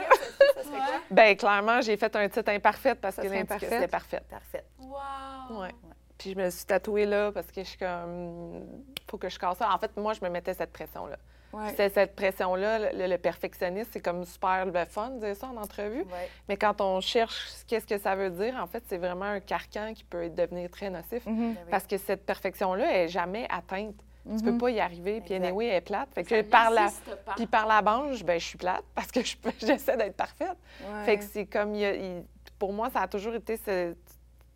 Ben, 1.11 1.37
clairement, 1.37 1.81
j'ai 1.81 1.97
fait 1.97 2.15
un 2.15 2.29
titre 2.29 2.51
imparfait 2.51 2.95
parce 2.95 3.17
que 3.17 3.27
imparfaite? 3.27 3.71
c'était 3.71 3.89
parfait. 3.89 4.23
Parfait. 4.31 4.65
Wow. 4.79 5.63
Ouais. 5.63 5.71
Puis 6.19 6.33
je 6.33 6.37
me 6.37 6.49
suis 6.51 6.65
tatouée 6.65 7.07
là 7.07 7.33
parce 7.33 7.49
que 7.49 7.63
je 7.63 7.69
suis 7.69 7.79
comme. 7.79 8.65
Faut 9.11 9.19
que 9.19 9.29
je 9.29 9.39
casse 9.39 9.59
ça. 9.59 9.71
En 9.73 9.79
fait, 9.79 9.97
moi, 9.97 10.13
je 10.13 10.21
me 10.25 10.31
mettais 10.31 10.55
cette 10.55 10.73
pression-là. 10.73 11.17
Ouais. 11.53 11.73
C'est 11.77 11.89
cette 11.91 12.15
pression-là, 12.17 12.93
le, 12.93 13.07
le 13.07 13.19
perfectionniste, 13.19 13.91
c'est 13.93 14.01
comme 14.01 14.25
super 14.25 14.67
le 14.67 14.85
fun 14.85 15.11
de 15.11 15.25
dire 15.27 15.37
ça 15.37 15.47
en 15.47 15.57
entrevue. 15.57 16.03
Ouais. 16.03 16.29
Mais 16.49 16.57
quand 16.57 16.81
on 16.81 17.01
cherche 17.01 17.49
qu'est-ce 17.67 17.87
que 17.87 17.99
ça 17.99 18.15
veut 18.15 18.31
dire, 18.31 18.57
en 18.61 18.67
fait, 18.67 18.83
c'est 18.89 18.99
vraiment 18.99 19.25
un 19.27 19.41
carcan 19.41 19.93
qui 19.95 20.05
peut 20.05 20.29
devenir 20.29 20.71
très 20.71 20.91
nocif. 20.91 21.23
Oui. 21.27 21.55
Parce 21.71 21.87
que 21.87 21.97
cette 21.99 22.27
perfection-là 22.27 22.85
elle 22.91 23.01
est 23.07 23.09
jamais 23.09 23.47
atteinte. 23.49 23.95
Tu 24.39 24.43
peux 24.45 24.51
Mhm. 24.53 24.59
pas 24.59 24.71
y 24.71 24.81
arriver. 24.81 25.21
Puis 25.21 25.35
anyway, 25.35 25.67
elle 25.67 25.75
est 25.77 25.81
plate. 25.83 26.09
Fait 26.15 26.25
que 26.25 26.43
par 26.43 26.71
la, 26.71 26.89
puis 27.37 27.47
par 27.47 27.67
la 27.67 27.81
bange, 27.83 28.25
ben, 28.25 28.41
je 28.41 28.45
suis 28.45 28.59
plate 28.59 28.85
parce 28.95 29.13
que 29.13 29.23
je- 29.23 29.37
j'essaie 29.61 29.97
d'être 29.97 30.17
parfaite. 30.17 30.57
Ouais. 30.83 31.05
Fait 31.05 31.19
que 31.19 31.25
c'est 31.25 31.47
comme, 31.47 31.75
il 31.75 31.81
y 31.81 31.85
a- 31.85 31.95
il- 31.95 32.25
pour 32.59 32.73
moi, 32.73 32.91
ça 32.91 33.03
a 33.03 33.09
toujours 33.09 33.35
été 33.35 33.57
ce, 33.57 33.95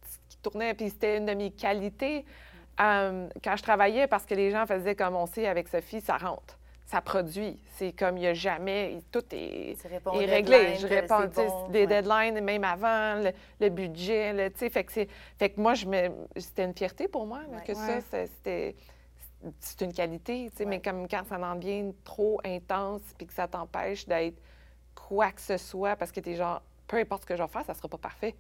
ce 0.09 0.19
qui 0.29 0.37
tournait. 0.43 0.75
Puis 0.75 0.91
c'était 0.91 1.19
une 1.19 1.27
de 1.27 1.35
mes 1.35 1.51
qualités 1.51 2.25
euh, 2.81 3.29
quand 3.45 3.57
je 3.57 3.63
travaillais 3.63 4.07
parce 4.07 4.25
que 4.25 4.35
les 4.35 4.51
gens 4.51 4.65
faisaient 4.67 4.95
comme 4.95 5.15
on 5.15 5.27
sait 5.27 5.47
avec 5.47 5.69
Sophie, 5.69 6.01
ça 6.01 6.17
rentre, 6.17 6.59
ça 6.87 7.01
produit. 7.03 7.61
C'est 7.77 7.93
comme 7.93 8.17
il 8.17 8.21
n'y 8.21 8.27
a 8.27 8.35
jamais, 8.35 8.99
tout 9.13 9.23
est, 9.33 9.77
réglé. 10.15 10.77
Je 10.81 10.87
réponds, 10.87 11.27
bon, 11.35 11.69
les 11.71 11.81
ouais. 11.81 11.87
deadlines, 11.87 12.41
même 12.41 12.65
avant, 12.65 13.17
le, 13.23 13.33
le 13.61 13.69
budget, 13.69 14.33
le- 14.33 14.51
tu 14.51 14.61
sais, 14.61 14.71
fait 14.71 14.85
que 14.85 14.93
c'est, 14.93 15.09
fait 15.39 15.51
que 15.51 15.61
moi, 15.61 15.75
je 15.75 15.87
me, 15.87 16.09
c'était 16.39 16.65
une 16.65 16.75
fierté 16.75 17.07
pour 17.07 17.27
moi 17.27 17.41
là, 17.51 17.59
Ouais. 17.59 17.65
que 17.67 17.75
ça, 17.75 17.87
Ouais. 18.13 18.27
c'était, 18.27 18.75
c'est 19.59 19.81
une 19.83 19.93
qualité, 19.93 20.49
tu 20.51 20.57
sais, 20.57 20.65
Ouais. 20.65 20.71
mais 20.71 20.81
comme 20.83 21.09
quand 21.09 21.25
ça 21.25 21.39
en 21.39 21.55
devient 21.57 21.93
trop 22.05 22.41
intense 22.45 23.03
puis 23.17 23.27
que 23.27 23.33
ça 23.33 23.49
t'empêche 23.49 24.07
d'être 24.07 24.41
quoi 24.95 25.33
que 25.33 25.41
ce 25.41 25.57
soit 25.57 25.97
parce 25.97 26.13
que 26.13 26.21
t'es 26.21 26.35
genre, 26.35 26.63
peu 26.87 26.99
importe 26.99 27.23
ce 27.23 27.27
que 27.27 27.37
je 27.37 27.43
vais 27.43 27.49
faire, 27.49 27.65
ça 27.65 27.75
sera 27.75 27.89
pas 27.89 27.99
parfait. 27.99 28.35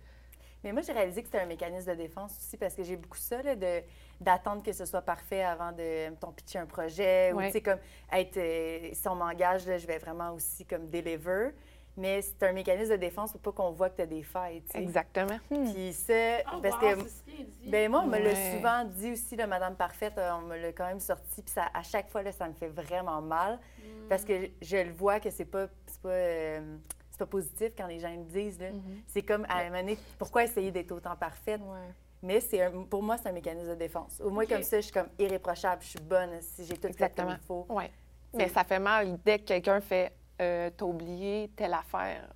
Mais 0.62 0.72
moi, 0.72 0.82
j'ai 0.82 0.92
réalisé 0.92 1.22
que 1.22 1.28
c'était 1.28 1.40
un 1.40 1.46
mécanisme 1.46 1.90
de 1.90 1.96
défense 1.96 2.36
aussi 2.36 2.58
parce 2.58 2.74
que 2.74 2.82
j'ai 2.82 2.96
beaucoup 2.96 3.16
ça, 3.16 3.42
là, 3.42 3.56
de, 3.56 3.80
d'attendre 4.20 4.62
que 4.62 4.72
ce 4.72 4.84
soit 4.84 5.00
parfait 5.00 5.42
avant 5.42 5.72
de, 5.72 6.10
mettons, 6.10 6.32
pitcher 6.32 6.58
un 6.58 6.66
projet. 6.66 7.32
Ou, 7.32 7.40
tu 7.40 7.50
sais, 7.50 7.62
comme, 7.62 7.78
être, 8.12 8.36
euh, 8.36 8.90
si 8.92 9.08
on 9.08 9.14
m'engage, 9.14 9.66
là, 9.66 9.78
je 9.78 9.86
vais 9.86 9.96
vraiment 9.96 10.32
aussi, 10.34 10.66
comme, 10.66 10.90
deliver. 10.90 11.52
Mais 11.96 12.22
c'est 12.22 12.42
un 12.44 12.52
mécanisme 12.52 12.92
de 12.92 12.96
défense 12.96 13.32
pour 13.32 13.40
pas 13.40 13.52
qu'on 13.52 13.72
voit 13.72 13.90
que 13.90 13.96
tu 13.96 14.02
as 14.02 14.06
des 14.06 14.22
failles. 14.22 14.62
Exactement. 14.74 15.38
Puis 15.48 15.92
ça, 15.92 16.38
Oh, 16.54 16.60
parce 16.62 16.74
wow, 16.82 17.02
que... 17.02 17.02
dit. 17.04 17.46
Ben 17.70 17.90
moi, 17.90 18.02
on 18.04 18.06
me 18.06 18.18
l'a 18.18 18.30
Ouais. 18.30 18.54
souvent 18.56 18.84
dit 18.84 19.10
aussi, 19.12 19.36
là, 19.36 19.46
Madame 19.46 19.74
Parfaite, 19.74 20.16
euh, 20.16 20.30
on 20.38 20.42
me 20.42 20.56
l'a 20.56 20.72
quand 20.72 20.86
même 20.86 21.00
sorti. 21.00 21.42
Puis 21.42 21.52
ça, 21.52 21.66
à 21.74 21.82
chaque 21.82 22.08
fois, 22.08 22.22
là, 22.22 22.32
ça 22.32 22.48
me 22.48 22.54
fait 22.54 22.68
vraiment 22.68 23.20
mal. 23.20 23.58
Mm. 23.78 24.08
Parce 24.08 24.24
que 24.24 24.50
je 24.62 24.76
le 24.76 24.92
vois 24.92 25.20
que 25.20 25.30
c'est 25.30 25.44
pas, 25.44 25.66
c'est 25.86 26.00
pas, 26.00 26.08
euh, 26.08 26.76
c'est 27.10 27.18
pas 27.18 27.26
positif 27.26 27.72
quand 27.76 27.86
les 27.86 27.98
gens 27.98 28.10
me 28.10 28.24
disent. 28.24 28.58
là. 28.60 28.70
Mhm. 28.70 29.02
C'est 29.06 29.22
comme, 29.22 29.44
à 29.48 29.58
un 29.58 29.64
moment 29.64 29.80
donné, 29.80 29.98
pourquoi 30.18 30.44
essayer 30.44 30.70
d'être 30.70 30.92
autant 30.92 31.16
parfaite? 31.16 31.60
Ouais. 31.60 31.92
Mais 32.22 32.40
c'est 32.40 32.62
un- 32.62 32.84
pour 32.84 33.02
moi, 33.02 33.16
c'est 33.18 33.28
un 33.28 33.32
mécanisme 33.32 33.68
de 33.68 33.74
défense. 33.74 34.20
Au 34.24 34.30
moins, 34.30 34.46
comme 34.46 34.62
ça, 34.62 34.76
je 34.78 34.82
suis 34.84 34.92
comme 34.92 35.08
irréprochable, 35.18 35.82
je 35.82 35.88
suis 35.88 36.00
bonne 36.00 36.30
si 36.40 36.64
j'ai 36.64 36.74
tout 36.76 36.82
fait 36.88 36.88
comme 36.88 36.90
Exactement. 36.92 37.32
il 37.32 37.46
faut. 37.46 37.66
Oui. 37.68 37.84
Mais 38.32 38.48
ça 38.48 38.62
fait 38.64 38.78
mal 38.78 39.18
dès 39.24 39.38
que 39.40 39.44
quelqu'un 39.44 39.80
fait 39.80 40.12
euh, 40.40 40.70
T'as 40.76 40.84
oublié 40.84 41.50
telle 41.56 41.74
affaire. 41.74 42.28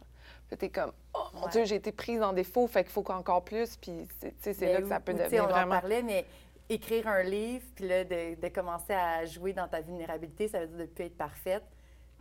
Puis 0.48 0.56
t'es 0.58 0.68
comme 0.68 0.92
Oh 1.14 1.24
mon 1.34 1.44
Ouais. 1.44 1.50
Dieu, 1.50 1.64
j'ai 1.64 1.76
été 1.76 1.90
prise 1.92 2.22
en 2.22 2.32
défaut, 2.32 2.66
fait 2.66 2.82
qu'il 2.84 2.92
faut 2.92 3.02
qu'encore 3.02 3.44
plus. 3.44 3.76
Puis 3.76 4.06
c'est 4.20 4.30
tu 4.36 4.42
sais, 4.42 4.52
c'est 4.54 4.66
Mais 4.66 4.72
là 4.74 4.80
que 4.82 4.88
ça 4.88 5.00
peut 5.00 5.14
devenir 5.14 5.44
on 5.44 5.46
en 5.46 5.50
vraiment. 5.50 5.70
parlait, 5.80 6.02
mais 6.02 6.24
écrire 6.68 7.08
un 7.08 7.22
livre, 7.22 7.64
puis 7.74 7.86
là, 7.88 8.04
de, 8.04 8.40
de 8.40 8.48
commencer 8.48 8.92
à 8.94 9.24
jouer 9.26 9.52
dans 9.52 9.68
ta 9.68 9.80
vulnérabilité, 9.80 10.48
ça 10.48 10.60
veut 10.60 10.66
dire 10.66 10.76
de 10.78 10.82
ne 10.82 10.86
plus 10.86 11.04
être 11.04 11.16
parfaite. 11.16 11.64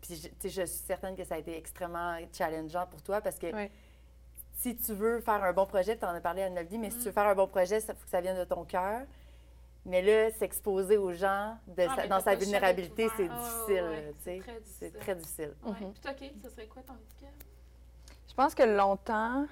Puis, 0.02 0.16
je, 0.16 0.28
tu 0.28 0.34
sais, 0.42 0.50
je 0.50 0.66
suis 0.68 0.80
certaine 0.86 1.16
que 1.16 1.24
ça 1.24 1.36
a 1.36 1.38
été 1.38 1.58
extrêmement 1.58 2.18
challengeant 2.34 2.86
pour 2.88 3.02
toi 3.02 3.22
parce 3.22 3.40
que 3.40 3.48
si 4.58 4.76
tu 4.76 4.94
veux 4.94 5.20
faire 5.22 5.44
un 5.44 5.54
bon 5.54 5.66
projet, 5.66 5.98
tu 5.98 6.06
en 6.06 6.10
as 6.10 6.22
parlé 6.22 6.44
à 6.44 6.50
Novdi, 6.50 6.78
mais 6.78 6.90
si 6.92 6.98
tu 7.00 7.06
veux 7.06 7.12
faire 7.12 7.28
un 7.28 7.36
bon 7.36 7.48
projet, 7.48 7.78
il 7.80 7.86
faut 7.86 7.94
que 7.94 8.10
ça 8.10 8.22
vienne 8.22 8.38
de 8.38 8.44
ton 8.44 8.64
cœur. 8.66 9.02
Mais 9.86 10.02
là, 10.02 10.32
s'exposer 10.32 10.98
aux 10.98 11.12
gens 11.12 11.58
de 11.68 11.84
Ah, 11.90 11.96
sa- 11.96 12.08
dans 12.08 12.20
sa 12.22 12.36
vulnérabilité, 12.36 13.04
d'être 13.04 13.14
c'est. 13.18 13.28
Ah, 13.30 13.36
difficile. 13.44 13.84
ouais, 13.84 14.14
c'est 14.20 14.40
très 14.40 14.52
C'est 14.54 14.62
difficile. 14.64 15.00
très 15.00 15.16
difficile. 15.16 15.54
Ouais. 15.64 15.72
Mhm. 15.72 15.92
Puis 15.92 16.02
toi, 16.02 16.14
Kate, 16.14 16.32
ce 16.44 16.50
serait 16.50 16.68
quoi 16.68 16.82
ton 16.84 16.94
étiquette? 16.94 17.46
Je 18.30 18.34
pense 18.34 18.56
que 18.56 18.64
longtemps, 18.64 19.46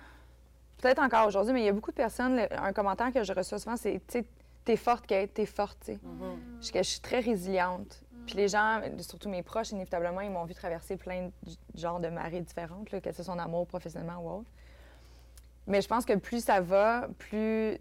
peut-être 0.77 0.99
encore 0.99 1.27
aujourd'hui, 1.27 1.53
mais 1.53 1.61
il 1.61 1.65
y 1.65 1.69
a 1.69 1.73
beaucoup 1.73 1.91
de 1.91 1.95
personnes, 1.97 2.37
le- 2.37 2.53
un 2.59 2.71
commentaire 2.71 3.11
que 3.11 3.23
je 3.23 3.33
reçois 3.33 3.59
souvent, 3.59 3.75
c'est, 3.75 4.01
tu 4.07 4.19
sais, 4.19 4.25
t'es 4.63 4.77
forte, 4.77 5.05
Kate, 5.05 5.33
t'es 5.33 5.45
forte, 5.45 5.77
tu 5.81 5.93
sais. 5.93 5.99
Mhm. 6.01 6.39
Je, 6.61 6.71
je 6.73 6.81
suis 6.83 7.01
très 7.01 7.19
résiliente. 7.19 8.01
Puis 8.25 8.35
les 8.35 8.47
gens, 8.47 8.79
surtout 8.99 9.27
mes 9.29 9.41
proches, 9.43 9.71
inévitablement, 9.71 10.21
ils 10.21 10.29
m'ont 10.31 10.45
vu 10.45 10.53
traverser 10.53 10.95
plein 10.95 11.29
de 11.43 11.51
genres 11.75 11.99
de 11.99 12.07
marées 12.07 12.39
différentes, 12.41 12.91
là, 12.91 13.01
que 13.01 13.11
ce 13.11 13.23
soit 13.23 13.33
en 13.33 13.39
amour, 13.39 13.65
professionnellement 13.67 14.19
ou 14.23 14.39
autre. 14.39 14.49
Mais 15.67 15.81
je 15.81 15.87
pense 15.87 16.05
que 16.05 16.13
plus 16.13 16.43
ça 16.45 16.61
va, 16.61 17.07
plus 17.17 17.77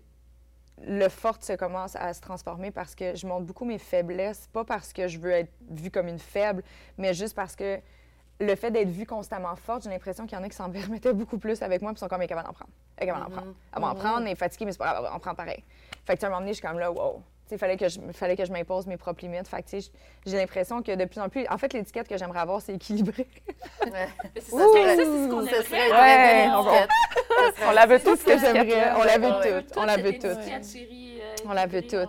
le 0.83 1.09
forte 1.09 1.45
se 1.45 1.53
commence 1.53 1.97
à 1.97 2.13
se 2.15 2.21
transformer 2.21 2.71
parce 2.71 2.95
que 2.95 3.15
je 3.15 3.27
montre 3.27 3.45
beaucoup 3.45 3.65
mes 3.65 3.79
faiblesses, 3.79 4.49
pas 4.53 4.65
parce 4.65 4.93
que 4.93 5.09
je 5.09 5.19
veux 5.19 5.31
être 5.31 5.53
vue 5.71 5.91
comme 5.91 6.09
une 6.09 6.19
faible, 6.19 6.63
mais 6.97 7.13
juste 7.15 7.35
parce 7.35 7.55
que 7.55 7.81
le 8.41 8.55
fait 8.55 8.71
d'être 8.71 8.89
vue 8.89 9.07
constamment 9.07 9.55
forte, 9.57 9.85
j'ai 9.85 9.91
l'impression 9.91 10.27
qu'il 10.27 10.37
y 10.37 10.41
en 10.41 10.45
a 10.45 10.49
qui 10.49 10.57
s'en 10.57 10.71
permettaient 10.71 11.13
beaucoup 11.13 11.39
plus 11.39 11.61
avec 11.63 11.83
moi, 11.83 11.93
puis 11.93 12.01
sont 12.01 12.09
comme, 12.09 12.27
capable 12.27 12.47
d'en 12.47 12.55
prendre. 12.55 12.71
Elle 12.97 13.05
est 13.05 13.07
capable 13.07 13.27
d'en 13.27 13.37
prendre. 13.37 13.55
Elle 13.75 13.83
va 13.83 13.89
en 13.89 13.95
prendre, 13.95 14.23
elle 14.23 14.33
est 14.33 14.37
fatiguée, 14.37 14.65
mais 14.65 14.73
c'est 14.73 14.79
pas 14.79 14.87
grave, 14.87 14.97
elle 14.99 15.11
va 15.11 15.15
en 15.15 15.21
prendre 15.21 15.37
pareil. 15.37 15.63
Fait 16.07 16.17
que, 16.17 16.25
à 16.25 16.27
un 16.27 16.31
moment 16.31 16.41
donné, 16.41 16.53
je 16.53 16.59
suis 16.59 16.67
comme 16.67 16.79
là, 16.79 16.91
wow. 16.91 17.23
Sais, 17.51 17.59
fallait 17.59 17.77
que 17.77 17.89
je, 17.89 17.99
fallait 18.13 18.37
que 18.37 18.45
je 18.45 18.53
m'impose 18.53 18.87
mes 18.87 18.97
propres 18.97 19.25
limites. 19.25 19.49
Fait 19.49 19.63
que, 19.63 19.77
j'ai 20.25 20.37
l'impression 20.37 20.83
que 20.83 20.95
de 20.95 21.05
plus 21.05 21.21
en 21.21 21.29
plus. 21.29 21.45
En 21.51 21.59
fait, 21.59 21.73
l'étiquette 21.73 22.07
que 22.07 22.17
j'aimerais 22.17 22.39
avoir, 22.39 22.61
c'est 22.61 22.75
équilibré. 22.75 23.27
Ouais. 23.85 24.09
C'est 24.37 24.51
ça, 24.53 24.65
c'est 24.73 25.05
ce 25.05 25.29
qu'on 25.29 25.45
aimerait. 25.45 25.91
Ouais, 25.91 26.49
on 26.55 27.69
On 27.69 27.73
la 27.73 27.87
veut 27.87 27.99
tous, 27.99 28.17
ce 28.17 28.25
que 28.25 28.39
j'aimerais. 28.39 28.93
On 28.97 29.03
la 29.03 29.19
veut 29.19 29.31
Ouais. 29.31 29.63
toutes. 29.63 29.77
On 29.77 29.85
la 29.85 29.97
veut 29.97 30.13
toutes. 30.13 30.25
euh, 30.27 31.37
On 31.47 31.53
la 31.53 31.67
veut 31.67 31.83
toutes. 31.83 32.09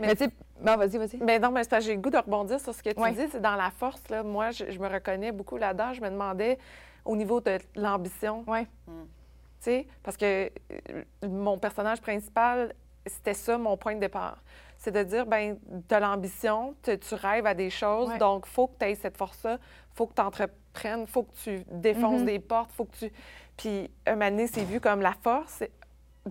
Mais 0.00 0.14
tu 0.16 0.24
sais, 0.24 0.30
bon, 0.60 0.76
vas-y, 0.76 0.96
vas-y. 0.96 1.18
Mais 1.20 1.38
non, 1.38 1.50
mais 1.50 1.62
j'ai 1.80 1.94
le 1.94 2.00
goût 2.00 2.10
de 2.10 2.16
rebondir 2.16 2.58
sur 2.60 2.74
ce 2.74 2.82
que 2.82 2.90
tu 2.90 3.00
Ouais. 3.00 3.12
dis. 3.12 3.26
C'est 3.30 3.42
dans 3.42 3.56
la 3.56 3.70
force, 3.70 4.02
là. 4.08 4.22
Moi, 4.22 4.52
je, 4.52 4.64
je 4.70 4.78
me 4.78 4.88
reconnais 4.88 5.32
beaucoup 5.32 5.58
là-dedans. 5.58 5.92
Je 5.92 6.00
me 6.00 6.08
demandais 6.08 6.58
au 7.04 7.14
niveau 7.14 7.40
de 7.42 7.58
l'ambition. 7.76 8.42
Ouais. 8.46 8.66
Tu 8.86 9.70
sais, 9.70 9.86
parce 10.02 10.16
que 10.16 10.46
euh, 10.46 11.02
mon 11.28 11.56
personnage 11.58 12.00
principal, 12.00 12.74
c'était 13.06 13.34
ça 13.34 13.58
mon 13.58 13.76
point 13.76 13.94
de 13.94 14.00
départ. 14.00 14.42
C'est 14.78 14.90
de 14.90 15.02
dire, 15.02 15.26
ben, 15.26 15.58
tu 15.88 15.94
as 15.94 16.00
l'ambition, 16.00 16.74
tu 16.82 17.14
rêves 17.14 17.46
à 17.46 17.54
des 17.54 17.70
choses, 17.70 18.08
Ouais. 18.08 18.18
donc 18.18 18.46
faut 18.46 18.66
que 18.66 18.78
tu 18.80 18.84
aies 18.86 18.94
cette 18.96 19.16
force-là, 19.16 19.58
faut 19.94 20.06
que 20.06 20.14
tu 20.14 20.20
entreprennes, 20.22 21.06
faut 21.06 21.22
que 21.24 21.34
tu 21.42 21.64
défonces 21.70 22.20
Mhm. 22.20 22.26
des 22.26 22.38
portes, 22.40 22.72
faut 22.72 22.84
que 22.86 22.96
tu. 22.96 23.12
Puis, 23.56 23.90
un 24.06 24.16
moment 24.16 24.46
c'est 24.52 24.64
vu 24.64 24.80
comme 24.80 25.00
la 25.02 25.12
force. 25.22 25.62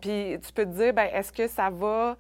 Puis, 0.01 0.37
tu 0.45 0.51
peux 0.53 0.65
te 0.65 0.71
dire, 0.71 0.93
ben, 0.93 1.09
est-ce 1.13 1.31
que 1.31 1.47
ça 1.47 1.69
va 1.69 2.17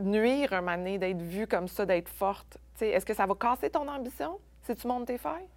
nuire 0.00 0.52
un 0.52 0.60
moment 0.60 0.96
d'être 0.98 1.22
vu 1.22 1.46
comme 1.46 1.66
ça, 1.68 1.84
d'être 1.86 2.08
forte? 2.08 2.58
Tu 2.74 2.80
sais, 2.80 2.88
est-ce 2.90 3.06
que 3.06 3.14
ça 3.14 3.26
va 3.26 3.34
casser 3.34 3.70
ton 3.70 3.88
ambition 3.88 4.38
si 4.64 4.74
tu 4.74 4.86
montes 4.86 5.06
tes 5.06 5.18
failles? 5.18 5.48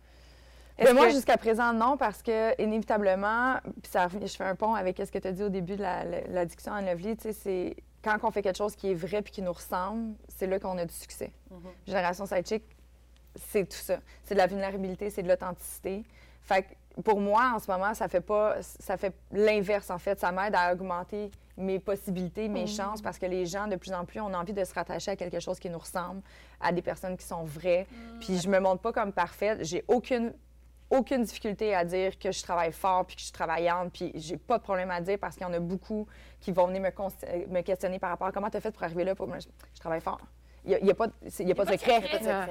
Ben, 0.80 0.96
moi, 0.96 1.08
que- 1.08 1.14
jusqu'à 1.14 1.38
présent, 1.38 1.74
non, 1.74 1.96
parce 1.98 2.24
que 2.24 2.60
inévitablement, 2.60 3.58
puis 3.84 3.92
ça, 3.92 4.08
je 4.10 4.26
fais 4.36 4.46
un 4.46 4.56
pont 4.56 4.74
avec 4.74 4.98
ce 4.98 5.12
que 5.12 5.20
tu 5.20 5.28
as 5.28 5.32
dit 5.32 5.44
au 5.44 5.50
début 5.50 5.76
de 5.76 5.82
la, 5.84 6.04
la- 6.04 6.22
la 6.28 6.46
discussion 6.46 6.74
à 6.74 6.82
Lovely, 6.82 7.18
tu 7.18 7.24
sais, 7.24 7.34
c'est 7.34 7.76
quand 8.04 8.18
on 8.24 8.32
fait 8.32 8.42
quelque 8.42 8.58
chose 8.58 8.76
qui 8.76 8.92
est 8.92 8.96
vrai 8.96 9.22
puis 9.22 9.32
qui 9.32 9.42
nous 9.42 9.54
ressemble, 9.54 10.16
c'est 10.28 10.48
là 10.48 10.60
qu'on 10.60 10.78
a 10.78 10.86
du 10.86 10.94
succès. 10.94 11.32
Génération 11.86 12.26
Sidechick, 12.26 12.64
c'est 13.36 13.68
tout 13.68 13.78
ça. 13.78 14.00
C'est 14.24 14.34
de 14.34 14.40
la 14.40 14.48
vulnérabilité, 14.48 15.10
c'est 15.10 15.24
de 15.24 15.28
l'authenticité. 15.28 16.04
Fait 16.42 16.64
que 16.64 17.02
pour 17.02 17.20
moi, 17.20 17.54
en 17.56 17.60
ce 17.60 17.70
moment, 17.72 17.94
ça 17.94 18.08
fait 18.08 18.22
pas, 18.22 18.62
ça 18.62 18.98
fait 18.98 19.14
l'inverse 19.32 19.90
en 19.90 19.98
fait. 19.98 20.20
Ça 20.20 20.32
m'aide 20.32 20.56
à 20.56 20.74
augmenter 20.74 21.32
mes 21.58 21.80
possibilités, 21.80 22.48
mes 22.48 22.66
chances, 22.66 23.02
parce 23.02 23.20
que 23.20 23.26
les 23.26 23.46
gens 23.46 23.68
de 23.68 23.76
plus 23.76 23.94
en 23.94 24.06
plus 24.06 24.20
ont 24.20 24.34
envie 24.34 24.54
de 24.54 24.64
se 24.64 24.74
rattacher 24.74 25.12
à 25.12 25.16
quelque 25.16 25.40
chose 25.40 25.60
qui 25.60 25.70
nous 25.70 25.78
ressemble, 25.80 26.22
à 26.60 26.72
des 26.72 26.82
personnes 26.82 27.18
qui 27.18 27.26
sont 27.26 27.44
vraies. 27.44 27.88
Puis 28.20 28.40
je 28.40 28.50
me 28.50 28.60
montre 28.60 28.82
pas 28.82 28.92
comme 28.92 29.14
parfaite. 29.14 29.64
J'ai 29.64 29.84
aucune 29.88 30.34
aucune 30.92 31.24
difficulté 31.24 31.74
à 31.74 31.86
dire 31.86 32.20
que 32.20 32.32
je 32.32 32.44
travaille 32.44 32.74
fort 32.74 33.06
puis 33.06 33.16
que 33.16 33.22
je 33.22 33.26
suis 33.26 33.34
travaillante, 33.34 33.94
puis 33.94 34.12
j'ai 34.16 34.38
pas 34.38 34.58
de 34.58 34.64
problème 34.64 34.92
à 34.92 35.02
dire 35.02 35.18
parce 35.18 35.36
qu'il 35.36 35.48
y 35.48 35.50
en 35.50 35.54
a 35.54 35.60
beaucoup 35.60 36.06
qui 36.40 36.52
vont 36.52 36.68
venir 36.68 36.82
me, 36.82 37.62
questionner 37.62 37.98
par 37.98 38.10
rapport 38.10 38.28
à 38.28 38.32
comment 38.32 38.50
tu 38.50 38.58
as 38.58 38.62
fait 38.62 38.72
pour 38.72 38.84
arriver 38.84 39.06
là. 39.06 39.16
Pour 39.16 39.28
moi, 39.28 39.38
je, 39.40 39.80
travaille 39.80 40.02
fort. 40.02 40.20
Il 40.66 40.70
n'y 40.70 40.76
a, 40.76 40.80
il 40.80 40.86
y 40.88 40.92
a 40.92 40.94
pas, 40.94 41.08
y 41.40 41.52
a 41.52 41.56
pas 41.56 41.66
de 41.66 41.70
pas 41.70 41.72
de 41.72 41.72
secret. 41.72 42.02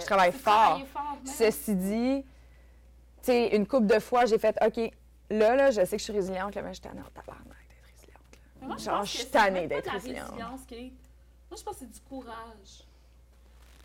Je 0.00 0.06
travaille 0.06 0.32
fort. 0.32 0.80
Ceci 1.24 1.76
dit, 1.76 2.22
tu 2.22 3.26
sais, 3.26 3.48
une 3.54 3.66
couple 3.66 3.86
de 3.86 3.98
fois, 4.00 4.24
j'ai 4.24 4.38
fait 4.38 4.56
OK, 4.64 4.90
là, 5.28 5.54
là, 5.54 5.70
je 5.70 5.84
sais 5.84 5.96
que 5.96 5.98
je 5.98 6.04
suis 6.04 6.12
résiliente, 6.12 6.54
là, 6.54 6.62
mais 6.62 6.70
je 6.70 6.80
suis 6.80 6.82
tannée 6.82 7.02
tabarnak 7.14 7.46
d'être 7.68 7.86
résiliente. 7.92 8.22
là. 8.32 8.66
Moi, 8.66 8.76
Genre, 8.78 8.98
pense 8.98 9.12
je 9.12 9.18
suis 9.18 9.26
tannée 9.26 9.66
d'être 9.66 9.90
résiliente. 9.90 10.34
Moi, 10.38 11.58
je 11.58 11.62
pense 11.62 11.74
que 11.74 11.80
c'est 11.80 11.90
du 11.90 12.00
courage. 12.00 12.86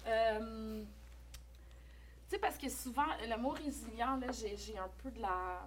Euh, 0.08 0.84
que 2.66 2.72
souvent, 2.72 3.06
le 3.28 3.38
mot 3.38 3.50
résilient, 3.50 4.18
là, 4.18 4.32
j'ai 4.32 4.58
j'ai 4.58 4.78
un 4.78 4.90
peu 5.04 5.12
de 5.12 5.22
la... 5.22 5.66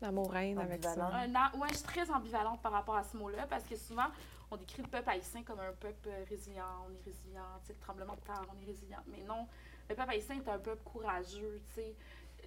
L'amour 0.00 0.30
reine 0.32 0.58
avec 0.58 0.82
ça. 0.82 1.08
Ouais, 1.54 1.68
je 1.70 1.76
suis 1.76 1.84
très 1.84 2.10
ambivalente 2.10 2.60
par 2.60 2.72
rapport 2.72 2.96
à 2.96 3.04
ce 3.04 3.16
mot-là, 3.16 3.46
parce 3.46 3.64
que 3.64 3.76
souvent, 3.76 4.08
on 4.50 4.56
décrit 4.56 4.82
le 4.82 4.88
peuple 4.88 5.08
haïtien 5.10 5.42
comme 5.42 5.60
un 5.60 5.72
peuple 5.72 6.08
euh, 6.08 6.24
résilient, 6.28 6.64
on 6.86 6.92
est 6.92 7.04
résilient, 7.04 7.42
tu 7.60 7.68
sais, 7.68 7.72
le 7.72 7.78
tremblement 7.80 8.14
de 8.14 8.20
terre, 8.20 8.42
on 8.54 8.62
est 8.62 8.66
résilient. 8.66 9.02
Mais 9.06 9.22
non, 9.22 9.48
le 9.88 9.94
peuple 9.94 10.10
haïtien 10.10 10.36
est 10.36 10.48
un 10.48 10.58
peuple 10.58 10.82
courageux, 10.84 11.62
tu 11.68 11.74
sais. 11.74 11.94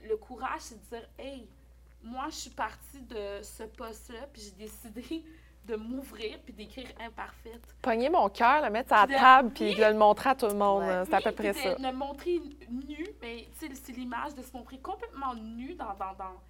Le 0.07 0.15
courage, 0.17 0.61
c'est 0.61 0.75
de 0.75 0.95
dire, 0.95 1.09
hey, 1.17 1.49
moi, 2.03 2.27
je 2.29 2.35
suis 2.35 2.51
partie 2.51 3.01
de 3.01 3.41
ce 3.41 3.63
poste-là, 3.63 4.27
puis 4.31 4.41
j'ai 4.43 4.51
décidé 4.51 5.25
de 5.67 5.75
m'ouvrir 5.75 6.39
puis 6.43 6.53
d'écrire 6.53 6.87
imparfaite. 6.99 7.61
Pogner 7.81 8.09
mon 8.09 8.29
cœur, 8.29 8.63
le 8.63 8.69
mettre 8.69 8.93
à 8.93 9.05
la 9.05 9.07
De- 9.07 9.13
table, 9.19 9.49
puis 9.53 9.75
de 9.75 9.83
le 9.83 9.93
montrer 9.93 10.29
à 10.31 10.35
tout 10.35 10.47
le 10.47 10.53
monde. 10.55 10.83
Ouais. 10.83 11.03
C'est 11.05 11.13
à 11.13 11.21
peu 11.21 11.31
près 11.31 11.53
ça. 11.53 11.75
de 11.75 11.83
le 11.83 11.91
montrer 11.93 12.39
nu, 12.69 13.05
mais 13.21 13.47
c'est 13.55 13.91
l'image 13.93 14.33
de 14.35 14.41
se 14.41 14.51
montrer 14.55 14.77
complètement 14.79 15.33
nu 15.35 15.73
dans, 15.75 15.93
dans, 15.93 16.13
dans, 16.17 16.41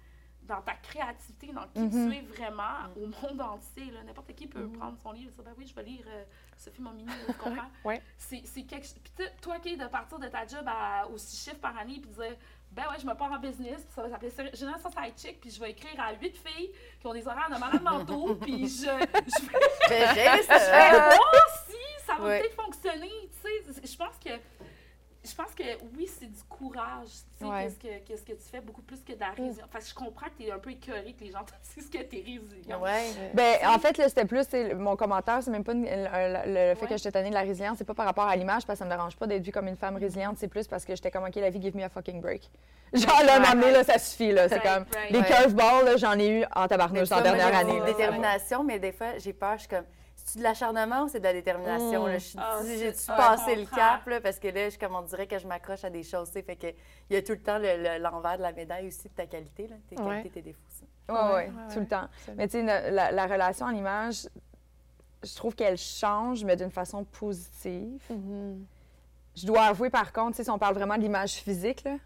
dans 0.42 0.62
ta 0.62 0.74
créativité, 0.74 1.48
dans 1.52 1.66
qui 1.74 1.80
Mhm. 1.80 2.10
tu 2.10 2.16
es 2.16 2.20
vraiment 2.22 2.86
au 2.96 3.06
monde 3.06 3.40
entier. 3.40 3.92
N'importe 4.06 4.34
qui 4.34 4.46
peut 4.46 4.66
prendre 4.68 4.96
son 5.02 5.12
livre 5.12 5.30
et 5.30 5.34
dire 5.34 5.44
ben 5.44 5.54
oui, 5.58 5.66
je 5.66 5.74
vais 5.74 5.82
lire 5.82 6.04
euh, 6.08 6.24
Sophie 6.56 6.80
Momini, 6.80 7.10
tu 7.26 7.32
comprends? 7.38 7.68
Ouais. 7.84 8.00
C'est 8.16 8.42
c'est 8.44 8.62
quelque 8.62 8.84
chose. 8.86 8.96
Puis 9.02 9.12
tu- 9.26 9.40
toi, 9.42 9.58
qui 9.58 9.76
de 9.76 9.86
partir 9.86 10.18
de 10.18 10.28
ta 10.28 10.46
job 10.46 10.64
à, 10.66 11.06
aux 11.08 11.18
six 11.18 11.44
chiffres 11.44 11.60
par 11.60 11.76
année, 11.76 12.00
puis 12.00 12.10
dire 12.10 12.36
ben 12.70 12.82
ouais, 12.90 12.96
je 13.00 13.06
me 13.06 13.14
pars 13.14 13.32
en 13.32 13.38
business, 13.38 13.82
puis 13.82 13.92
ça 13.94 14.02
va 14.02 14.10
s'appeler 14.10 14.30
Ser- 14.30 14.50
Génération 14.54 14.90
Sidechick, 14.90 15.40
puis 15.40 15.50
je 15.50 15.58
vais 15.60 15.70
écrire 15.70 15.98
à 16.00 16.12
huit 16.14 16.36
filles 16.36 16.70
qui 17.00 17.06
ont 17.06 17.12
des 17.14 17.26
horaires 17.26 17.50
de 17.52 17.58
malade 17.58 17.82
mentaux, 17.82 18.34
puis 18.40 18.68
je, 18.68 18.84
je 18.84 19.46
vais 19.46 19.58
Ben, 19.88 20.42
ça. 20.42 20.58
je 20.58 20.70
vais 20.70 20.98
voir 21.16 21.66
si 21.68 22.06
ça 22.06 22.14
va 22.14 22.38
peut-être 22.38 22.54
fonctionner, 22.54 23.10
tu 23.42 23.72
sais. 23.72 23.82
Je 23.92 23.96
pense 23.96 24.14
que, 24.24 24.30
je 25.24 25.34
pense 25.34 25.52
que 25.54 25.64
oui, 25.96 26.06
c'est 26.06 26.26
du 26.30 26.42
courage, 26.48 27.08
tu 27.38 27.44
sais, 27.44 27.44
Ouais. 27.44 27.64
qu'est-ce 27.64 27.78
que, 27.78 27.98
qu'est-ce 28.06 28.22
que 28.22 28.32
tu 28.32 28.48
fais, 28.50 28.60
beaucoup 28.60 28.82
plus 28.82 29.02
que 29.02 29.12
de 29.12 29.20
la 29.20 29.30
résilience. 29.30 29.58
Enfin, 29.64 29.80
je 29.86 29.92
comprends 29.92 30.26
que 30.26 30.36
tu 30.42 30.44
es 30.44 30.50
un 30.52 30.58
peu 30.58 30.70
écœuré 30.70 31.12
que 31.18 31.24
les 31.24 31.30
gens 31.32 31.44
te 31.44 31.52
disent 31.80 31.90
que 31.90 31.98
tu 31.98 32.16
es 32.16 32.20
résilient. 32.22 32.80
Ouais. 32.80 33.04
Ben, 33.34 33.56
en 33.66 33.78
fait, 33.78 33.98
là, 33.98 34.08
c'était 34.08 34.24
plus, 34.24 34.46
c'est- 34.48 34.74
mon 34.74 34.96
commentaire, 34.96 35.42
c'est 35.42 35.50
même 35.50 35.64
pas 35.64 35.72
une- 35.72 35.84
le, 35.84 35.88
le- 35.88 36.70
le 36.70 36.74
fait 36.76 36.82
Ouais. 36.82 36.88
que 36.88 36.96
j'étais 36.96 37.10
tannée 37.12 37.30
de 37.30 37.34
la 37.34 37.40
résilience, 37.42 37.78
c'est 37.78 37.84
pas 37.84 37.94
par 37.94 38.06
rapport 38.06 38.26
à 38.28 38.36
l'image, 38.36 38.64
parce 38.64 38.78
que 38.78 38.84
ça 38.84 38.84
me 38.84 38.90
dérange 38.96 39.16
pas 39.16 39.26
d'être 39.26 39.42
vue 39.44 39.52
comme 39.52 39.68
une 39.68 39.76
femme 39.76 39.96
résiliente, 39.96 40.38
c'est 40.38 40.48
plus 40.48 40.66
parce 40.68 40.84
que 40.84 40.94
j'étais 40.94 41.10
comme, 41.10 41.24
OK, 41.24 41.34
la 41.34 41.50
vie, 41.50 41.60
give 41.60 41.76
me 41.76 41.82
a 41.82 41.88
fucking 41.88 42.20
break. 42.20 42.48
Genre, 42.94 43.22
là, 43.26 43.34
Ouais. 43.34 43.40
m'amener, 43.40 43.70
là, 43.72 43.84
ça 43.84 43.98
suffit, 43.98 44.32
là. 44.32 44.48
C'est 44.48 44.62
comme, 44.62 44.84
des 45.10 45.22
curveballs, 45.22 45.98
j'en 45.98 46.18
ai 46.18 46.40
eu 46.40 46.44
en 46.54 46.66
tabarnouche 46.68 47.10
moi, 47.10 47.20
dernière 47.22 47.54
année. 47.54 47.72
une 47.74 47.80
là. 47.80 47.86
détermination, 47.86 48.64
mais 48.64 48.78
des 48.78 48.92
fois, 48.92 49.18
j'ai 49.18 49.32
peur. 49.34 49.54
Je 49.54 49.58
suis 49.60 49.68
comme, 49.68 49.84
c'est-tu 50.28 50.38
de 50.38 50.42
l'acharnement 50.44 51.02
ou 51.04 51.08
c'est 51.08 51.18
de 51.20 51.24
la 51.24 51.32
détermination? 51.32 52.04
Mm. 52.04 52.06
là? 52.08 52.18
Je 52.18 52.24
suis- 52.24 52.38
Ah, 52.40 52.60
J'ai-tu 52.64 52.96
c'est- 52.98 53.06
passé 53.16 53.56
le 53.56 53.64
cap? 53.66 54.06
Là, 54.06 54.20
parce 54.20 54.38
que 54.38 54.48
là, 54.48 54.68
je, 54.70 54.78
comme 54.78 54.94
on 54.94 55.02
dirait 55.02 55.26
que 55.26 55.38
je 55.38 55.46
m'accroche 55.46 55.84
à 55.84 55.90
des 55.90 56.02
choses. 56.02 56.30
Fait 56.30 56.42
que 56.56 56.66
il 57.10 57.14
y 57.14 57.16
a 57.16 57.22
tout 57.22 57.32
le 57.32 57.42
temps 57.42 57.58
le- 57.58 57.76
le- 57.82 57.98
l'envers 58.02 58.36
de 58.36 58.42
la 58.42 58.52
médaille 58.52 58.88
aussi 58.88 59.08
de 59.08 59.14
ta 59.14 59.26
qualité. 59.26 59.66
Là, 59.68 59.76
tes 59.88 59.96
Ouais. 60.00 60.04
qualités, 60.08 60.30
tes 60.30 60.42
défauts. 60.42 60.60
ça. 60.68 60.84
Ouais, 61.12 61.18
ouais, 61.20 61.34
Ouais, 61.34 61.50
tout 61.68 61.74
ouais. 61.74 61.80
le 61.80 61.86
temps. 61.88 62.02
Absolument. 62.04 62.36
Mais 62.36 62.48
tu 62.48 62.52
sais, 62.52 62.62
la, 62.62 62.90
la- 62.90 63.10
la 63.12 63.26
relation 63.26 63.66
en 63.66 63.70
image, 63.74 64.28
je 65.24 65.34
trouve 65.34 65.54
qu'elle 65.54 65.78
change, 65.78 66.44
mais 66.44 66.54
d'une 66.54 66.70
façon 66.70 67.04
positive. 67.04 68.00
Mhm. 68.10 68.64
Je 69.34 69.46
dois 69.46 69.62
avouer, 69.64 69.88
par 69.90 70.12
contre, 70.12 70.36
si 70.42 70.50
on 70.50 70.58
parle 70.58 70.74
vraiment 70.74 70.96
de 70.96 71.02
l'image 71.02 71.34
physique, 71.34 71.82
là, 71.84 71.96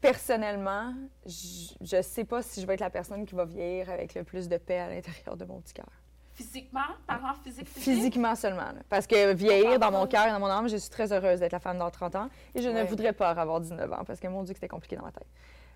personnellement, 0.00 0.92
je, 1.26 1.72
je 1.80 2.02
sais 2.02 2.24
pas 2.24 2.42
si 2.42 2.60
je 2.60 2.66
vais 2.66 2.74
être 2.74 2.80
la 2.80 2.90
personne 2.90 3.24
qui 3.26 3.34
va 3.34 3.44
vieillir 3.44 3.90
avec 3.90 4.14
le 4.14 4.24
plus 4.24 4.48
de 4.48 4.56
paix 4.56 4.78
à 4.78 4.88
l'intérieur 4.88 5.36
de 5.36 5.44
mon 5.44 5.60
petit 5.60 5.74
cœur. 5.74 5.86
Physiquement, 6.34 6.80
parlant 7.06 7.34
physique, 7.44 7.68
physique. 7.68 7.82
Physiquement 7.94 8.34
seulement. 8.34 8.62
là. 8.62 8.80
Parce 8.88 9.06
que 9.06 9.32
vieillir 9.34 9.78
dans 9.78 9.90
mon 9.90 10.06
cœur 10.06 10.26
et 10.26 10.30
dans 10.30 10.40
mon 10.40 10.46
âme, 10.46 10.68
je 10.68 10.76
suis 10.76 10.90
très 10.90 11.12
heureuse 11.12 11.40
d'être 11.40 11.52
la 11.52 11.60
femme 11.60 11.78
dans 11.78 11.90
30 11.90 12.16
ans 12.16 12.28
et 12.54 12.62
je 12.62 12.68
ne 12.68 12.82
voudrais 12.84 13.12
pas 13.12 13.30
avoir 13.30 13.60
19 13.60 13.92
ans 13.92 14.02
parce 14.06 14.18
que 14.20 14.28
mon 14.28 14.42
Dieu, 14.42 14.54
que 14.54 14.58
c'était 14.58 14.68
compliqué 14.68 14.96
dans 14.96 15.04
ma 15.04 15.12
tête. 15.12 15.26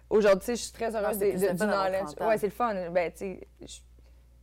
Aujourd'hui, 0.09 0.57
je 0.57 0.63
suis 0.63 0.73
très 0.73 0.95
heureuse 0.97 1.17
c'est 1.19 1.27
de- 1.27 1.31
plus 1.33 1.41
de- 1.43 1.47
le 1.49 1.53
du 1.53 1.59
fun 1.59 1.67
d'avoir 1.67 1.85
knowledge. 1.87 2.05
30 2.07 2.23
ans. 2.23 2.29
Ouais, 2.29 2.39
c'est 2.39 2.47
le 2.47 2.53
fun. 2.53 2.75
Ben, 2.91 3.13
je, 3.19 3.79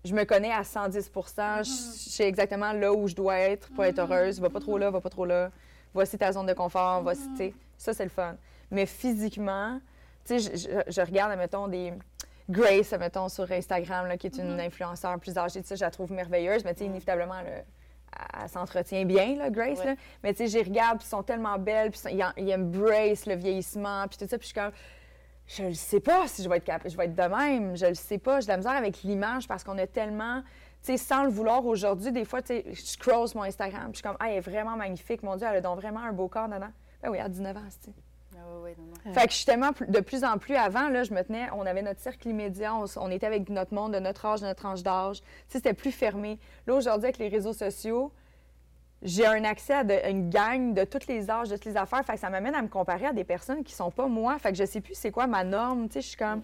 je 0.06 0.14
me 0.14 0.24
connais 0.26 0.52
à 0.52 0.64
110 0.64 1.10
je, 1.16 1.64
je 1.64 2.10
sais 2.10 2.28
exactement 2.28 2.74
là 2.74 2.94
où 2.94 3.08
je 3.08 3.16
dois 3.16 3.38
être 3.40 3.70
pour 3.74 3.84
être 3.86 4.00
heureuse. 4.00 4.40
Va 4.40 4.50
pas 4.50 4.60
trop 4.60 4.78
là, 4.78 4.92
va 4.92 5.00
pas 5.02 5.10
trop 5.10 5.26
là. 5.26 5.52
Voici 5.94 6.18
ta 6.18 6.32
zone 6.32 6.46
de 6.48 6.54
confort, 6.54 7.02
voici, 7.04 7.28
sais. 7.38 7.54
Ça, 7.78 7.94
c'est 7.94 8.04
le 8.04 8.10
fun. 8.10 8.36
Mais 8.72 8.86
physiquement, 8.86 9.80
tu 10.26 10.40
sais, 10.40 10.58
je, 10.58 10.58
je- 10.88 10.92
je 10.92 11.02
regarde, 11.02 11.38
mettons, 11.38 11.68
des. 11.68 11.94
Grace, 12.50 12.92
mettons, 12.94 13.30
sur 13.30 13.50
Instagram, 13.52 14.08
là, 14.08 14.18
qui 14.18 14.28
est 14.28 14.38
une 14.38 14.60
influenceur 14.60 15.18
plus 15.20 15.38
âgée, 15.38 15.62
tu 15.62 15.68
sais, 15.68 15.76
je 15.76 15.82
la 15.82 15.92
trouve 15.92 16.12
merveilleuse, 16.12 16.64
mais 16.66 16.74
tu 16.74 16.80
sais, 16.80 16.86
inévitablement, 16.86 17.42
là, 17.42 17.64
elle, 18.42 18.50
s'entretient 18.50 19.06
bien, 19.06 19.36
là, 19.38 19.50
Grace, 19.50 19.80
Ouais. 19.80 19.86
là. 19.86 19.96
Mais 20.24 20.34
tu 20.34 20.48
sais, 20.48 20.48
j'y 20.48 20.64
regarde, 20.70 21.00
puis 21.00 21.08
ils 21.08 21.10
sont 21.10 21.24
tellement 21.24 21.58
belles, 21.58 21.92
puis 21.92 22.02
ils, 22.12 22.26
ils 22.38 22.54
embrace 22.54 23.26
le 23.26 23.36
vieillissement, 23.36 24.08
puis 24.08 24.18
tout 24.18 24.28
ça, 24.28 24.38
puis 24.38 24.48
je 24.48 24.54
suis 24.54 24.62
comme, 24.62 24.72
je 25.48 25.64
le 25.64 25.74
sais 25.74 26.00
pas 26.00 26.28
si 26.28 26.44
je 26.44 26.50
vais 26.50 26.58
être 26.58 26.64
capable, 26.64 26.90
je 26.90 26.98
vais 26.98 27.06
être 27.06 27.16
de 27.16 27.22
même, 27.36 27.76
je 27.76 27.86
le 27.88 27.96
sais 27.96 28.18
pas, 28.18 28.40
j'ai 28.40 28.46
de 28.48 28.52
la 28.52 28.58
misère 28.58 28.74
avec 28.74 29.02
l'image 29.04 29.48
parce 29.48 29.64
qu'on 29.64 29.78
a 29.78 29.88
tellement, 29.88 30.42
tu 30.42 30.48
sais, 30.92 30.98
sans 30.98 31.24
le 31.24 31.30
vouloir 31.30 31.66
aujourd'hui, 31.66 32.12
des 32.12 32.26
fois, 32.26 32.42
tu 32.42 32.48
sais, 32.48 32.66
je 32.72 32.82
scroll 32.82 33.28
mon 33.36 33.44
Instagram, 33.44 33.84
puis 33.86 33.94
je 33.94 33.98
suis 33.98 34.04
comme, 34.04 34.18
ah, 34.20 34.30
elle 34.30 34.38
est 34.38 34.42
vraiment 34.42 34.76
magnifique, 34.76 35.24
mon 35.24 35.36
Dieu, 35.38 35.48
elle 35.50 35.58
a 35.58 35.62
donc 35.62 35.80
vraiment 35.80 36.02
un 36.02 36.12
beau 36.12 36.28
corps 36.28 36.48
dedans. 36.50 36.72
Ben 37.02 37.10
oui, 37.10 37.20
à 37.20 37.28
19 37.30 37.58
ans, 37.58 37.62
c'est 37.70 37.92
Ah, 37.92 38.13
non, 38.44 38.84
non. 39.06 39.14
fait 39.14 39.26
que 39.26 39.32
je 39.32 39.38
suis 39.38 39.46
tellement 39.46 39.74
plus- 39.74 39.88
de 39.88 40.00
plus 40.00 40.24
en 40.24 40.38
plus 40.38 40.56
avant, 40.56 40.90
là, 40.90 41.04
je 41.04 41.14
me 41.14 41.22
tenais, 41.24 41.50
on 41.56 41.66
avait 41.66 41.82
notre 41.82 42.00
cercle 42.00 42.28
immédiat, 42.30 42.74
on, 42.98 43.10
était 43.12 43.26
avec 43.28 43.50
notre 43.50 43.74
monde 43.74 43.94
de 43.94 44.00
notre 44.00 44.26
âge, 44.26 44.42
de 44.42 44.46
notre 44.48 44.62
tranche 44.62 44.84
d'âge. 44.84 45.22
Tu 45.22 45.26
sais, 45.26 45.58
c'était 45.60 45.74
plus 45.74 45.92
fermé. 45.92 46.40
Là, 46.68 46.76
aujourd'hui, 46.76 47.06
avec 47.06 47.18
les 47.18 47.28
réseaux 47.28 47.54
sociaux, 47.54 48.12
j'ai 49.02 49.26
un 49.26 49.44
accès 49.44 49.74
à, 49.74 49.84
de- 49.84 49.94
à 49.94 50.10
une 50.10 50.30
gang 50.30 50.74
de 50.74 50.84
tous 50.86 51.08
les 51.08 51.30
âges, 51.30 51.50
de 51.50 51.56
toutes 51.56 51.66
les 51.66 51.78
affaires. 51.78 52.04
Fait 52.06 52.14
que 52.14 52.20
ça 52.20 52.30
m'amène 52.30 52.56
à 52.56 52.62
me 52.62 52.70
comparer 52.70 53.08
à 53.08 53.14
des 53.14 53.26
personnes 53.26 53.64
qui 53.64 53.74
sont 53.74 53.92
pas 53.92 54.08
moi. 54.08 54.40
Fait 54.40 54.52
que 54.52 54.58
je 54.58 54.66
sais 54.66 54.80
plus 54.82 54.94
c'est 54.96 55.12
quoi 55.12 55.28
ma 55.28 55.44
norme. 55.44 55.88
Tu 55.88 55.94
sais, 55.96 56.02
je 56.02 56.08
suis 56.08 56.18
comme, 56.18 56.42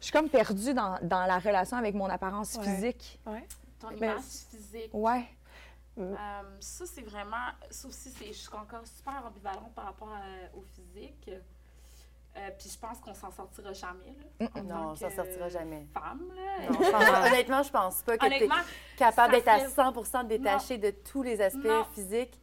je 0.00 0.04
suis 0.06 0.12
comme 0.12 0.28
perdue 0.28 0.74
dans, 0.74 0.98
dans 1.02 1.24
la 1.26 1.38
relation 1.38 1.76
avec 1.76 1.94
mon 1.94 2.06
apparence 2.06 2.56
Ouais. 2.56 2.64
physique. 2.64 3.20
Ouais. 3.26 3.44
Ton 3.80 3.88
Mais- 3.90 4.08
image 4.08 4.22
physique. 4.50 4.90
Ouais. 4.92 5.24
Euh, 5.98 6.42
ça, 6.60 6.86
c'est 6.86 7.02
vraiment. 7.02 7.48
Ça 7.70 7.88
aussi, 7.88 8.10
c'est- 8.10 8.26
je 8.28 8.32
suis 8.32 8.48
encore 8.54 8.86
super 8.86 9.24
ambivalente 9.26 9.74
par 9.74 9.84
rapport 9.86 10.08
à- 10.12 10.56
au 10.56 10.62
physique. 10.62 11.30
Euh, 12.34 12.50
puis 12.58 12.70
je 12.70 12.78
pense 12.78 12.98
qu'on 13.00 13.12
s'en 13.12 13.30
sortira 13.30 13.74
jamais. 13.74 14.16
Là, 14.40 14.48
en 14.56 14.62
Non, 14.62 14.68
tant 14.68 14.90
on 14.92 14.96
s'en 14.96 15.10
sortira 15.10 15.48
jamais. 15.50 15.86
Femme, 15.92 16.32
là. 16.34 16.70
Non, 16.70 16.78
je 16.80 16.90
pense- 16.90 17.26
honnêtement, 17.26 17.62
je 17.62 17.70
pense 17.70 18.02
pas 18.02 18.16
que 18.16 18.26
tu 18.26 18.32
es 18.44 18.48
capable 18.96 19.34
d'être 19.34 19.48
à 19.48 19.58
fait- 19.58 19.68
100 19.68 20.24
détaché 20.24 20.78
de 20.78 20.90
tous 20.92 21.22
les 21.22 21.38
aspects 21.42 21.58
Non. 21.64 21.84
physiques. 21.92 22.38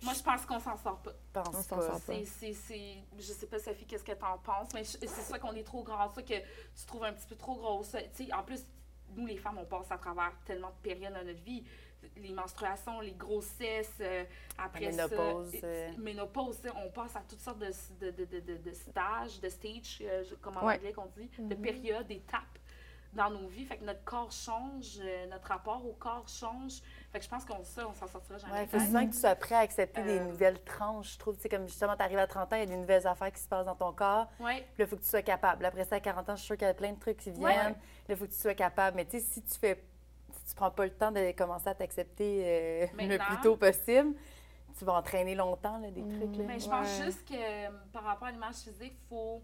moi, 0.00 0.14
je 0.14 0.22
pense 0.22 0.46
qu'on 0.46 0.60
s'en 0.60 0.76
sort 0.78 0.98
pas. 1.02 1.10
Je 1.10 1.32
pense 1.42 1.48
On 1.48 1.62
s'en 1.62 1.76
pas. 1.76 1.82
sort 1.82 2.00
pas. 2.00 2.12
C'est, 2.14 2.24
c'est, 2.24 2.52
c'est, 2.54 2.94
je 3.18 3.32
sais 3.32 3.46
pas, 3.46 3.58
Sophie, 3.58 3.84
qu'est-ce 3.84 4.04
que 4.04 4.12
t'en 4.12 4.38
penses, 4.38 4.72
mais 4.72 4.84
je- 4.84 4.96
c'est 4.96 5.08
ça 5.08 5.38
qu'on 5.40 5.52
est 5.54 5.64
trop 5.64 5.82
grand, 5.82 6.08
ça 6.08 6.22
que 6.22 6.34
tu 6.38 6.86
trouves 6.86 7.04
un 7.04 7.12
petit 7.12 7.26
peu 7.26 7.34
trop 7.36 7.56
grosse. 7.56 7.90
Tu 8.16 8.24
sais, 8.26 8.32
en 8.32 8.42
plus, 8.44 8.64
nous, 9.16 9.26
les 9.26 9.36
femmes, 9.36 9.58
on 9.58 9.64
passe 9.66 9.90
à 9.90 9.98
travers 9.98 10.32
tellement 10.46 10.68
de 10.70 10.76
périodes 10.82 11.12
dans 11.12 11.24
notre 11.24 11.42
vie. 11.42 11.62
Les 12.16 12.32
menstruations, 12.32 13.00
les 13.00 13.12
grossesses, 13.12 13.92
euh, 14.00 14.24
après 14.56 14.80
La 14.90 14.90
ménopause, 15.08 15.52
ça. 15.60 15.66
euh. 15.66 15.90
Ménopause, 15.98 16.60
on 16.76 16.90
passe 16.90 17.14
à 17.16 17.20
toutes 17.28 17.40
sortes 17.40 17.58
de, 17.58 17.70
de, 18.00 18.10
de, 18.10 18.24
de, 18.24 18.40
de, 18.40 18.56
de 18.56 18.72
stages, 18.72 19.40
de 19.40 19.48
stages, 19.48 19.98
euh, 20.02 20.24
comme 20.40 20.56
en 20.56 20.64
Ouais. 20.66 20.76
anglais 20.76 20.92
qu'on 20.92 21.06
dit, 21.16 21.30
de 21.38 21.54
périodes, 21.54 22.06
d'étapes 22.08 22.42
dans 23.12 23.30
nos 23.30 23.46
vies. 23.48 23.64
Fait 23.64 23.78
que 23.78 23.84
notre 23.84 24.04
corps 24.04 24.30
change, 24.32 24.98
euh, 25.00 25.26
notre 25.26 25.48
rapport 25.48 25.84
au 25.86 25.92
corps 25.94 26.28
change. 26.28 26.80
Fait 27.12 27.18
que 27.18 27.24
je 27.24 27.30
pense 27.30 27.44
qu'on 27.44 27.62
ça, 27.64 27.86
on 27.88 27.94
s'en 27.94 28.06
sortira 28.06 28.38
jamais. 28.38 28.52
Ouais, 28.52 28.62
il 28.64 28.68
faut 28.68 28.78
Fait- 28.78 28.86
souvent 28.86 29.06
que 29.06 29.12
tu 29.12 29.18
sois 29.18 29.34
prêt 29.34 29.54
à 29.54 29.58
accepter 29.60 30.02
des 30.02 30.18
Euh. 30.18 30.24
nouvelles 30.24 30.62
tranches, 30.62 31.14
je 31.14 31.18
trouve. 31.18 31.36
Tu 31.36 31.42
sais, 31.42 31.48
comme 31.48 31.66
justement, 31.66 31.96
tu 31.96 32.02
arrives 32.02 32.18
à 32.18 32.26
30 32.26 32.52
ans, 32.52 32.56
il 32.56 32.60
y 32.60 32.62
a 32.62 32.66
des 32.66 32.76
nouvelles 32.76 33.06
affaires 33.06 33.32
qui 33.32 33.40
se 33.40 33.48
passent 33.48 33.66
dans 33.66 33.74
ton 33.76 33.92
corps. 33.92 34.26
Ouais. 34.40 34.58
Là, 34.60 34.64
il 34.80 34.86
faut 34.86 34.96
que 34.96 35.02
tu 35.02 35.08
sois 35.08 35.22
capable. 35.22 35.64
Après 35.64 35.84
ça, 35.84 35.96
à 35.96 36.00
40 36.00 36.28
ans, 36.28 36.36
je 36.36 36.40
suis 36.40 36.46
sûre 36.46 36.56
qu'il 36.58 36.66
y 36.66 36.70
a 36.70 36.74
plein 36.74 36.92
de 36.92 36.98
trucs 37.00 37.16
qui 37.16 37.30
viennent. 37.30 37.44
Ouais. 37.44 37.54
Là, 37.54 37.74
il 38.10 38.16
faut 38.16 38.26
que 38.26 38.30
tu 38.32 38.38
sois 38.38 38.54
capable. 38.54 38.96
Mais 38.96 39.04
tu 39.06 39.18
sais, 39.18 39.24
si 39.24 39.42
tu 39.42 39.58
fais 39.58 39.82
tu 40.48 40.54
prends 40.54 40.70
pas 40.70 40.84
le 40.84 40.92
temps 40.92 41.12
de 41.12 41.32
commencer 41.32 41.68
à 41.68 41.74
t'accepter 41.74 42.42
euh, 42.44 42.86
le 42.96 43.18
plus 43.18 43.40
tôt 43.42 43.56
possible, 43.56 44.14
tu 44.78 44.84
vas 44.84 44.94
entraîner 44.94 45.34
longtemps 45.34 45.78
là, 45.78 45.90
des 45.90 46.02
Mm. 46.02 46.18
trucs. 46.18 46.36
Là. 46.38 46.44
Mais 46.46 46.58
je 46.58 46.68
pense 46.68 46.98
Ouais. 47.00 47.04
juste 47.04 47.28
que 47.28 47.34
euh, 47.34 47.68
par 47.92 48.04
rapport 48.04 48.28
à 48.28 48.30
l'image 48.30 48.56
physique, 48.56 48.96
faut. 49.08 49.42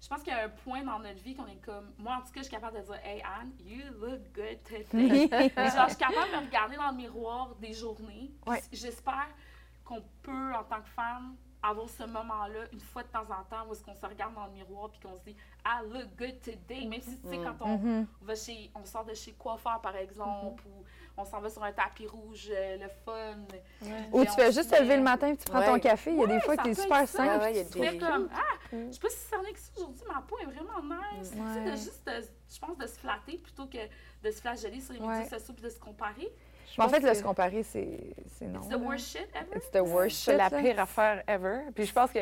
Je 0.00 0.08
pense 0.08 0.20
qu'il 0.24 0.32
y 0.32 0.36
a 0.36 0.44
un 0.44 0.48
point 0.48 0.82
dans 0.82 0.98
notre 0.98 1.22
vie 1.22 1.34
qu'on 1.36 1.46
est 1.46 1.60
comme. 1.64 1.92
Moi, 1.98 2.12
en 2.16 2.20
tout 2.26 2.32
cas, 2.32 2.40
je 2.40 2.42
suis 2.46 2.50
capable 2.50 2.76
de 2.78 2.82
dire 2.82 2.98
Hey 3.04 3.22
Anne, 3.22 3.52
you 3.60 3.82
look 4.00 4.20
good 4.34 4.58
today. 4.64 5.28
Genre, 5.56 5.84
je 5.88 5.94
suis 5.94 5.98
capable 5.98 6.32
de 6.32 6.40
me 6.40 6.46
regarder 6.46 6.76
dans 6.76 6.90
le 6.90 6.96
miroir 6.96 7.54
des 7.60 7.72
journées. 7.72 8.32
Ouais. 8.46 8.60
J'espère 8.72 9.28
qu'on 9.84 10.02
peut, 10.22 10.52
en 10.54 10.64
tant 10.64 10.80
que 10.80 10.88
femme, 10.88 11.36
avoir 11.62 11.88
ce 11.88 12.02
moment-là 12.04 12.60
une 12.72 12.80
fois 12.80 13.02
de 13.04 13.08
temps 13.08 13.20
en 13.30 13.44
temps 13.44 13.66
où 13.68 13.72
est-ce 13.72 13.84
qu'on 13.84 13.94
se 13.94 14.04
regarde 14.04 14.34
dans 14.34 14.46
le 14.46 14.52
miroir 14.52 14.90
puis 14.90 14.98
qu'on 15.00 15.14
se 15.16 15.22
dit 15.22 15.36
I 15.64 15.78
look 15.88 16.08
good 16.18 16.40
today. 16.40 16.86
Même 16.86 17.00
si, 17.00 17.18
tu 17.20 17.28
sais, 17.28 17.38
quand 17.38 17.54
on, 17.64 17.78
Mhm. 17.78 18.06
va 18.22 18.34
chez, 18.34 18.70
on 18.74 18.84
sort 18.84 19.04
de 19.04 19.14
chez 19.14 19.32
coiffeur, 19.32 19.80
par 19.80 19.94
exemple, 19.96 20.64
ou 20.66 20.84
on 21.16 21.24
s'en 21.24 21.40
va 21.40 21.48
sur 21.50 21.62
un 21.62 21.72
tapis 21.72 22.06
rouge, 22.08 22.48
euh, 22.50 22.78
le 22.78 22.88
fun. 23.04 23.36
Ou 24.12 24.22
Et 24.22 24.26
tu 24.26 24.32
on 24.32 24.34
fais 24.34 24.50
juste 24.52 24.74
te 24.74 24.82
lever 24.82 24.96
le 24.96 25.02
matin 25.04 25.28
et 25.28 25.36
tu 25.36 25.44
prends 25.44 25.62
ton 25.62 25.74
Ouais. 25.74 25.80
café. 25.80 26.10
Il 26.12 26.18
y 26.18 26.24
a 26.24 26.26
des 26.26 26.40
fois 26.40 26.56
que 26.56 26.62
ça 26.62 26.68
t'es 26.68 26.74
super 26.82 26.98
ça. 27.00 27.06
simple. 27.06 27.28
Ouais, 27.30 27.38
ouais, 27.44 27.52
il 27.52 27.56
y 27.58 27.60
a 27.60 27.64
puis 27.64 27.80
Tu 27.80 27.86
fais 27.88 27.98
comme, 27.98 28.28
ah, 28.34 28.74
Mm. 28.74 28.86
je 28.88 28.92
sais 28.92 29.00
pas 29.00 29.08
si 29.10 29.16
c'est 29.18 29.52
que 29.52 29.58
ça 29.60 29.72
aujourd'hui, 29.76 30.02
ma 30.12 30.20
peau 30.22 30.38
est 30.38 30.46
vraiment 30.46 30.82
nice. 30.82 31.30
Tu 31.30 31.36
sais, 31.36 31.42
Ouais. 31.60 31.70
de 31.70 31.76
juste, 31.76 32.10
je 32.50 32.58
pense, 32.58 32.76
de 32.78 32.86
se 32.86 32.98
flatter 32.98 33.38
plutôt 33.38 33.66
que 33.66 33.78
de 34.22 34.30
se 34.30 34.40
flageller 34.40 34.80
sur 34.80 34.94
les 34.94 35.00
Ouais. 35.00 35.18
médias 35.20 35.38
sociaux 35.38 35.54
puis 35.54 35.62
de 35.62 35.68
se 35.70 35.78
comparer. 35.78 36.28
Mais 36.78 36.84
en 36.84 36.88
fait, 36.88 37.00
le 37.00 37.14
se 37.14 37.22
comparer, 37.22 37.62
c'est 37.62 37.98
c'est 38.38 38.46
non. 38.46 38.60
It's 38.60 38.68
the 38.68 38.76
worst 38.80 39.06
shit 39.06 39.28
ever? 39.34 39.56
It's 39.56 39.70
the 39.70 39.80
worst 39.80 40.16
C'est 40.16 40.30
shit, 40.32 40.38
la 40.38 40.48
là. 40.48 40.60
pire 40.62 40.80
affaire 40.80 41.22
ever. 41.26 41.60
Puis 41.74 41.84
je 41.86 41.92
pense 41.92 42.10
que 42.12 42.20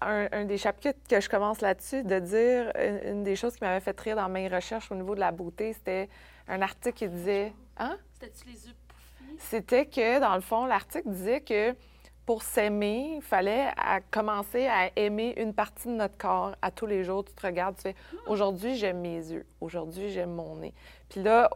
un, 0.00 0.28
un 0.32 0.44
des 0.44 0.58
chapitres 0.58 0.98
que 1.08 1.20
je 1.20 1.28
commence 1.28 1.60
là-dessus, 1.60 2.02
de 2.02 2.18
dire 2.18 2.72
une, 2.76 3.00
une 3.12 3.24
des 3.24 3.36
choses 3.36 3.54
qui 3.56 3.64
m'avait 3.64 3.80
fait 3.80 3.98
rire 4.00 4.16
dans 4.16 4.28
mes 4.28 4.48
recherches 4.48 4.90
au 4.90 4.94
niveau 4.94 5.14
de 5.14 5.20
la 5.20 5.30
beauté, 5.32 5.72
c'était 5.72 6.08
un 6.48 6.60
article 6.62 6.96
qui 6.98 7.08
disait. 7.08 7.52
Hein? 7.78 7.96
C'était-tu 8.14 8.48
les 8.48 8.66
yeux 8.66 8.74
pouffis? 8.88 9.36
C'était 9.38 9.86
que, 9.86 10.20
dans 10.20 10.34
le 10.34 10.40
fond, 10.40 10.66
l'article 10.66 11.08
disait 11.08 11.40
que 11.40 11.74
pour 12.26 12.42
s'aimer, 12.42 13.14
il 13.16 13.22
fallait 13.22 13.68
à- 13.78 14.00
commencer 14.10 14.66
à 14.66 14.90
aimer 14.96 15.32
une 15.38 15.54
partie 15.54 15.88
de 15.88 15.94
notre 15.94 16.18
corps 16.18 16.54
à 16.60 16.70
tous 16.70 16.84
les 16.84 17.02
jours. 17.02 17.24
Tu 17.24 17.32
te 17.32 17.46
regardes, 17.46 17.76
tu 17.76 17.82
fais 17.82 17.94
aujourd'hui, 18.26 18.76
j'aime 18.76 19.00
mes 19.00 19.16
yeux. 19.16 19.46
Aujourd'hui, 19.62 20.10
j'aime 20.10 20.32
mon 20.34 20.56
nez. 20.56 20.74
Puis 21.08 21.22
là, 21.22 21.50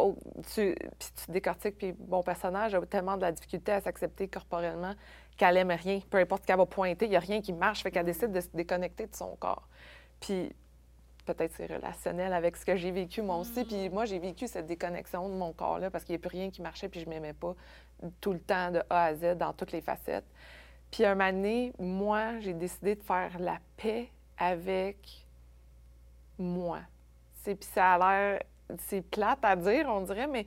tu, 0.55 0.75
puis 0.99 1.09
tu 1.25 1.31
décortiques, 1.31 1.77
puis 1.77 1.95
mon 2.09 2.23
personnage 2.23 2.75
a 2.75 2.81
tellement 2.87 3.17
de 3.17 3.23
la 3.23 3.33
difficulté 3.33 3.73
à 3.73 3.81
s'accepter 3.81 4.29
corporellement 4.29 4.95
qu'elle 5.37 5.57
aime 5.59 5.71
rien. 5.71 6.01
Peu 6.11 6.19
importe 6.19 6.47
qu'elle 6.47 6.57
va 6.57 6.67
pointer, 6.67 7.07
il 7.07 7.11
n'y 7.11 7.17
a 7.17 7.21
rien 7.21 7.41
qui 7.43 7.53
marche. 7.53 7.83
Fait 7.83 7.91
qu'elle 7.91 8.07
décide 8.07 8.33
de 8.33 8.41
se 8.41 8.49
déconnecter 8.55 9.07
de 9.07 9.15
son 9.15 9.37
corps. 9.37 9.69
Puis 10.21 10.55
peut-être 11.25 11.53
c'est 11.57 11.67
relationnel 11.67 12.33
avec 12.33 12.57
ce 12.57 12.65
que 12.65 12.77
j'ai 12.77 12.91
vécu 12.91 13.23
moi 13.23 13.37
aussi. 13.37 13.65
Puis 13.65 13.89
moi, 13.91 14.05
j'ai 14.05 14.19
vécu 14.19 14.49
cette 14.49 14.67
déconnexion 14.67 15.29
de 15.29 15.35
mon 15.35 15.53
corps-là 15.53 15.91
parce 15.91 16.05
qu'il 16.05 16.15
n'y 16.15 16.25
a 16.25 16.29
plus 16.29 16.37
rien 16.37 16.51
qui 16.51 16.63
marchait, 16.63 16.89
puis 16.89 17.01
je 17.01 17.09
m'aimais 17.09 17.35
pas 17.35 17.55
tout 18.21 18.33
le 18.33 18.41
temps 18.41 18.71
de 18.71 18.83
A 18.91 19.05
à 19.05 19.15
Z 19.15 19.37
dans 19.37 19.53
toutes 19.53 19.73
les 19.73 19.81
facettes. 19.81 20.27
Puis 20.91 21.05
un 21.05 21.15
moment 21.15 21.33
donné, 21.33 21.73
moi, 21.79 22.41
j'ai 22.41 22.53
décidé 22.53 22.95
de 22.97 23.03
faire 23.03 23.39
la 23.39 23.59
paix 23.77 24.09
avec 24.37 25.27
moi. 26.39 26.81
C'est, 27.43 27.55
puis 27.55 27.69
ça 27.73 27.95
a 27.95 27.99
l'air, 27.99 28.43
c'est 28.81 29.03
plate 29.03 29.39
à 29.43 29.57
dire, 29.57 29.87
on 29.89 30.03
dirait, 30.03 30.27
mais 30.27 30.47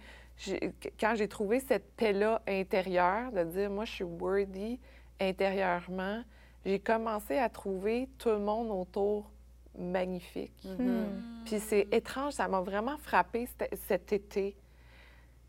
quand 0.99 1.15
j'ai 1.15 1.27
trouvé 1.27 1.59
cette 1.59 1.93
paix-là 1.95 2.41
intérieure, 2.47 3.31
de 3.31 3.43
dire, 3.43 3.69
moi, 3.69 3.85
je 3.85 3.91
suis 3.91 4.03
worthy 4.03 4.79
intérieurement, 5.19 6.23
j'ai 6.65 6.79
commencé 6.79 7.37
à 7.37 7.47
trouver 7.49 8.09
tout 8.17 8.29
le 8.29 8.39
monde 8.39 8.69
autour 8.71 9.29
magnifique. 9.77 10.65
Mhm. 10.65 11.43
Puis 11.45 11.59
c'est 11.59 11.87
étrange, 11.91 12.33
ça 12.33 12.47
m'a 12.47 12.61
vraiment 12.61 12.97
frappé 12.97 13.47
cet, 13.57 13.75
cet 13.87 14.13
été 14.13 14.55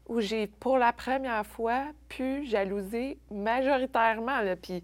où 0.08 0.20
j'ai, 0.20 0.46
pour 0.46 0.78
la 0.78 0.92
première 0.92 1.44
fois, 1.44 1.86
pu 2.08 2.46
jalouser 2.46 3.18
majoritairement. 3.30 4.40
Là, 4.40 4.56
puis 4.56 4.82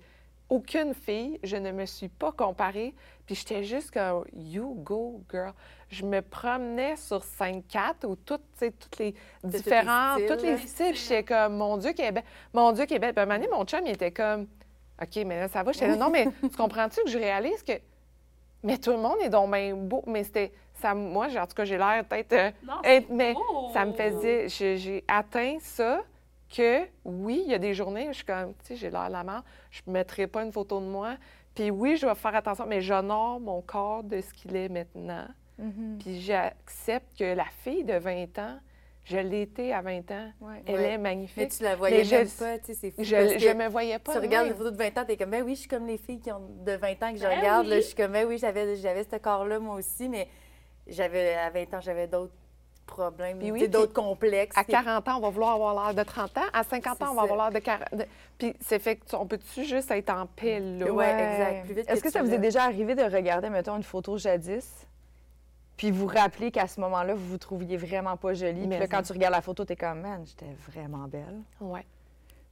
aucune 0.52 0.92
fille, 0.92 1.38
je 1.42 1.56
ne 1.56 1.72
me 1.72 1.86
suis 1.86 2.08
pas 2.08 2.30
comparée. 2.30 2.94
Puis 3.24 3.34
j'étais 3.34 3.64
juste 3.64 3.90
comme 3.90 4.24
«you 4.34 4.74
go, 4.82 5.22
girl». 5.30 5.52
Je 5.88 6.04
me 6.04 6.20
promenais 6.20 6.96
sur 6.96 7.20
5-4 7.20 8.06
où 8.06 8.16
toutes, 8.16 8.42
toutes 8.58 8.98
les 8.98 9.14
différentes, 9.42 10.20
styles, 10.20 10.36
tous 10.36 10.44
les 10.44 10.58
styles, 10.58 10.94
j'étais 10.94 11.22
comme 11.22 11.56
«mon 11.58 11.78
Dieu, 11.78 11.92
qu'elle 11.92 12.06
est 12.06 12.12
belle, 12.12 12.24
mon 12.52 12.72
Dieu, 12.72 12.84
qu'elle 12.84 12.96
est 12.96 13.00
belle». 13.00 13.12
Puis 13.14 13.20
à 13.20 13.22
un 13.22 13.26
moment 13.26 13.38
donné, 13.38 13.56
mon 13.56 13.64
chum, 13.64 13.80
il 13.86 13.92
était 13.92 14.10
comme 14.10 14.46
«OK, 15.02 15.24
mais 15.24 15.40
là, 15.40 15.48
ça 15.48 15.62
va». 15.62 15.72
J'étais 15.72 15.88
là 15.88 15.96
«Non, 15.96 16.10
mais 16.10 16.28
tu 16.42 16.56
comprends-tu 16.56 17.02
que 17.02 17.08
je 17.10 17.18
réalise 17.18 17.62
que 17.62 17.72
mais 18.62 18.78
tout 18.78 18.92
le 18.92 18.98
monde 18.98 19.16
est 19.20 19.28
donc 19.28 19.50
bien 19.52 19.74
beau. 19.74 20.04
Mais 20.06 20.22
c'était. 20.22 20.52
Ça, 20.74 20.94
moi, 20.94 21.26
en 21.26 21.46
tout 21.46 21.54
cas, 21.54 21.64
j'ai 21.64 21.76
l'air 21.76 22.04
peut-être. 22.08 22.32
euh, 22.32 23.00
mais 23.10 23.34
ça 23.72 23.84
me 23.84 23.92
faisait. 23.92 24.48
J'ai 24.48 25.04
atteint 25.08 25.58
ça 25.60 26.00
que, 26.54 26.86
oui, 27.04 27.42
il 27.46 27.50
y 27.50 27.54
a 27.54 27.58
des 27.58 27.74
journées 27.74 28.04
où 28.08 28.12
je 28.12 28.16
suis 28.18 28.24
comme, 28.24 28.52
tu 28.54 28.64
sais, 28.64 28.76
j'ai 28.76 28.90
l'air 28.90 29.08
la 29.10 29.24
merde. 29.24 29.44
Je 29.70 29.80
ne 29.86 29.92
mettrai 29.92 30.26
pas 30.26 30.42
une 30.42 30.52
photo 30.52 30.80
de 30.80 30.86
moi. 30.86 31.16
Puis 31.54 31.70
oui, 31.70 31.96
je 31.96 32.06
vais 32.06 32.14
faire 32.14 32.34
attention, 32.34 32.64
mais 32.66 32.80
j'honore 32.80 33.40
mon 33.40 33.60
corps 33.62 34.02
de 34.04 34.20
ce 34.20 34.32
qu'il 34.32 34.54
est 34.56 34.68
maintenant. 34.68 35.26
Mhm. 35.58 35.98
Puis 36.00 36.20
j'accepte 36.20 37.16
que 37.18 37.34
la 37.34 37.44
fille 37.62 37.84
de 37.84 37.94
20 37.94 38.38
ans, 38.38 38.58
je 39.04 39.18
été 39.18 39.72
à 39.72 39.80
20 39.82 40.10
ans. 40.12 40.30
Ouais. 40.40 40.62
Elle 40.66 40.74
Ouais. 40.76 40.82
est 40.84 40.88
Mais 40.90 40.98
magnifique. 40.98 41.50
tu 41.50 41.62
la 41.64 41.74
voyais 41.74 41.98
Mais 41.98 42.04
je- 42.04 42.14
même 42.14 42.28
pas, 42.28 42.58
tu 42.58 42.66
sais, 42.66 42.74
c'est 42.74 42.90
fou. 42.92 43.02
Je 43.02 43.16
ne 43.48 43.54
me 43.54 43.68
voyais 43.68 43.98
pas. 43.98 44.12
tu 44.12 44.18
de 44.18 44.22
regardes 44.22 44.46
les 44.48 44.54
photos 44.54 44.72
de 44.72 44.78
20 44.78 44.96
ans, 44.98 45.04
t'es 45.04 45.16
comme, 45.16 45.30
ben 45.30 45.42
oui, 45.42 45.54
je 45.56 45.60
suis 45.60 45.68
comme 45.68 45.86
les 45.86 45.98
filles 45.98 46.20
qui 46.20 46.30
ont 46.30 46.40
de 46.64 46.72
20 46.72 47.02
ans 47.02 47.12
que 47.12 47.18
je 47.18 47.24
Ben 47.24 47.38
regarde. 47.38 47.66
là. 47.66 47.76
je 47.76 47.80
suis 47.86 47.94
comme, 47.96 48.12
ben 48.12 48.26
oui, 48.28 48.38
j'avais, 48.38 48.76
j'avais 48.76 49.02
ce 49.04 49.16
corps-là, 49.16 49.58
moi 49.58 49.74
aussi, 49.76 50.08
mais 50.08 50.28
j'avais, 50.86 51.34
à 51.34 51.50
20 51.50 51.74
ans, 51.74 51.80
j'avais 51.80 52.06
d'autres 52.06 52.32
problèmes, 52.86 53.38
oui, 53.42 53.68
d'autres 53.68 53.92
complexes. 53.92 54.56
À 54.56 54.64
40 54.64 55.08
ans, 55.08 55.16
on 55.16 55.20
va 55.20 55.30
vouloir 55.30 55.52
avoir 55.54 55.84
l'air 55.86 55.94
de 55.94 56.02
30 56.08 56.36
ans. 56.38 56.42
À 56.52 56.62
50 56.64 56.96
C'est 56.98 57.04
ans, 57.04 57.08
on 57.12 57.14
va 57.14 57.22
avoir 57.22 57.50
l'air 57.50 57.60
de 57.60 57.64
40. 57.64 57.88
de- 57.94 58.06
Puis 58.38 58.54
c'est 58.60 58.78
fait 58.78 58.96
que 58.96 59.06
tu- 59.06 59.14
on 59.16 59.26
peut-tu 59.26 59.64
juste 59.64 59.90
être 59.90 60.10
en 60.10 60.26
paix 60.26 60.60
là? 60.60 60.90
Ouais, 60.92 61.10
exact. 61.10 61.88
Est-ce 61.90 62.00
que 62.00 62.06
que 62.08 62.12
ça 62.12 62.22
vous 62.22 62.32
est 62.34 62.38
déjà 62.38 62.64
arrivé 62.64 62.94
de 62.94 63.02
regarder, 63.02 63.48
mettons, 63.50 63.76
une 63.76 63.82
photo 63.82 64.18
jadis, 64.18 64.86
puis 65.76 65.90
vous 65.90 66.06
rappeler 66.06 66.50
qu'à 66.50 66.66
ce 66.68 66.80
moment-là, 66.80 67.14
vous 67.14 67.26
vous 67.26 67.38
trouviez 67.38 67.76
vraiment 67.76 68.16
pas 68.16 68.34
jolie, 68.34 68.66
puis 68.68 68.78
là, 68.78 68.86
quand 68.86 69.02
tu 69.02 69.12
regardes 69.12 69.34
la 69.34 69.40
photo, 69.40 69.64
t'es 69.64 69.76
comme, 69.76 70.00
man, 70.00 70.24
j'étais 70.26 70.52
vraiment 70.70 71.08
belle. 71.08 71.40
Ouais. 71.60 71.84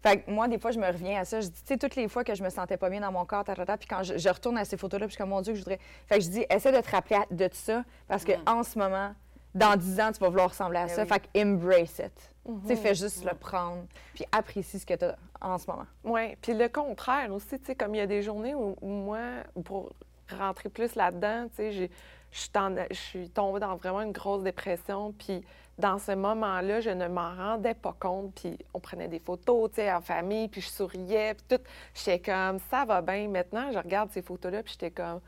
Fait 0.03 0.23
que 0.23 0.31
moi, 0.31 0.49
des 0.49 0.59
fois, 0.59 0.71
je 0.71 0.79
me 0.79 0.87
reviens 0.87 1.21
à 1.21 1.25
ça. 1.27 1.43
Je 1.43 1.49
dis, 1.49 1.53
tu 1.63 1.75
sais, 1.75 1.77
toutes 1.77 1.95
les 1.95 2.09
fois 2.09 2.25
que 2.25 2.35
je 2.35 2.43
me 2.43 2.49
sentais 2.49 2.79
pas 2.79 2.89
bien 2.89 3.01
dans 3.03 3.13
mon 3.13 3.27
corps, 3.27 3.45
tatata, 3.45 3.77
puis 3.77 3.87
quand 3.87 4.03
je, 4.03 4.17
je 4.17 4.29
retourne 4.31 4.57
à 4.57 4.65
ces 4.65 4.79
photos-là, 4.79 5.07
puis 5.07 5.11
je 5.13 5.17
suis 5.17 5.23
comme, 5.23 5.29
mon 5.29 5.43
Dieu, 5.43 5.53
que 5.53 5.59
je 5.59 5.63
voudrais. 5.65 5.79
Fait 6.07 6.19
que 6.19 6.25
je 6.25 6.31
dis, 6.31 6.47
essaie 6.49 6.73
de 6.73 6.81
te 6.81 6.91
rappeler 6.91 7.19
de 7.31 7.49
ça, 7.53 7.85
parce 8.09 8.25
que 8.25 8.33
Mm. 8.33 8.43
en 8.47 8.63
ce 8.63 8.79
moment, 8.79 9.13
dans 9.55 9.77
10 9.77 10.01
ans, 10.01 10.13
tu 10.13 10.21
vas 10.21 10.29
vouloir 10.29 10.49
ressembler 10.51 10.79
à 10.79 10.87
Ben 10.87 10.95
ça. 10.95 11.03
oui. 11.03 11.09
Fait 11.09 11.21
que 11.21 11.43
embrace 11.43 11.99
it. 11.99 12.13
Tu 12.47 12.69
sais, 12.69 12.77
fais 12.77 12.95
juste 12.95 13.25
Mm. 13.25 13.29
le 13.29 13.35
prendre, 13.35 13.83
puis 14.15 14.25
apprécie 14.33 14.79
ce 14.79 14.87
que 14.87 14.95
tu 14.95 15.05
as 15.05 15.17
en 15.41 15.59
ce 15.59 15.71
moment. 15.71 15.87
Oui. 16.05 16.37
Puis 16.41 16.55
le 16.55 16.69
contraire 16.69 17.33
aussi, 17.33 17.59
tu 17.59 17.67
sais, 17.67 17.75
comme 17.75 17.95
il 17.95 17.99
y 17.99 18.03
a 18.03 18.07
des 18.07 18.23
journées 18.23 18.55
où, 18.55 18.77
où 18.81 18.87
moi, 18.89 19.19
pour 19.65 19.91
rentrer 20.39 20.69
plus 20.69 20.95
là-dedans, 20.95 21.47
tu 21.51 21.57
sais, 21.57 21.73
j'ai- 21.73 21.91
je 22.33 22.39
suis 22.39 22.51
en- 22.57 22.75
je 22.91 22.97
suis 22.97 23.29
tombée 23.31 23.61
dans 23.61 23.77
vraiment 23.77 24.01
une 24.03 24.13
grosse 24.13 24.43
dépression. 24.43 25.13
Puis 25.19 25.45
dans 25.79 25.99
ce 25.99 26.13
moment-là, 26.13 26.81
je 26.81 26.91
ne 26.91 27.09
m'en 27.09 27.35
rendais 27.35 27.75
pas 27.75 27.95
compte. 27.99 28.33
Puis 28.35 28.57
on 28.75 28.81
prenait 28.81 29.09
des 29.09 29.19
photos, 29.19 29.71
tu 29.71 29.77
sais, 29.77 29.93
en 29.93 30.01
famille, 30.01 30.49
puis 30.49 30.61
je 30.61 30.69
souriais, 30.69 31.35
puis 31.35 31.57
tout. 31.59 31.63
J'étais 31.95 32.21
comme, 32.21 32.59
ça 32.71 32.85
va 32.85 33.03
bien. 33.03 33.29
Maintenant, 33.29 33.71
je 33.73 33.79
regarde 33.79 34.11
ces 34.13 34.23
photos-là, 34.23 34.63
puis 34.63 34.73
j'étais 34.73 34.91
comme, 34.93 35.21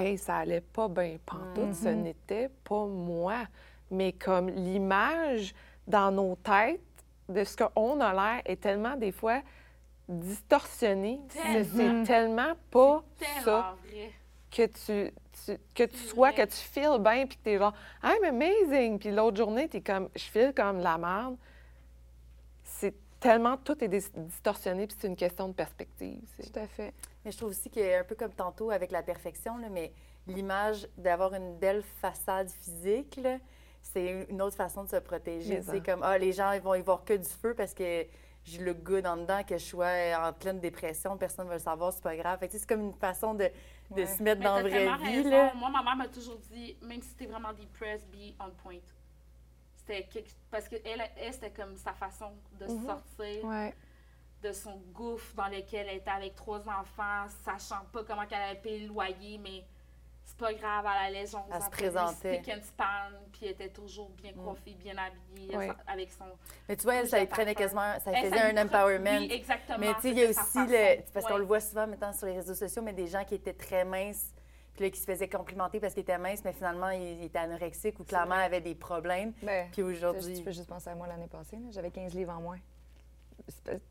hey, 0.00 0.18
ça 0.18 0.36
allait 0.38 0.60
pas 0.60 0.88
bien 0.88 1.16
pantoute. 1.24 1.74
Ce 1.74 1.88
Mhm. 1.88 2.02
n'était 2.02 2.48
pas 2.64 2.86
moi. 2.86 3.46
Mais 3.90 4.12
comme 4.12 4.48
l'image 4.48 5.54
dans 5.86 6.10
nos 6.12 6.36
têtes 6.36 6.80
de 7.28 7.44
ce 7.44 7.56
qu'on 7.56 8.00
a 8.00 8.12
l'air 8.12 8.42
est 8.44 8.60
tellement, 8.60 8.96
des 8.96 9.12
fois, 9.12 9.40
distorsionnée. 10.08 11.20
C'est 11.28 11.64
c'est 11.64 12.02
Tellement. 12.04 12.52
pas 12.70 13.02
Tellement 13.18 13.44
ça 13.44 13.76
vrai. 13.84 14.12
que 14.50 14.66
tu, 14.66 15.12
tu- 15.44 15.58
que 15.74 15.84
tu 15.84 15.96
sois, 15.96 16.30
vrai. 16.32 16.46
que 16.46 16.50
tu 16.50 16.56
feels 16.56 16.98
bien, 17.00 17.26
puis 17.26 17.36
que 17.38 17.42
t'es 17.42 17.58
genre 17.58 17.72
«I'm 18.02 18.24
amazing», 18.24 18.98
puis 19.00 19.10
l'autre 19.12 19.36
journée, 19.36 19.68
t'es 19.68 19.80
comme 19.80 20.08
«je 20.16 20.24
feel 20.24 20.52
comme 20.54 20.78
de 20.78 20.84
la 20.84 20.98
merde». 20.98 21.36
Tellement, 23.20 23.56
tout 23.58 23.82
est 23.84 23.88
dis- 23.88 24.10
distorsionné, 24.16 24.86
puis 24.86 24.96
c'est 24.98 25.06
une 25.06 25.16
question 25.16 25.48
de 25.48 25.52
perspective. 25.52 26.20
c'est- 26.36 26.50
Tout 26.52 26.58
à 26.58 26.66
fait. 26.66 26.94
Mais 27.24 27.30
je 27.32 27.36
trouve 27.36 27.50
aussi 27.50 27.70
que, 27.70 28.00
un 28.00 28.04
peu 28.04 28.14
comme 28.14 28.32
tantôt 28.32 28.70
avec 28.70 28.90
la 28.90 29.02
perfection, 29.02 29.58
là, 29.58 29.68
mais 29.68 29.92
l'image 30.26 30.88
d'avoir 30.96 31.34
une 31.34 31.56
belle 31.58 31.82
façade 31.82 32.48
physique, 32.50 33.16
là, 33.22 33.38
c'est 33.82 34.26
une 34.28 34.40
autre 34.42 34.56
façon 34.56 34.84
de 34.84 34.88
se 34.88 34.96
protéger. 34.96 35.56
Mais 35.56 35.62
C'est 35.62 35.84
comme, 35.84 36.02
ah, 36.02 36.16
les 36.18 36.32
gens, 36.32 36.52
ils 36.52 36.60
vont 36.62 36.74
y 36.74 36.80
voir 36.82 37.04
que 37.04 37.14
du 37.14 37.28
feu 37.28 37.54
parce 37.54 37.74
que 37.74 38.06
j'ai 38.44 38.58
le 38.62 38.72
goût 38.72 39.02
en 39.04 39.18
dedans, 39.18 39.42
que 39.44 39.58
je 39.58 39.64
sois 39.64 40.14
en 40.18 40.32
pleine 40.32 40.60
dépression, 40.60 41.16
personne 41.18 41.44
ne 41.44 41.50
va 41.50 41.56
le 41.56 41.62
savoir, 41.62 41.92
c'est 41.92 42.02
pas 42.02 42.16
grave. 42.16 42.38
Fait 42.38 42.46
que, 42.48 42.52
tu 42.52 42.58
c'est 42.58 42.68
comme 42.68 42.80
une 42.80 42.94
façon 42.94 43.34
de, 43.34 43.44
de 43.90 44.00
Ouais. 44.00 44.06
se 44.06 44.22
mettre 44.22 44.38
Mais 44.40 44.46
dans 44.46 44.56
la 44.56 44.62
vraie 44.62 45.12
vie. 45.12 45.24
Là. 45.24 45.52
Moi, 45.54 45.68
ma 45.70 45.82
mère 45.82 45.96
m'a 45.96 46.08
toujours 46.08 46.38
dit, 46.50 46.76
même 46.82 47.02
si 47.02 47.14
t'es 47.16 47.26
vraiment 47.26 47.52
depressed, 47.52 48.08
be 48.10 48.34
on 48.40 48.50
point. 48.62 48.78
C'était 49.90 50.04
quelque- 50.04 50.30
parce 50.50 50.68
que 50.68 50.76
elle, 50.84 51.02
elle, 51.16 51.32
c'était 51.32 51.50
comme 51.50 51.76
sa 51.76 51.92
façon 51.92 52.30
de 52.60 52.66
Mhm. 52.66 52.86
sortir 52.86 53.44
Ouais. 53.44 53.74
de 54.42 54.52
son 54.52 54.76
gouffre 54.92 55.34
dans 55.34 55.48
lequel 55.48 55.88
elle 55.88 55.96
était 55.96 56.10
avec 56.10 56.34
trois 56.36 56.60
enfants, 56.68 57.26
sachant 57.44 57.84
pas 57.92 58.04
comment 58.04 58.24
qu'elle 58.26 58.40
allait 58.40 58.60
payer 58.60 58.80
le 58.86 58.88
loyer, 58.88 59.38
mais 59.38 59.64
c'est 60.24 60.36
pas 60.36 60.54
grave, 60.54 60.86
elle 60.86 61.06
allait 61.16 61.26
genre 61.26 61.46
Elle 61.52 61.60
se 61.62 61.70
présentait. 61.70 62.38
speak 62.40 62.48
and 62.56 62.62
span, 62.62 62.84
puis 63.32 63.46
elle 63.46 63.50
était 63.50 63.68
toujours 63.70 64.10
bien 64.10 64.32
coiffée, 64.32 64.74
bien 64.74 64.94
habillée, 64.96 65.56
Oui. 65.56 65.66
avec 65.88 66.12
son... 66.12 66.26
Mais 66.68 66.76
tu 66.76 66.84
vois, 66.84 66.94
elle, 66.94 67.08
ça 67.08 67.26
prenait 67.26 67.54
quasiment, 67.56 67.98
ça 67.98 68.12
Elle, 68.12 68.26
faisait 68.30 68.38
ça 68.38 68.46
un 68.46 68.56
empowerment. 68.64 69.18
Oui, 69.22 69.28
exactement. 69.32 69.78
Mais 69.78 69.92
tu 69.94 70.00
sais, 70.02 70.10
il 70.10 70.18
y 70.18 70.24
a 70.24 70.28
aussi 70.30 70.58
le. 70.68 71.02
Parce 71.12 71.26
qu'on 71.26 71.36
le 71.38 71.44
voit 71.44 71.60
souvent 71.60 71.86
maintenant 71.88 72.12
sur 72.12 72.26
les 72.28 72.34
réseaux 72.34 72.54
sociaux, 72.54 72.80
mais 72.82 72.92
des 72.92 73.08
gens 73.08 73.24
qui 73.24 73.34
étaient 73.34 73.52
très 73.54 73.84
minces, 73.84 74.32
puis 74.80 74.86
là, 74.86 74.90
qui 74.92 75.00
se 75.00 75.04
faisaient 75.04 75.28
complimenter 75.28 75.78
parce 75.78 75.92
qu'ils 75.92 76.00
étaient 76.04 76.16
minces, 76.16 76.42
mais 76.42 76.54
finalement, 76.54 76.88
ils 76.88 77.22
étaient 77.22 77.38
anorexiques 77.38 78.00
ou 78.00 78.04
clairement 78.04 78.36
avaient 78.36 78.62
des 78.62 78.74
problèmes. 78.74 79.34
Ben, 79.42 79.66
Puis 79.66 79.74
tu 79.74 79.82
aujourd'hui. 79.82 80.40
peux 80.40 80.52
juste 80.52 80.68
penser 80.68 80.88
à 80.88 80.94
moi 80.94 81.06
l'année 81.06 81.26
passée. 81.26 81.58
J'avais 81.70 81.90
15 81.90 82.14
livres 82.14 82.32
en 82.32 82.40
moins. 82.40 82.58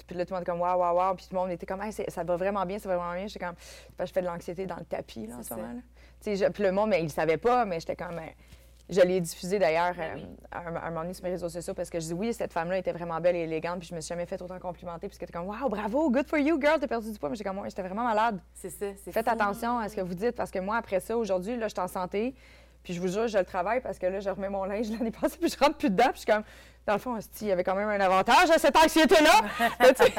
Puis 0.08 0.16
là, 0.18 0.26
tout 0.26 0.34
le 0.34 0.36
monde 0.38 0.42
était 0.42 0.52
comme, 0.52 0.62
waouh, 0.62 0.80
waouh, 0.80 0.96
waouh. 0.96 1.16
Puis 1.16 1.28
tout 1.28 1.36
le 1.36 1.42
monde 1.42 1.52
était 1.52 1.68
comme, 1.68 1.82
Hey, 1.84 1.92
ça 1.92 2.24
va 2.24 2.36
vraiment 2.38 2.66
bien, 2.66 2.80
ça 2.80 2.90
va 2.90 2.98
vraiment 2.98 3.14
bien. 3.14 3.28
J'étais 3.28 3.46
comme, 3.46 3.56
je 4.00 4.12
fais 4.12 4.22
de 4.22 4.26
l'anxiété 4.26 4.66
dans 4.66 4.78
le 4.78 4.86
tapis, 4.86 5.28
là, 5.28 5.36
en 5.38 5.44
ce 5.44 5.54
moment. 5.54 5.74
là. 5.74 5.82
Tu 6.24 6.52
Puis 6.52 6.64
le 6.64 6.72
monde, 6.72 6.90
mais 6.90 7.02
il 7.02 7.06
ne 7.06 7.10
savait 7.10 7.38
pas, 7.38 7.66
mais 7.66 7.80
j'étais 7.80 7.96
comme, 7.96 8.16
Ben, 8.16 8.32
je 8.90 9.02
l'ai 9.02 9.22
diffusé 9.22 9.60
d'ailleurs 9.60 9.94
Ben 9.96 10.18
euh, 10.18 10.26
à 10.52 10.60
un, 10.68 10.76
à 10.76 10.88
un 10.88 10.90
moment 10.90 11.02
donné 11.02 11.14
sur 11.14 11.24
mes 11.24 11.32
réseaux 11.32 11.50
sociaux 11.50 11.74
parce 11.74 11.90
que 11.90 12.00
je 12.00 12.08
dis, 12.08 12.14
oui, 12.14 12.34
cette 12.34 12.52
femme-là 12.52 12.78
était 12.80 12.92
vraiment 12.92 13.20
belle 13.20 13.36
et 13.36 13.42
élégante. 13.42 13.80
Puis 13.80 13.90
je 13.90 13.96
me 13.96 14.02
suis 14.02 14.10
jamais 14.10 14.26
fait 14.26 14.42
autant 14.42 14.58
complimenter. 14.60 15.08
Puis 15.08 15.18
c'était 15.20 15.32
comme, 15.32 15.48
waouh, 15.48 15.70
bravo, 15.70 16.10
good 16.10 16.28
for 16.28 16.40
you, 16.40 16.60
girl, 16.60 16.80
t'as 16.80 16.88
perdu 16.88 17.12
du 17.12 17.20
poids. 17.20 17.30
Mais 17.30 17.36
j'étais 17.36 17.50
comme, 17.50 17.60
ouais, 17.60 17.70
j'étais 17.70 17.84
vraiment 17.84 18.04
malade. 18.04 18.40
C'est 18.54 18.70
ça. 18.70 18.88
c'est 19.04 19.12
Faites 19.12 19.28
fou. 19.28 19.34
attention 19.34 19.78
à 19.80 19.90
ce 19.90 19.96
que 19.96 20.02
vous 20.02 20.16
dites 20.16 20.36
parce 20.36 20.50
que 20.52 20.60
moi, 20.60 20.78
après 20.78 21.00
ça, 21.00 21.18
aujourd'hui, 21.18 21.56
là, 21.56 21.68
je 21.68 21.74
suis 21.74 21.82
en 21.82 21.88
santé. 21.88 22.34
Puis 22.84 22.94
je 22.94 23.02
vous 23.02 23.10
jure, 23.10 23.28
je 23.28 23.38
le 23.38 23.44
travaille 23.46 23.82
parce 23.82 24.00
que 24.00 24.08
là, 24.08 24.20
je 24.22 24.30
remets 24.30 24.50
mon 24.50 24.64
linge 24.64 24.90
l'année 24.90 25.12
passée, 25.22 25.38
puis 25.40 25.50
je 25.50 25.58
rentre 25.58 25.78
plus 25.78 25.90
dedans. 25.90 26.06
Puis 26.12 26.14
je 26.16 26.20
suis 26.22 26.32
comme, 26.32 26.44
dans 26.88 26.94
le 26.94 27.00
fond, 27.00 27.18
il 27.42 27.48
y 27.48 27.52
avait 27.52 27.64
quand 27.64 27.76
même 27.76 27.90
un 27.90 28.00
avantage 28.00 28.50
à 28.50 28.58
cette 28.58 28.76
anxiété-là. 28.76 29.42
Là, 29.80 29.94
tu 29.94 30.04
sais. 30.04 30.14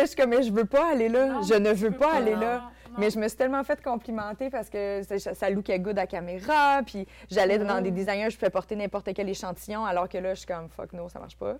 Je 0.00 0.06
suis 0.06 0.16
comme, 0.16 0.30
mais 0.30 0.42
je 0.42 0.52
veux 0.52 0.64
pas 0.64 0.92
aller 0.92 1.08
là. 1.10 1.26
Non, 1.26 1.42
je 1.42 1.54
ne 1.54 1.70
veux 1.72 1.90
pas 1.90 2.08
pas, 2.08 2.14
aller 2.16 2.34
là. 2.34 2.70
Mais 2.98 3.10
je 3.10 3.18
me 3.18 3.28
suis 3.28 3.36
tellement 3.36 3.62
fait 3.64 3.82
complimenter 3.82 4.50
parce 4.50 4.68
que 4.70 5.02
ça, 5.02 5.34
ça 5.34 5.50
lookait 5.50 5.78
good 5.78 5.98
à 5.98 6.06
caméra. 6.06 6.82
Puis 6.84 7.06
j'allais 7.30 7.58
dans 7.58 7.80
des 7.80 7.90
designers, 7.90 8.30
je 8.30 8.36
pouvais 8.36 8.50
porter 8.50 8.76
n'importe 8.76 9.12
quel 9.14 9.28
échantillon, 9.28 9.84
alors 9.84 10.08
que 10.08 10.18
là, 10.18 10.34
je 10.34 10.40
suis 10.40 10.46
comme, 10.46 10.68
fuck 10.68 10.92
no, 10.92 11.08
ça 11.08 11.18
marche 11.18 11.36
pas. 11.36 11.56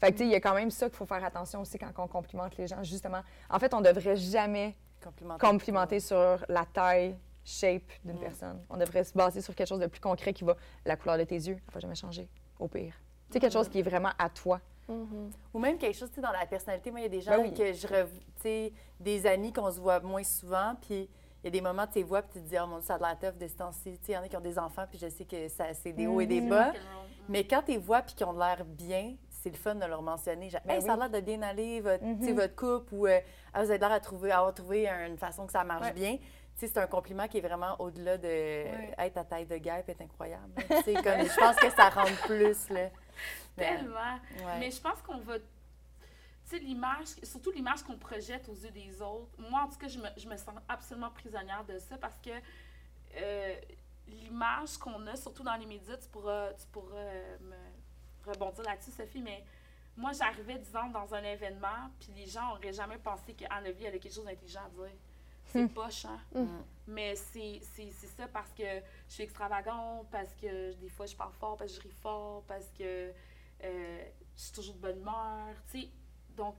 Fait 0.00 0.08
que, 0.08 0.12
tu 0.12 0.18
sais, 0.18 0.24
il 0.24 0.30
y 0.30 0.34
a 0.34 0.40
quand 0.40 0.54
même 0.54 0.70
ça 0.70 0.88
qu'il 0.88 0.96
faut 0.96 1.06
faire 1.06 1.24
attention 1.24 1.60
aussi 1.60 1.78
quand 1.78 1.90
on 1.98 2.06
complimente 2.06 2.56
les 2.56 2.66
gens, 2.66 2.82
justement. 2.82 3.20
En 3.50 3.58
fait, 3.58 3.74
on 3.74 3.80
devrait 3.80 4.16
jamais 4.16 4.76
Complimenter. 5.02 5.46
complimenter 5.46 6.00
sur 6.00 6.44
la 6.48 6.64
taille, 6.64 7.16
shape 7.44 7.82
d'une 8.04 8.18
personne. 8.18 8.60
On 8.70 8.76
devrait 8.76 9.04
se 9.04 9.12
baser 9.12 9.40
sur 9.40 9.54
quelque 9.54 9.68
chose 9.68 9.80
de 9.80 9.86
plus 9.86 10.00
concret 10.00 10.32
qui 10.32 10.44
va. 10.44 10.56
La 10.84 10.96
couleur 10.96 11.18
de 11.18 11.24
tes 11.24 11.34
yeux, 11.34 11.56
elle 11.66 11.74
va 11.74 11.80
jamais 11.80 11.94
changer, 11.94 12.28
au 12.58 12.68
pire. 12.68 12.94
Tu 13.28 13.34
sais, 13.34 13.40
quelque 13.40 13.52
chose 13.52 13.68
qui 13.68 13.80
est 13.80 13.82
vraiment 13.82 14.12
à 14.18 14.28
toi. 14.28 14.60
Ou 15.54 15.58
même 15.58 15.78
quelque 15.78 15.96
chose, 15.96 16.08
tu 16.10 16.16
sais, 16.16 16.20
dans 16.20 16.32
la 16.32 16.46
personnalité. 16.46 16.90
Moi, 16.90 17.00
il 17.00 17.02
y 17.04 17.06
a 17.06 17.08
des 17.08 17.20
gens 17.20 17.32
Ben 17.32 17.42
oui. 17.42 17.54
que 17.54 17.72
je 17.72 17.86
rev... 17.86 18.08
tu 18.36 18.42
sais, 18.42 18.72
des 19.00 19.26
amis 19.26 19.52
qu'on 19.52 19.70
se 19.70 19.80
voit 19.80 20.00
moins 20.00 20.24
souvent, 20.24 20.74
puis 20.80 21.08
il 21.42 21.46
y 21.46 21.48
a 21.48 21.50
des 21.50 21.60
moments, 21.60 21.86
tu 21.86 21.94
les 21.98 22.04
vois, 22.04 22.22
puis 22.22 22.34
tu 22.34 22.40
te 22.44 22.48
dis, 22.50 22.56
oh 22.62 22.66
mon 22.66 22.78
Dieu, 22.78 22.86
ça 22.86 22.94
a 22.94 22.98
de 22.98 23.02
la 23.02 23.16
tough 23.16 23.36
de 23.38 23.46
ce 23.48 23.54
temps-ci. 23.54 23.98
Tu 23.98 24.06
sais, 24.06 24.12
il 24.12 24.14
y 24.14 24.18
en 24.18 24.22
a 24.22 24.28
qui 24.28 24.36
ont 24.36 24.40
des 24.40 24.58
enfants, 24.58 24.84
puis 24.88 24.98
je 24.98 25.08
sais 25.08 25.24
que 25.24 25.48
ça, 25.48 25.72
c'est 25.74 25.92
des 25.92 26.06
hauts 26.06 26.20
et 26.20 26.26
des 26.26 26.40
Mhm. 26.40 26.48
bas. 26.48 26.72
Mais 27.28 27.44
quand 27.44 27.62
tu 27.62 27.72
les 27.72 27.78
vois, 27.78 28.02
puis 28.02 28.14
qu'ils 28.14 28.26
ont 28.26 28.32
de 28.32 28.38
l'air 28.38 28.64
bien, 28.64 29.14
c'est 29.28 29.50
le 29.50 29.56
fun 29.56 29.74
de 29.74 29.84
leur 29.84 30.02
mentionner. 30.02 30.50
Genre, 30.50 30.60
Ben 30.64 30.74
hey, 30.74 30.82
ça 30.82 30.92
a 30.92 30.96
l'air 30.96 31.10
de 31.10 31.20
bien 31.20 31.42
aller, 31.42 31.80
votre, 31.80 31.98
tu 32.04 32.24
sais, 32.26 32.32
Mhm. 32.32 32.38
votre 32.38 32.54
couple, 32.54 32.94
ou 32.94 33.06
euh, 33.06 33.18
Ah, 33.54 33.62
vous 33.64 33.70
avez 33.70 33.78
l'air 33.78 33.92
à 33.92 34.00
trouver, 34.00 34.30
à 34.30 34.38
avoir 34.38 34.54
trouvé 34.54 34.88
une 34.88 35.18
façon 35.18 35.44
que 35.46 35.52
ça 35.52 35.62
marche 35.64 35.86
Ouais. 35.86 35.92
bien. 35.92 36.18
C'est 36.68 36.78
un 36.78 36.86
compliment 36.86 37.26
qui 37.28 37.38
est 37.38 37.42
vraiment 37.42 37.76
au-delà 37.80 38.18
de 38.18 38.28
Hey, 38.28 39.10
ta 39.12 39.24
taille 39.24 39.46
de 39.46 39.56
guêpe 39.56 39.88
est 39.88 40.00
incroyable. 40.00 40.52
là. 40.56 40.82
Tu 40.82 40.82
sais, 40.84 40.94
comme, 40.94 41.20
je 41.26 41.36
pense 41.38 41.56
que 41.56 41.70
ça 41.70 41.88
rentre 41.90 42.26
plus. 42.26 42.68
Là. 42.70 42.88
Tellement. 43.56 44.18
ouais. 44.38 44.58
Mais 44.58 44.70
je 44.70 44.80
pense 44.80 45.00
qu'on 45.02 45.18
va. 45.18 45.38
Tu 45.38 45.44
sais, 46.44 46.58
l'image, 46.58 47.08
surtout 47.22 47.50
l'image 47.50 47.82
qu'on 47.82 47.96
projette 47.96 48.48
aux 48.48 48.54
yeux 48.54 48.70
des 48.70 49.00
autres. 49.00 49.30
Moi, 49.38 49.60
en 49.60 49.68
tout 49.68 49.78
cas, 49.78 49.88
je 49.88 49.98
me, 49.98 50.08
je 50.16 50.28
me 50.28 50.36
sens 50.36 50.54
absolument 50.68 51.10
prisonnière 51.10 51.64
de 51.64 51.78
ça 51.78 51.96
parce 51.98 52.18
que 52.20 52.30
euh, 53.16 53.54
l'image 54.08 54.76
qu'on 54.78 55.06
a, 55.06 55.16
surtout 55.16 55.42
dans 55.42 55.54
les 55.56 55.66
médias, 55.66 55.96
tu 55.96 56.08
pourras, 56.08 56.52
tu 56.54 56.66
pourras 56.72 56.96
euh, 56.96 57.36
me 57.40 58.30
rebondir 58.30 58.64
là-dessus, 58.64 58.90
Sophie, 58.90 59.22
mais 59.22 59.44
moi, 59.96 60.12
j'arrivais, 60.12 60.58
disons, 60.58 60.88
dans 60.88 61.14
un 61.14 61.22
événement, 61.22 61.90
puis 62.00 62.12
les 62.16 62.26
gens 62.26 62.48
n'auraient 62.48 62.72
jamais 62.72 62.98
pensé 62.98 63.34
qu'Anne 63.34 63.70
Vie 63.72 63.86
avait 63.86 63.98
quelque 63.98 64.14
chose 64.14 64.24
d'intelligent 64.24 64.64
à 64.64 64.68
dire. 64.70 64.96
C'est 65.52 65.68
poche, 65.68 66.04
hein? 66.06 66.18
Mm. 66.34 66.46
Mais 66.88 67.14
c'est 67.14 67.60
ça 68.16 68.26
parce 68.28 68.50
que 68.52 68.62
je 69.08 69.12
suis 69.14 69.22
extravagante, 69.22 70.06
parce 70.10 70.34
que 70.40 70.72
des 70.74 70.88
fois 70.88 71.06
je 71.06 71.14
parle 71.14 71.32
fort, 71.34 71.56
parce 71.56 71.72
que 71.72 71.76
je 71.78 71.88
ris 71.88 71.94
fort, 72.02 72.42
parce 72.48 72.66
que 72.76 73.12
euh, 73.64 74.04
je 74.36 74.40
suis 74.42 74.52
toujours 74.52 74.74
de 74.74 74.80
bonne 74.80 74.98
humeur, 74.98 75.48
tu 75.70 75.80
sais. 75.82 75.88
Donc, 76.36 76.56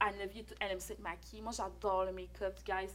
Anne 0.00 0.16
Levy, 0.18 0.44
elle 0.60 0.72
aime 0.72 0.80
ça 0.80 0.94
être 0.94 1.00
maquillée. 1.00 1.42
Moi, 1.42 1.52
j'adore 1.52 2.04
le 2.06 2.12
make-up, 2.12 2.56
guys. 2.64 2.88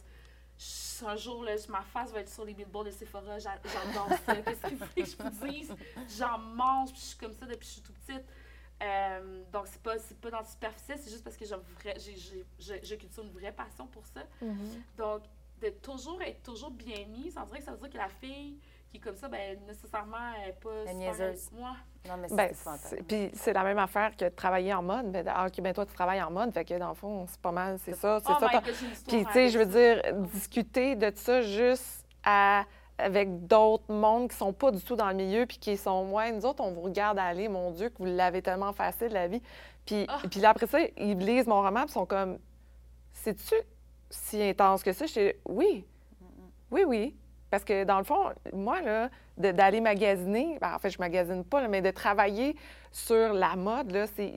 Je- 0.58 1.04
Un 1.06 1.14
jour, 1.16 1.44
là, 1.44 1.54
ma 1.68 1.82
face 1.82 2.10
va 2.12 2.20
être 2.20 2.28
sur 2.28 2.44
les 2.44 2.52
billboards 2.54 2.84
de 2.86 2.90
Sephora. 2.90 3.38
J'a- 3.38 3.60
J'adore 3.62 4.08
ça. 4.26 4.34
Qu'est-ce 4.36 4.60
que 4.62 4.68
vous 4.74 4.76
voulez 4.84 5.02
que 5.04 5.08
je 5.10 5.16
vous 5.16 5.46
dise? 5.46 5.74
J'en 6.18 6.38
mange, 6.38 6.90
puis 6.90 7.00
je 7.00 7.06
suis 7.06 7.18
comme 7.18 7.32
ça 7.32 7.46
depuis 7.46 7.60
que 7.60 7.64
je 7.66 7.70
suis 7.70 7.82
toute 7.82 7.94
petite. 8.00 8.24
Euh, 8.82 9.42
donc, 9.52 9.66
c'est 9.66 9.82
pas, 9.82 9.98
c'est 9.98 10.18
pas 10.20 10.30
dans 10.30 10.40
le 10.40 10.46
superficiel, 10.46 10.98
c'est 11.00 11.10
juste 11.10 11.24
parce 11.24 11.36
que 11.36 11.44
j'ai, 11.44 12.96
cultive 12.96 13.24
une 13.24 13.30
vraie 13.32 13.52
passion 13.52 13.86
pour 13.86 14.06
ça. 14.06 14.20
Donc, 14.96 15.22
de 15.60 15.70
toujours 15.70 16.22
être 16.22 16.42
toujours 16.42 16.70
bien 16.70 17.04
mise, 17.06 17.36
on 17.36 17.44
dirait 17.46 17.58
que 17.58 17.64
ça 17.64 17.72
veut 17.72 17.78
dire 17.78 17.90
que 17.90 17.96
la 17.96 18.08
fille 18.08 18.58
qui 18.90 18.96
est 18.96 19.00
comme 19.00 19.16
ça, 19.16 19.28
ben, 19.28 19.58
nécessairement, 19.66 20.32
elle 20.40 20.46
n'est 20.46 20.52
pas. 20.52 20.92
Niaiseuse. 20.94 21.50
Moi, 21.52 21.74
Non, 22.08 22.16
mais 22.16 22.28
c'est 22.28 22.36
Ben, 22.36 22.50
c'est- 22.54 23.02
puis 23.02 23.30
c'est 23.34 23.52
la 23.52 23.64
même 23.64 23.78
affaire 23.78 24.16
que 24.16 24.24
de 24.24 24.30
travailler 24.30 24.72
en 24.72 24.82
mode. 24.82 25.10
Ben, 25.12 25.26
ah, 25.28 25.46
OK, 25.46 25.60
ben 25.60 25.74
toi, 25.74 25.84
tu 25.84 25.92
travailles 25.92 26.22
en 26.22 26.30
mode, 26.30 26.54
fait 26.54 26.64
que 26.64 26.78
dans 26.78 26.90
le 26.90 26.94
fond, 26.94 27.26
c'est 27.26 27.40
pas 27.40 27.52
mal, 27.52 27.78
c'est 27.84 27.94
ça, 27.94 28.20
c'est 28.24 28.32
oh 28.32 28.38
ça. 28.38 28.46
histoire 28.46 28.62
Puis, 29.08 29.26
tu 29.26 29.32
sais, 29.32 29.48
je 29.50 29.58
veux 29.58 29.66
dire, 29.66 30.00
discuter 30.32 30.94
de 30.96 31.12
ça 31.14 31.42
juste 31.42 32.06
à- 32.24 32.64
avec 32.98 33.46
d'autres 33.46 33.92
mondes 33.92 34.28
qui 34.28 34.36
sont 34.36 34.52
pas 34.52 34.70
du 34.70 34.82
tout 34.82 34.96
dans 34.96 35.08
le 35.08 35.14
milieu, 35.14 35.46
puis 35.46 35.58
qui 35.58 35.76
sont, 35.76 36.10
ouais, 36.10 36.32
nous 36.32 36.44
autres, 36.44 36.62
on 36.62 36.72
vous 36.72 36.82
regarde 36.82 37.18
aller, 37.18 37.48
mon 37.48 37.70
Dieu, 37.70 37.88
que 37.90 37.98
vous 37.98 38.04
l'avez 38.06 38.42
tellement 38.42 38.72
facile, 38.72 39.08
la 39.08 39.28
vie. 39.28 39.40
Puis, 39.86 40.04
Ah. 40.08 40.20
puis 40.30 40.40
là, 40.40 40.50
après 40.50 40.66
ça, 40.66 40.78
ils 40.96 41.16
lisent 41.18 41.46
mon 41.46 41.62
roman, 41.62 41.82
puis 41.82 41.90
ils 41.90 41.92
sont 41.92 42.06
comme, 42.06 42.38
c'est-tu 43.12 43.54
si 44.10 44.42
intense 44.42 44.82
que 44.82 44.92
ça? 44.92 45.06
Je 45.06 45.12
dis, 45.30 45.36
oui, 45.46 45.84
oui, 46.70 46.84
oui. 46.86 47.16
Parce 47.50 47.64
que 47.64 47.84
dans 47.84 47.98
le 47.98 48.04
fond, 48.04 48.30
moi, 48.52 48.80
là, 48.82 49.08
d'aller 49.36 49.80
magasiner, 49.80 50.58
ben, 50.60 50.74
en 50.74 50.78
fait, 50.78 50.90
je 50.90 50.98
magasine 50.98 51.44
pas, 51.44 51.60
là, 51.62 51.68
mais 51.68 51.80
de 51.80 51.90
travailler 51.90 52.56
sur 52.90 53.32
la 53.32 53.54
mode, 53.56 53.90
là, 53.92 54.06
c'est 54.16 54.32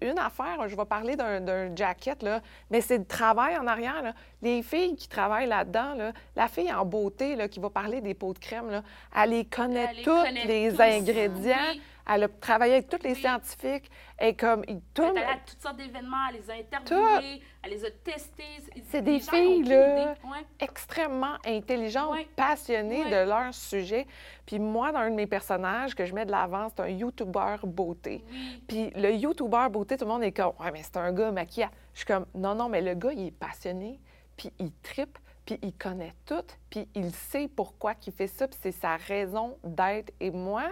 une 0.00 0.18
affaire. 0.18 0.66
Je 0.68 0.74
vais 0.76 0.84
parler 0.84 1.16
d'un- 1.16 1.74
jacket, 1.76 2.22
là, 2.22 2.40
mais 2.70 2.80
c'est 2.80 2.98
le 2.98 3.04
travail 3.04 3.56
en 3.58 3.66
arrière. 3.66 4.02
là. 4.02 4.12
Les 4.42 4.62
filles 4.62 4.96
qui 4.96 5.08
travaillent 5.08 5.48
là-dedans, 5.48 5.94
là, 5.94 6.12
la 6.36 6.48
fille 6.48 6.72
en 6.72 6.84
beauté 6.84 7.36
là, 7.36 7.48
qui 7.48 7.60
va 7.60 7.70
parler 7.70 8.00
des 8.00 8.14
pots 8.14 8.32
de 8.32 8.38
crème, 8.38 8.70
là, 8.70 8.82
elle 9.16 9.30
les 9.30 9.44
connaît 9.44 9.92
tous 10.02 10.24
les 10.46 10.70
tous. 10.72 10.80
ingrédients. 10.80 11.56
Oui. 11.72 11.82
Elle 12.08 12.24
a 12.24 12.28
travaillé 12.28 12.74
avec 12.74 12.88
tous 12.88 13.02
les 13.02 13.14
Oui. 13.14 13.20
scientifiques. 13.20 13.90
Et 14.20 14.34
comme, 14.34 14.62
ils 14.68 14.80
Elle 14.98 15.04
est 15.04 15.08
allée 15.10 15.20
à 15.22 15.36
toutes 15.46 15.60
sortes 15.62 15.76
d'événements, 15.76 16.16
elle 16.28 16.40
les 16.40 16.50
a 16.50 16.54
interviewés, 16.54 17.42
elle 17.62 17.70
les 17.70 17.84
a 17.84 17.90
testés. 17.90 18.44
C'est 18.88 19.02
des 19.02 19.18
filles, 19.20 19.62
là. 19.64 20.14
Ouais. 20.24 20.44
extrêmement 20.58 21.36
intelligentes, 21.46 22.12
Ouais. 22.12 22.28
passionnées 22.36 23.04
Ouais. 23.04 23.10
de 23.24 23.28
leur 23.28 23.52
sujet. 23.54 24.06
Puis 24.46 24.58
moi, 24.58 24.92
dans 24.92 24.98
un 25.00 25.10
de 25.10 25.14
mes 25.14 25.26
personnages 25.26 25.94
que 25.94 26.04
je 26.04 26.14
mets 26.14 26.26
de 26.26 26.30
l'avant, 26.30 26.68
c'est 26.68 26.82
un 26.82 26.88
YouTuber 26.88 27.56
beauté. 27.64 28.24
Oui. 28.30 28.62
Puis 28.68 28.90
le 28.96 29.12
YouTuber 29.12 29.68
beauté, 29.70 29.96
tout 29.96 30.04
le 30.04 30.10
monde 30.10 30.22
est 30.24 30.32
comme 30.32 30.52
Ouais, 30.60 30.70
mais 30.72 30.82
c'est 30.82 30.96
un 30.96 31.12
gars 31.12 31.30
maquillé. 31.30 31.66
Je 31.94 31.98
suis 32.00 32.06
comme 32.06 32.26
Non, 32.34 32.54
non, 32.54 32.68
mais 32.68 32.80
le 32.82 32.94
gars, 32.94 33.12
il 33.12 33.26
est 33.28 33.30
passionné, 33.30 33.98
puis 34.36 34.52
il 34.58 34.72
tripe, 34.82 35.18
puis 35.46 35.58
il 35.62 35.72
connaît 35.72 36.14
tout, 36.26 36.44
puis 36.68 36.86
il 36.94 37.10
sait 37.12 37.48
pourquoi 37.48 37.94
il 38.06 38.12
fait 38.12 38.26
ça, 38.26 38.46
puis 38.46 38.58
c'est 38.62 38.72
sa 38.72 38.96
raison 38.96 39.56
d'être. 39.64 40.12
Et 40.20 40.30
moi, 40.30 40.64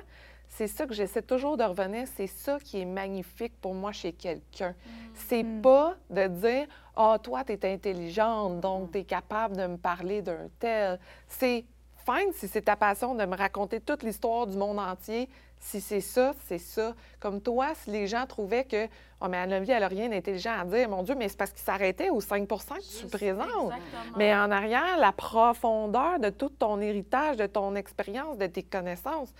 c'est 0.48 0.66
ça 0.66 0.86
que 0.86 0.94
j'essaie 0.94 1.22
toujours 1.22 1.56
de 1.56 1.64
revenir, 1.64 2.06
c'est 2.16 2.26
ça 2.26 2.58
qui 2.58 2.80
est 2.80 2.84
magnifique 2.84 3.52
pour 3.60 3.74
moi 3.74 3.92
chez 3.92 4.12
quelqu'un. 4.12 4.74
C'est 5.14 5.44
pas 5.62 5.96
de 6.10 6.26
dire 6.26 6.66
Ah, 6.96 7.18
toi, 7.22 7.44
tu 7.44 7.52
es 7.52 7.72
intelligente, 7.72 8.60
donc 8.60 8.92
tu 8.92 8.98
es 8.98 9.04
capable 9.04 9.56
de 9.56 9.66
me 9.66 9.76
parler 9.76 10.22
d'un 10.22 10.48
tel. 10.58 10.98
C'est 11.28 11.64
fine 12.04 12.32
si 12.32 12.48
c'est 12.48 12.62
ta 12.62 12.76
passion 12.76 13.14
de 13.14 13.24
me 13.24 13.36
raconter 13.36 13.80
toute 13.80 14.02
l'histoire 14.02 14.46
du 14.46 14.56
monde 14.56 14.78
entier. 14.78 15.28
Si 15.60 15.80
c'est 15.80 16.00
ça, 16.00 16.32
c'est 16.46 16.58
ça. 16.58 16.94
Comme 17.20 17.40
toi, 17.40 17.74
si 17.74 17.90
les 17.90 18.06
gens 18.06 18.26
trouvaient 18.26 18.64
que 18.64 18.88
Oh, 19.20 19.26
mais 19.28 19.38
Anne-Vie, 19.38 19.72
elle 19.72 19.80
n'a 19.80 19.88
rien 19.88 20.08
d'intelligent 20.08 20.60
à 20.60 20.64
dire, 20.64 20.88
mon 20.88 21.02
Dieu, 21.02 21.16
mais 21.16 21.28
c'est 21.28 21.36
parce 21.36 21.50
qu'il 21.50 21.62
s'arrêtait 21.64 22.08
aux 22.08 22.20
5 22.20 22.46
que 22.46 23.00
tu 23.00 23.06
présentes. 23.08 23.72
Mais 24.16 24.32
en 24.32 24.50
arrière, 24.52 24.96
la 24.98 25.10
profondeur 25.10 26.20
de 26.20 26.30
tout 26.30 26.50
ton 26.50 26.80
héritage, 26.80 27.36
de 27.36 27.46
ton 27.46 27.74
expérience, 27.74 28.38
de 28.38 28.46
tes 28.46 28.62
connaissances, 28.62 29.32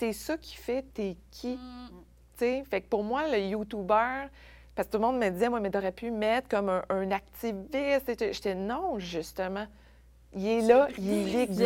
c'est 0.00 0.12
ça 0.14 0.38
qui 0.38 0.56
fait 0.56 0.82
t'es 0.94 1.16
qui. 1.30 1.56
Mm. 1.56 1.88
tu 1.90 2.38
sais. 2.38 2.64
Fait 2.68 2.80
que 2.80 2.88
pour 2.88 3.04
moi, 3.04 3.28
le 3.28 3.38
YouTuber, 3.38 4.28
parce 4.74 4.88
que 4.88 4.92
tout 4.92 4.98
le 4.98 5.06
monde 5.06 5.18
me 5.18 5.28
disait, 5.28 5.50
moi, 5.50 5.60
mais 5.60 5.70
t'aurais 5.70 5.92
pu 5.92 6.10
mettre 6.10 6.48
comme 6.48 6.70
un, 6.70 6.82
un 6.88 7.10
activiste. 7.10 8.32
J'étais 8.32 8.54
non, 8.54 8.98
justement. 8.98 9.66
Il 10.32 10.46
est 10.46 10.60
là, 10.62 10.86
il 10.96 11.36
existe 11.36 11.60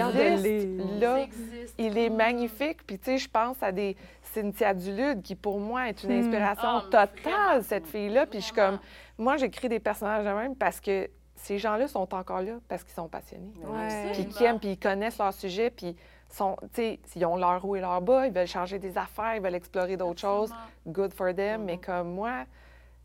là. 0.98 1.20
existe. 1.20 1.74
Il 1.78 1.96
est 1.98 2.08
magnifique. 2.08 2.84
Puis, 2.86 2.98
tu 2.98 3.04
sais, 3.04 3.18
je 3.18 3.28
pense 3.28 3.62
à 3.62 3.70
des 3.70 3.94
Cynthia 4.22 4.72
Dulude, 4.72 5.22
qui 5.22 5.36
pour 5.36 5.60
moi 5.60 5.90
est 5.90 6.02
une 6.02 6.12
inspiration 6.12 6.82
Ah, 6.92 7.06
totale, 7.06 7.62
cette 7.62 7.86
fille-là. 7.86 8.26
Puis, 8.26 8.40
je 8.40 8.46
suis 8.46 8.54
comme, 8.54 8.78
moi, 9.18 9.36
j'écris 9.36 9.68
des 9.68 9.80
personnages 9.80 10.24
de 10.24 10.30
même 10.30 10.56
parce 10.56 10.80
que 10.80 11.08
ces 11.36 11.58
gens-là 11.58 11.86
sont 11.88 12.14
encore 12.14 12.40
là 12.40 12.54
parce 12.66 12.82
qu'ils 12.82 12.94
sont 12.94 13.06
passionnés. 13.06 13.52
Ouais. 13.62 14.12
Puis 14.14 14.26
qui 14.26 14.44
aiment, 14.44 14.58
puis 14.58 14.70
ils 14.70 14.78
connaissent 14.78 15.18
leur 15.18 15.34
sujet, 15.34 15.68
puis 15.70 15.94
sont, 16.34 16.56
tu 16.62 16.68
sais, 16.82 17.00
s'ils 17.04 17.24
ont 17.26 17.36
leur 17.36 17.64
haut 17.64 17.76
et 17.76 17.80
leur 17.80 18.00
bas, 18.00 18.26
ils 18.26 18.32
veulent 18.32 18.46
changer 18.46 18.78
des 18.78 18.96
affaires, 18.98 19.36
ils 19.36 19.42
veulent 19.42 19.54
explorer 19.54 19.96
d'autres 19.96 20.20
choses. 20.20 20.52
Good 20.86 21.12
for 21.14 21.34
them. 21.34 21.64
Mais 21.64 21.78
comme 21.78 22.12
moi, 22.12 22.44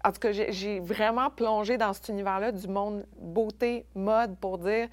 en 0.04 0.12
tout 0.12 0.20
cas, 0.20 0.32
j'ai- 0.32 0.80
vraiment 0.80 1.30
plongé 1.30 1.78
dans 1.78 1.94
cet 1.94 2.10
univers-là 2.10 2.52
du 2.52 2.68
monde 2.68 3.06
beauté, 3.18 3.86
mode, 3.96 4.38
pour 4.38 4.58
dire 4.58 4.88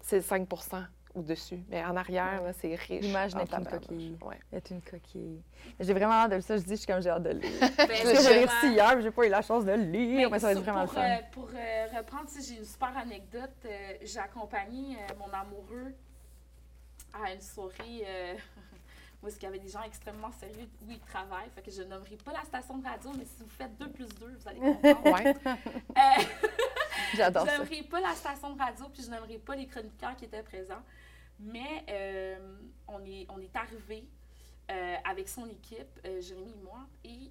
c'est 0.00 0.20
5% 0.20 0.84
au-dessus. 1.14 1.60
Mais 1.70 1.82
en 1.84 1.96
arrière, 1.96 2.42
c'est 2.60 2.74
riche. 2.74 3.00
L'image 3.02 3.34
n'est 3.34 3.40
qu'une 3.46 3.48
tabarnouche. 3.64 3.80
coquille. 3.88 4.18
Ouais. 4.22 4.38
est 4.52 4.70
une 4.70 4.82
coquille. 4.82 5.42
J'ai 5.80 5.94
vraiment 5.94 6.12
hâte 6.12 6.30
de 6.30 6.36
le 6.36 6.42
ça. 6.42 6.56
Je 6.58 6.62
dis, 6.62 6.70
je 6.72 6.74
suis 6.76 6.86
comme 6.86 7.00
j'ai 7.02 7.08
hâte 7.10 7.22
de 7.22 7.30
le 7.30 7.38
lire. 7.38 7.50
Ben, 7.78 7.88
j'ai 7.90 8.02
vraiment. 8.12 8.28
réussi 8.28 8.68
hier, 8.74 9.00
j'ai 9.00 9.10
pas 9.10 9.26
eu 9.26 9.30
la 9.30 9.40
chance 9.42 9.64
de 9.64 9.72
le 9.72 9.82
lire, 9.82 10.30
mais 10.30 10.38
ça 10.38 10.48
va 10.48 10.52
être 10.52 10.60
vraiment 10.62 10.82
le 10.82 10.86
pour, 10.86 10.94
fun. 10.94 11.02
euh, 11.02 11.16
pour 11.32 11.48
euh, 11.54 11.86
reprendre, 11.98 12.28
j'ai 12.46 12.56
une 12.58 12.64
super 12.64 12.92
anecdote. 12.96 13.50
Euh, 13.64 13.68
j'ai 14.02 14.18
accompagné 14.18 14.96
euh, 14.96 15.14
mon 15.18 15.32
amoureux 15.32 15.94
à 17.24 17.32
une 17.32 17.40
soirée 17.40 18.02
euh, 18.04 18.34
où 19.22 19.28
est-ce 19.28 19.36
qu'il 19.36 19.44
y 19.44 19.46
avait 19.48 19.58
des 19.58 19.68
gens 19.68 19.82
extrêmement 19.82 20.30
sérieux 20.32 20.68
où 20.86 20.90
ils 20.90 21.00
travaillent. 21.00 21.50
Fait 21.54 21.62
que 21.62 21.70
je 21.70 21.82
nommerai 21.82 22.16
pas 22.16 22.32
la 22.32 22.42
station 22.44 22.78
de 22.78 22.86
radio, 22.86 23.10
mais 23.16 23.24
si 23.24 23.42
vous 23.42 23.48
faites 23.48 23.76
2 23.78 23.90
plus 23.90 24.08
2, 24.08 24.36
vous 24.38 24.48
allez 24.48 24.60
comprendre. 24.60 25.04
Ouais. 25.14 25.34
Euh, 25.96 26.22
J'adore 27.16 27.46
je 27.46 27.50
ça. 27.50 27.58
n'aimerais 27.58 27.82
pas 27.84 28.00
la 28.00 28.14
station 28.14 28.50
de 28.54 28.58
radio, 28.60 28.86
puis 28.92 29.02
je 29.02 29.10
n'aimerais 29.10 29.38
pas 29.38 29.54
les 29.56 29.66
chroniqueurs 29.66 30.16
qui 30.16 30.24
étaient 30.24 30.42
présents. 30.42 30.82
Mais 31.38 31.84
euh, 31.90 32.38
on 32.88 33.04
est, 33.04 33.26
on 33.28 33.38
est 33.40 33.54
arrivé 33.54 34.04
avec 35.04 35.28
son 35.28 35.46
équipe, 35.46 36.00
euh, 36.04 36.20
Jérémy 36.20 36.50
et 36.50 36.64
moi, 36.64 36.80
et 37.04 37.30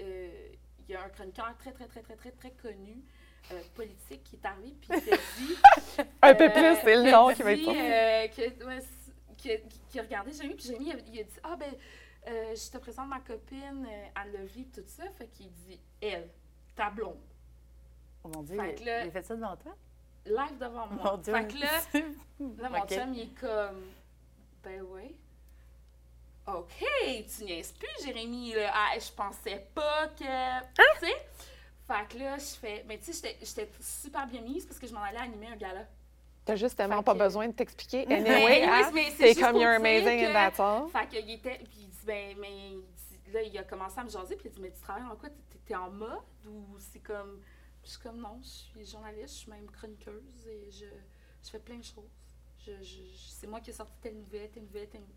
euh, 0.00 0.48
il 0.86 0.92
y 0.92 0.94
a 0.94 1.02
un 1.02 1.08
chroniqueur 1.08 1.56
très, 1.56 1.72
très, 1.72 1.86
très, 1.86 2.02
très, 2.02 2.14
très, 2.14 2.30
très 2.32 2.50
connu, 2.50 3.02
euh, 3.52 3.60
politique, 3.74 4.22
qui 4.24 4.36
est 4.36 4.44
arrivé, 4.46 4.74
puis 4.82 5.00
qui 5.00 5.10
a 5.12 5.16
dit... 5.16 6.04
Un 6.20 6.34
peu 6.34 6.44
euh, 6.44 6.50
plus, 6.50 6.80
c'est 6.84 6.94
le 6.96 7.10
nom 7.10 7.32
qui 7.32 7.42
va 7.42 7.52
être 7.52 7.68
euh, 7.68 8.28
que- 8.28 8.64
ouais, 8.66 8.80
c- 8.82 9.03
qui, 9.44 9.52
a- 9.52 9.58
qui 9.90 9.98
a 9.98 10.02
regardé 10.02 10.32
Jérémy, 10.32 10.54
puis 10.54 10.64
Jérémy, 10.64 10.86
il 10.86 10.92
a, 10.92 10.98
il 11.12 11.20
a 11.20 11.22
dit 11.24 11.36
«Ah, 11.42 11.56
ben, 11.56 11.74
euh, 12.28 12.54
je 12.56 12.70
te 12.70 12.78
présente 12.78 13.08
ma 13.08 13.20
copine, 13.20 13.86
euh, 13.88 14.06
Anne 14.14 14.32
Levy, 14.32 14.64
puis 14.64 14.82
tout 14.82 14.88
ça.» 14.88 15.04
Fait 15.18 15.26
qu'il 15.28 15.50
dit 15.52 15.78
«Elle, 16.00 16.30
ta 16.74 16.88
blonde.» 16.90 17.20
Oh 18.24 18.28
mon 18.34 18.42
Dieu, 18.42 18.56
Fait 18.56 18.76
il, 18.80 18.86
là- 18.86 19.04
il 19.04 19.08
a 19.08 19.10
fait 19.10 19.22
ça 19.22 19.36
devant 19.36 19.56
toi? 19.56 19.74
live 20.26 20.56
devant 20.58 20.86
moi. 20.86 21.12
Mon 21.12 21.18
Dieu. 21.18 21.34
Fait 21.34 21.46
que 21.46 21.58
là, 21.58 21.82
là, 22.62 22.68
mon 22.70 22.78
Ok. 22.80 22.88
chum, 22.88 23.12
il 23.12 23.20
est 23.20 23.38
comme, 23.38 23.82
ben 24.62 24.80
oui. 24.88 25.14
OK, 26.46 26.84
tu 27.36 27.44
niaises 27.44 27.72
plus, 27.72 28.04
Jérémy. 28.04 28.54
Là. 28.54 28.70
Ah, 28.74 28.98
je 28.98 29.10
pensais 29.12 29.66
pas 29.74 30.08
que. 30.08 30.24
Hein? 30.24 30.62
Tu 30.74 31.06
sais? 31.06 31.26
Fait 31.86 32.06
que 32.08 32.18
là, 32.18 32.38
je 32.38 32.44
fais. 32.56 32.84
Mais 32.88 32.98
tu 32.98 33.12
sais, 33.12 33.28
j'étais- 33.30 33.44
j'étais 33.44 33.70
super 33.80 34.26
bien 34.26 34.40
mise 34.40 34.64
parce 34.66 34.78
que 34.78 34.86
je 34.86 34.92
m'en 34.94 35.02
allais 35.02 35.18
animer 35.18 35.48
un 35.48 35.56
gala. 35.56 35.86
T'as 36.44 36.56
juste 36.56 36.76
tellement 36.76 36.98
Fait 36.98 37.04
pas 37.04 37.14
que- 37.14 37.18
besoin 37.18 37.48
de 37.48 37.52
t'expliquer. 37.52 38.04
Mais 38.06 38.16
Anyway, 38.28 38.62
hein, 38.64 38.90
mais 38.92 39.10
c'est 39.16 39.34
comme 39.34 39.56
you're 39.56 39.74
amazing 39.76 40.20
que- 40.20 40.28
and 40.30 40.32
that's 40.32 40.60
all. 40.60 40.88
Fait 40.88 41.08
qu'il 41.08 41.30
était. 41.30 41.58
Puis 41.58 41.78
il 41.80 41.88
dit, 41.88 41.98
ben, 42.06 42.36
mais. 42.38 42.50
il 43.26 43.32
là, 43.32 43.42
il 43.42 43.58
a 43.58 43.64
commencé 43.64 43.98
à 43.98 44.04
me 44.04 44.08
jaser, 44.10 44.36
puis 44.36 44.46
il 44.48 44.52
a 44.52 44.54
dit, 44.54 44.60
mais 44.60 44.70
tu 44.70 44.80
travailles 44.80 45.04
en 45.10 45.16
quoi? 45.16 45.28
T'es- 45.66 45.74
en 45.74 45.90
mode 45.90 46.18
ou 46.46 46.76
c'est 46.78 47.00
comme. 47.00 47.40
Je 47.82 47.90
suis 47.90 47.98
comme, 48.00 48.18
non, 48.20 48.38
je 48.42 48.46
suis 48.48 48.86
journaliste, 48.86 49.34
je 49.34 49.38
suis 49.40 49.50
même 49.50 49.70
chroniqueuse 49.70 50.46
et 50.46 50.70
je, 50.70 50.86
je 51.44 51.50
fais 51.50 51.58
plein 51.58 51.76
de 51.76 51.84
choses. 51.84 52.10
Je- 52.58 52.82
je- 52.82 53.16
c'est 53.16 53.46
moi 53.46 53.60
qui 53.60 53.70
ai 53.70 53.72
sorti 53.74 53.92
telle 54.00 54.16
nouvelle, 54.16 54.50
telle 54.50 54.62
nouvelle, 54.64 54.88
telle 54.88 55.00
nouvelle. 55.02 55.16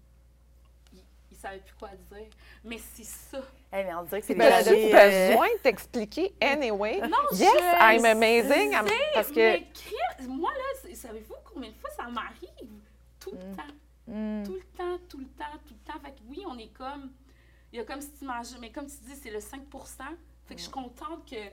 Il, 1.32 1.38
savait 1.38 1.60
plus 1.60 1.76
quoi 1.76 1.90
dire. 2.12 2.28
Mais 2.64 2.78
c'est 2.78 3.04
ça. 3.04 3.40
Eh, 3.74 3.84
mais 3.84 3.94
on 3.96 4.04
dirait 4.04 4.22
que 4.22 4.28
c'est 4.28 4.36
Ben, 4.36 4.52
euh, 4.66 5.30
besoin 5.30 5.48
de 5.54 5.60
t'expliquer 5.62 6.34
anyway? 6.42 7.02
Non, 7.02 7.18
Yes, 7.34 7.50
je 7.54 7.98
I'm 7.98 8.06
amazing. 8.06 8.72
I'm- 8.74 8.88
sais, 8.88 8.94
parce 9.14 9.28
que 9.30 9.36
mais 9.36 9.68
moi, 10.28 10.52
là, 10.54 10.96
savez-vous 10.96 11.36
combien 11.54 11.70
de 11.70 11.76
fois 11.76 11.90
ça 11.92 12.04
m'arrive? 12.10 12.82
Tout 13.20 13.32
le 13.34 13.56
temps. 13.56 13.74
Mm. 14.08 14.44
Tout 14.46 14.54
le 14.54 14.62
temps, 14.78 14.98
tout 15.10 15.18
le 15.20 15.26
temps, 15.28 15.58
tout 15.68 15.74
le 15.74 15.94
temps. 15.94 16.00
Fait 16.00 16.12
que 16.12 16.20
oui, 16.30 16.44
on 16.48 16.58
est 16.58 16.74
comme. 16.74 17.12
Il 17.74 17.78
y 17.78 17.82
a 17.82 17.86
comme 17.86 18.00
cette 18.02 18.22
image, 18.22 18.48
mais 18.62 18.72
comme 18.72 18.88
tu 18.88 18.96
dis, 19.06 19.16
c'est 19.22 19.30
le 19.30 19.40
5% 19.40 20.04
Fait 20.46 20.56
que 20.56 20.60
je 20.62 20.64
suis 20.64 20.72
contente 20.72 21.30
que, 21.30 21.50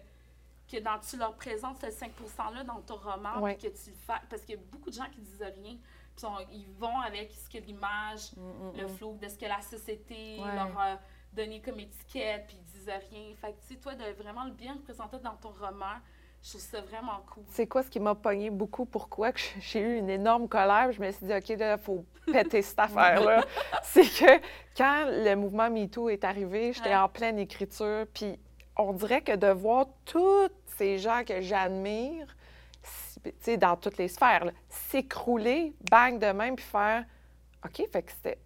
que 0.71 0.81
dans, 0.81 0.99
tu 1.01 1.17
leur 1.17 1.35
présentes 1.35 1.79
ce 1.81 1.91
5 1.91 2.13
%-là 2.39 2.63
dans 2.63 2.81
ton 2.83 2.95
roman, 2.97 3.41
Ouais. 3.41 3.57
que 3.57 3.63
tu 3.67 3.91
le 3.91 3.97
fasses. 4.07 4.23
Parce 4.31 4.43
qu'il 4.43 4.55
y 4.55 4.59
a 4.59 4.61
beaucoup 4.71 4.91
de 4.91 4.95
gens 4.95 5.11
qui 5.13 5.21
disent 5.21 5.43
rien. 5.43 5.77
Sont- 6.17 6.39
ils 6.53 6.69
vont 6.79 7.01
avec 7.01 7.33
ce 7.33 7.49
que 7.49 7.59
l'image, 7.65 8.33
Mm, 8.37 8.79
le 8.81 8.87
flow 8.89 9.15
de 9.21 9.29
ce 9.29 9.37
que 9.37 9.47
la 9.47 9.61
société 9.61 10.39
Ouais. 10.41 10.55
leur 10.55 10.79
a 10.79 10.99
donné 11.33 11.61
comme 11.61 11.81
étiquette, 11.81 12.45
puis 12.47 12.57
ils 12.57 12.65
disent 12.73 12.89
rien. 13.11 13.35
Fait 13.41 13.53
que, 13.53 13.61
tu 13.67 13.75
sais, 13.75 13.81
toi, 13.81 13.95
de 13.97 14.05
vraiment 14.23 14.45
le 14.45 14.53
bien 14.53 14.75
représenter 14.75 15.19
dans 15.19 15.35
ton 15.35 15.51
roman, 15.51 15.97
je 16.43 16.51
trouve 16.51 16.61
ça 16.61 16.81
vraiment 16.83 17.21
cool. 17.33 17.43
c'est 17.49 17.67
quoi 17.67 17.83
ce 17.83 17.89
qui 17.91 17.99
m'a 17.99 18.15
pogné 18.15 18.51
beaucoup? 18.51 18.85
Pourquoi 18.85 19.33
que 19.33 19.41
j'ai 19.61 19.81
eu 19.81 19.97
une 19.99 20.11
énorme 20.11 20.47
colère? 20.49 20.93
Je 20.93 21.01
me 21.01 21.11
suis 21.11 21.27
dit, 21.27 21.35
OK, 21.35 21.49
là, 21.59 21.73
il 21.77 21.83
faut 21.83 22.05
péter 22.27 22.63
cette 22.63 22.79
affaire-là. 22.79 23.45
c'est 23.83 24.03
que 24.05 24.41
quand 24.77 25.07
le 25.09 25.35
mouvement 25.35 25.69
MeToo 25.69 26.11
est 26.11 26.23
arrivé, 26.23 26.73
j'étais 26.73 26.91
Ouais. 26.91 26.97
en 26.97 27.09
pleine 27.09 27.39
écriture, 27.41 28.07
puis 28.15 28.39
on 28.77 28.93
dirait 28.93 29.23
que 29.23 29.35
de 29.35 29.49
voir 29.49 29.87
tous 30.05 30.49
ces 30.77 30.99
gens 30.99 31.25
que 31.27 31.41
j'admire, 31.41 32.27
dans 33.59 33.77
toutes 33.77 33.99
les 33.99 34.09
sphères, 34.09 34.51
s'écrouler, 34.69 35.75
bang 35.91 36.19
de 36.19 36.27
même, 36.33 36.57
puis 36.57 36.65
faire 36.65 37.05
OK, 37.65 37.83
fait 37.91 38.03
que 38.03 38.13
c'était. 38.13 38.39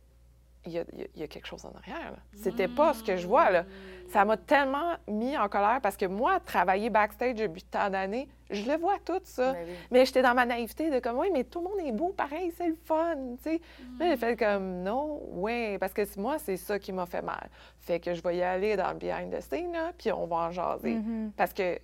Il 0.67 0.73
y 0.73 0.75
y 0.75 0.79
a- 0.81 0.85
il 1.15 1.21
y 1.21 1.23
a 1.23 1.29
quelque 1.29 1.47
chose 1.47 1.65
en 1.65 1.71
arrière. 1.79 2.15
C'était 2.35 2.69
pas 2.69 2.93
ce 2.93 3.03
que 3.03 3.17
je 3.17 3.27
vois. 3.27 3.49
Là. 3.51 3.65
Ça 4.09 4.25
m'a 4.25 4.37
tellement 4.37 4.97
mis 5.09 5.37
en 5.39 5.49
colère 5.49 5.79
parce 5.83 5.97
que 5.97 6.05
moi, 6.05 6.41
travailler 6.41 6.91
backstage 6.91 7.37
depuis 7.37 7.63
tant 7.63 7.89
d'années, 7.89 8.29
je 8.51 8.71
le 8.71 8.77
vois 8.77 8.97
tout 9.05 9.21
ça. 9.23 9.53
Ben 9.55 9.65
oui. 9.67 9.73
Mais 9.91 10.05
j'étais 10.05 10.21
dans 10.21 10.35
ma 10.35 10.45
naïveté 10.45 10.91
de 10.91 10.99
comme, 10.99 11.17
oui, 11.19 11.31
mais 11.33 11.45
tout 11.45 11.61
le 11.61 11.69
monde 11.69 11.87
est 11.87 11.93
beau, 11.93 12.11
pareil, 12.13 12.53
c'est 12.57 12.67
le 12.69 12.77
fun, 12.85 13.15
tu 13.43 13.45
sais. 13.45 13.61
Là, 13.99 14.11
j'ai 14.11 14.17
fait 14.17 14.37
comme, 14.37 14.83
non, 14.83 15.23
ouais, 15.41 15.79
parce 15.79 15.95
que 15.95 16.03
moi, 16.21 16.39
c'est 16.39 16.57
ça 16.57 16.79
qui 16.79 16.93
m'a 16.93 17.07
fait 17.07 17.23
mal. 17.23 17.49
Fait 17.81 17.99
que 18.01 18.13
je 18.13 18.21
vais 18.23 18.37
y 18.37 18.43
aller 18.43 18.77
dans 18.77 18.91
le 18.91 18.99
behind 18.99 19.33
the 19.35 19.41
scene, 19.41 19.73
là, 19.73 19.93
puis 19.97 20.13
on 20.13 20.27
va 20.27 20.37
en 20.37 20.51
jaser. 20.51 20.95
Mhm. 20.97 21.33
Parce 21.37 21.55
que 21.55 21.79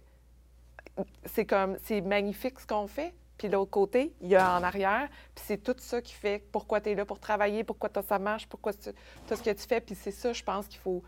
c'est 1.25 1.45
comme, 1.45 1.77
c'est 1.83 2.01
magnifique 2.01 2.61
ce 2.61 2.67
qu'on 2.67 2.87
fait. 2.87 3.15
Puis 3.37 3.49
l'autre 3.49 3.71
côté, 3.71 4.13
il 4.21 4.29
y 4.29 4.37
a 4.37 4.57
en 4.57 4.63
arrière. 4.63 5.09
Puis 5.35 5.45
c'est 5.47 5.59
tout 5.63 5.75
ça 5.79 6.01
qui 6.01 6.13
fait 6.15 6.43
pourquoi 6.53 6.81
tu 6.81 6.91
es 6.91 6.95
là 6.95 7.05
pour 7.05 7.19
travailler, 7.19 7.65
pourquoi 7.65 7.91
ça 8.07 8.19
marche, 8.19 8.47
pourquoi 8.47 8.73
tu 8.73 8.91
as 9.31 9.37
ce 9.37 9.43
que 9.43 9.51
tu 9.51 9.67
fais. 9.67 9.81
Puis 9.81 9.97
c'est 9.97 10.13
ça, 10.13 10.33
je 10.33 10.43
pense 10.43 10.69
qu'il 10.69 10.79
faut 10.79 11.03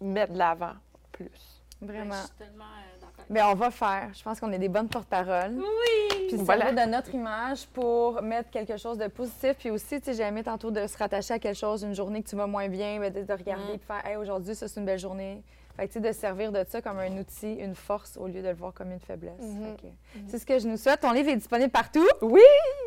mettre 0.00 0.32
de 0.32 0.38
l'avant 0.38 0.74
plus. 1.10 1.62
Ben, 1.80 1.88
Vraiment. 1.88 2.14
je 2.14 2.26
suis 2.26 2.36
tellement 2.38 2.64
euh, 2.64 3.24
Mais 3.28 3.42
on 3.42 3.54
va 3.54 3.70
faire. 3.70 4.10
Je 4.14 4.22
pense 4.22 4.38
qu'on 4.40 4.52
est 4.52 4.58
des 4.58 4.68
bonnes 4.68 4.88
porte-paroles. 4.88 5.56
Oui! 5.58 6.26
Puis 6.28 6.36
Voilà. 6.36 6.72
de 6.72 6.90
notre 6.90 7.12
image 7.14 7.66
pour 7.66 8.22
mettre 8.22 8.50
quelque 8.50 8.76
chose 8.76 8.96
de 8.96 9.08
positif. 9.08 9.54
Puis 9.58 9.70
aussi, 9.70 9.98
tu 10.00 10.06
sais, 10.06 10.14
j'ai 10.14 10.22
aimé 10.22 10.42
tantôt 10.44 10.70
de 10.70 10.86
se 10.86 10.96
rattacher 10.96 11.34
à 11.34 11.38
quelque 11.38 11.58
chose, 11.58 11.82
une 11.82 11.94
journée 11.94 12.22
que 12.22 12.28
tu 12.28 12.36
vas 12.36 12.46
moins 12.46 12.68
bien, 12.68 12.98
ben, 13.00 13.12
de, 13.12 13.22
de 13.22 13.32
regarder 13.32 13.74
et 13.74 13.78
faire, 13.78 14.06
hey, 14.06 14.16
aujourd'hui, 14.16 14.54
ça, 14.54 14.68
c'est 14.68 14.78
une 14.80 14.86
belle 14.86 14.98
journée. 14.98 15.42
Fait 15.76 15.88
que, 15.88 15.98
de 15.98 16.12
se 16.12 16.18
servir 16.20 16.52
de 16.52 16.64
ça 16.68 16.80
comme 16.80 16.98
un 16.98 17.18
outil, 17.18 17.54
une 17.54 17.74
force, 17.74 18.16
au 18.16 18.26
lieu 18.26 18.40
de 18.42 18.48
le 18.48 18.54
voir 18.54 18.72
comme 18.72 18.92
une 18.92 19.00
faiblesse. 19.00 19.40
Mhm. 19.40 19.76
Que 19.76 19.86
C'est 20.28 20.38
ce 20.38 20.46
que 20.46 20.58
je 20.58 20.66
nous 20.66 20.76
souhaite. 20.76 21.00
Ton 21.00 21.12
livre 21.12 21.28
est 21.28 21.36
disponible 21.36 21.70
partout. 21.70 22.06
Oui! 22.22 22.40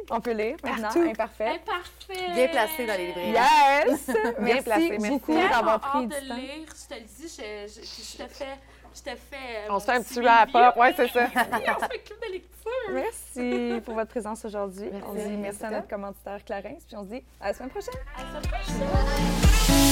On 0.10 0.20
peut 0.20 0.32
lire 0.32 0.56
maintenant. 0.64 0.84
Partout. 0.84 1.02
Imparfait. 1.08 1.52
Eh, 1.56 1.60
parfait! 1.66 2.34
Bien 2.34 2.48
placé 2.48 2.86
dans 2.88 2.98
les 2.98 3.08
librairies. 3.08 3.32
Yes! 3.32 4.12
merci, 4.40 4.64
placé, 4.64 4.90
merci. 4.90 5.10
beaucoup 5.10 5.34
d'avoir 5.36 5.80
pris 5.80 6.00
hâte 6.00 6.08
du 6.10 6.16
de 6.16 6.28
temps. 6.30 6.36
lire, 6.36 6.66
je 6.68 6.96
te 6.96 7.00
le 7.00 7.06
dis, 7.06 7.28
je, 7.38 7.68
je, 7.68 7.86
je 7.86 8.24
te 8.24 8.28
fais, 8.28 8.58
je 8.96 9.02
te 9.02 9.10
fais 9.16 9.36
euh, 9.36 9.68
On 9.70 9.80
se 9.80 9.86
fait 9.86 9.92
un 9.92 10.02
petit 10.02 10.20
wrap-up. 10.22 10.76
review. 10.76 10.82
Ouais, 10.82 10.94
c'est 10.96 11.08
ça. 11.10 11.28
Oui, 11.36 11.42
on 11.44 11.44
se 11.54 11.60
fait 11.60 11.70
un 11.70 11.88
club 11.88 12.20
de 12.28 12.34
lecture. 12.34 12.50
Merci 12.92 13.82
pour 13.86 13.94
votre 13.96 14.10
présence 14.10 14.46
aujourd'hui. 14.46 14.90
On 15.08 15.14
dit 15.14 15.38
merci 15.38 15.64
à 15.64 15.70
notre 15.72 15.88
commanditaire 15.88 16.44
Clarence, 16.44 16.84
puis 16.88 16.96
on 16.98 17.04
se 17.04 17.10
dit 17.10 17.24
à 17.40 17.48
la 17.50 17.54
semaine 17.54 17.70
prochaine. 17.70 17.94
À 18.18 18.24
la 18.24 18.42
semaine 18.42 18.52
prochaine. 18.52 19.89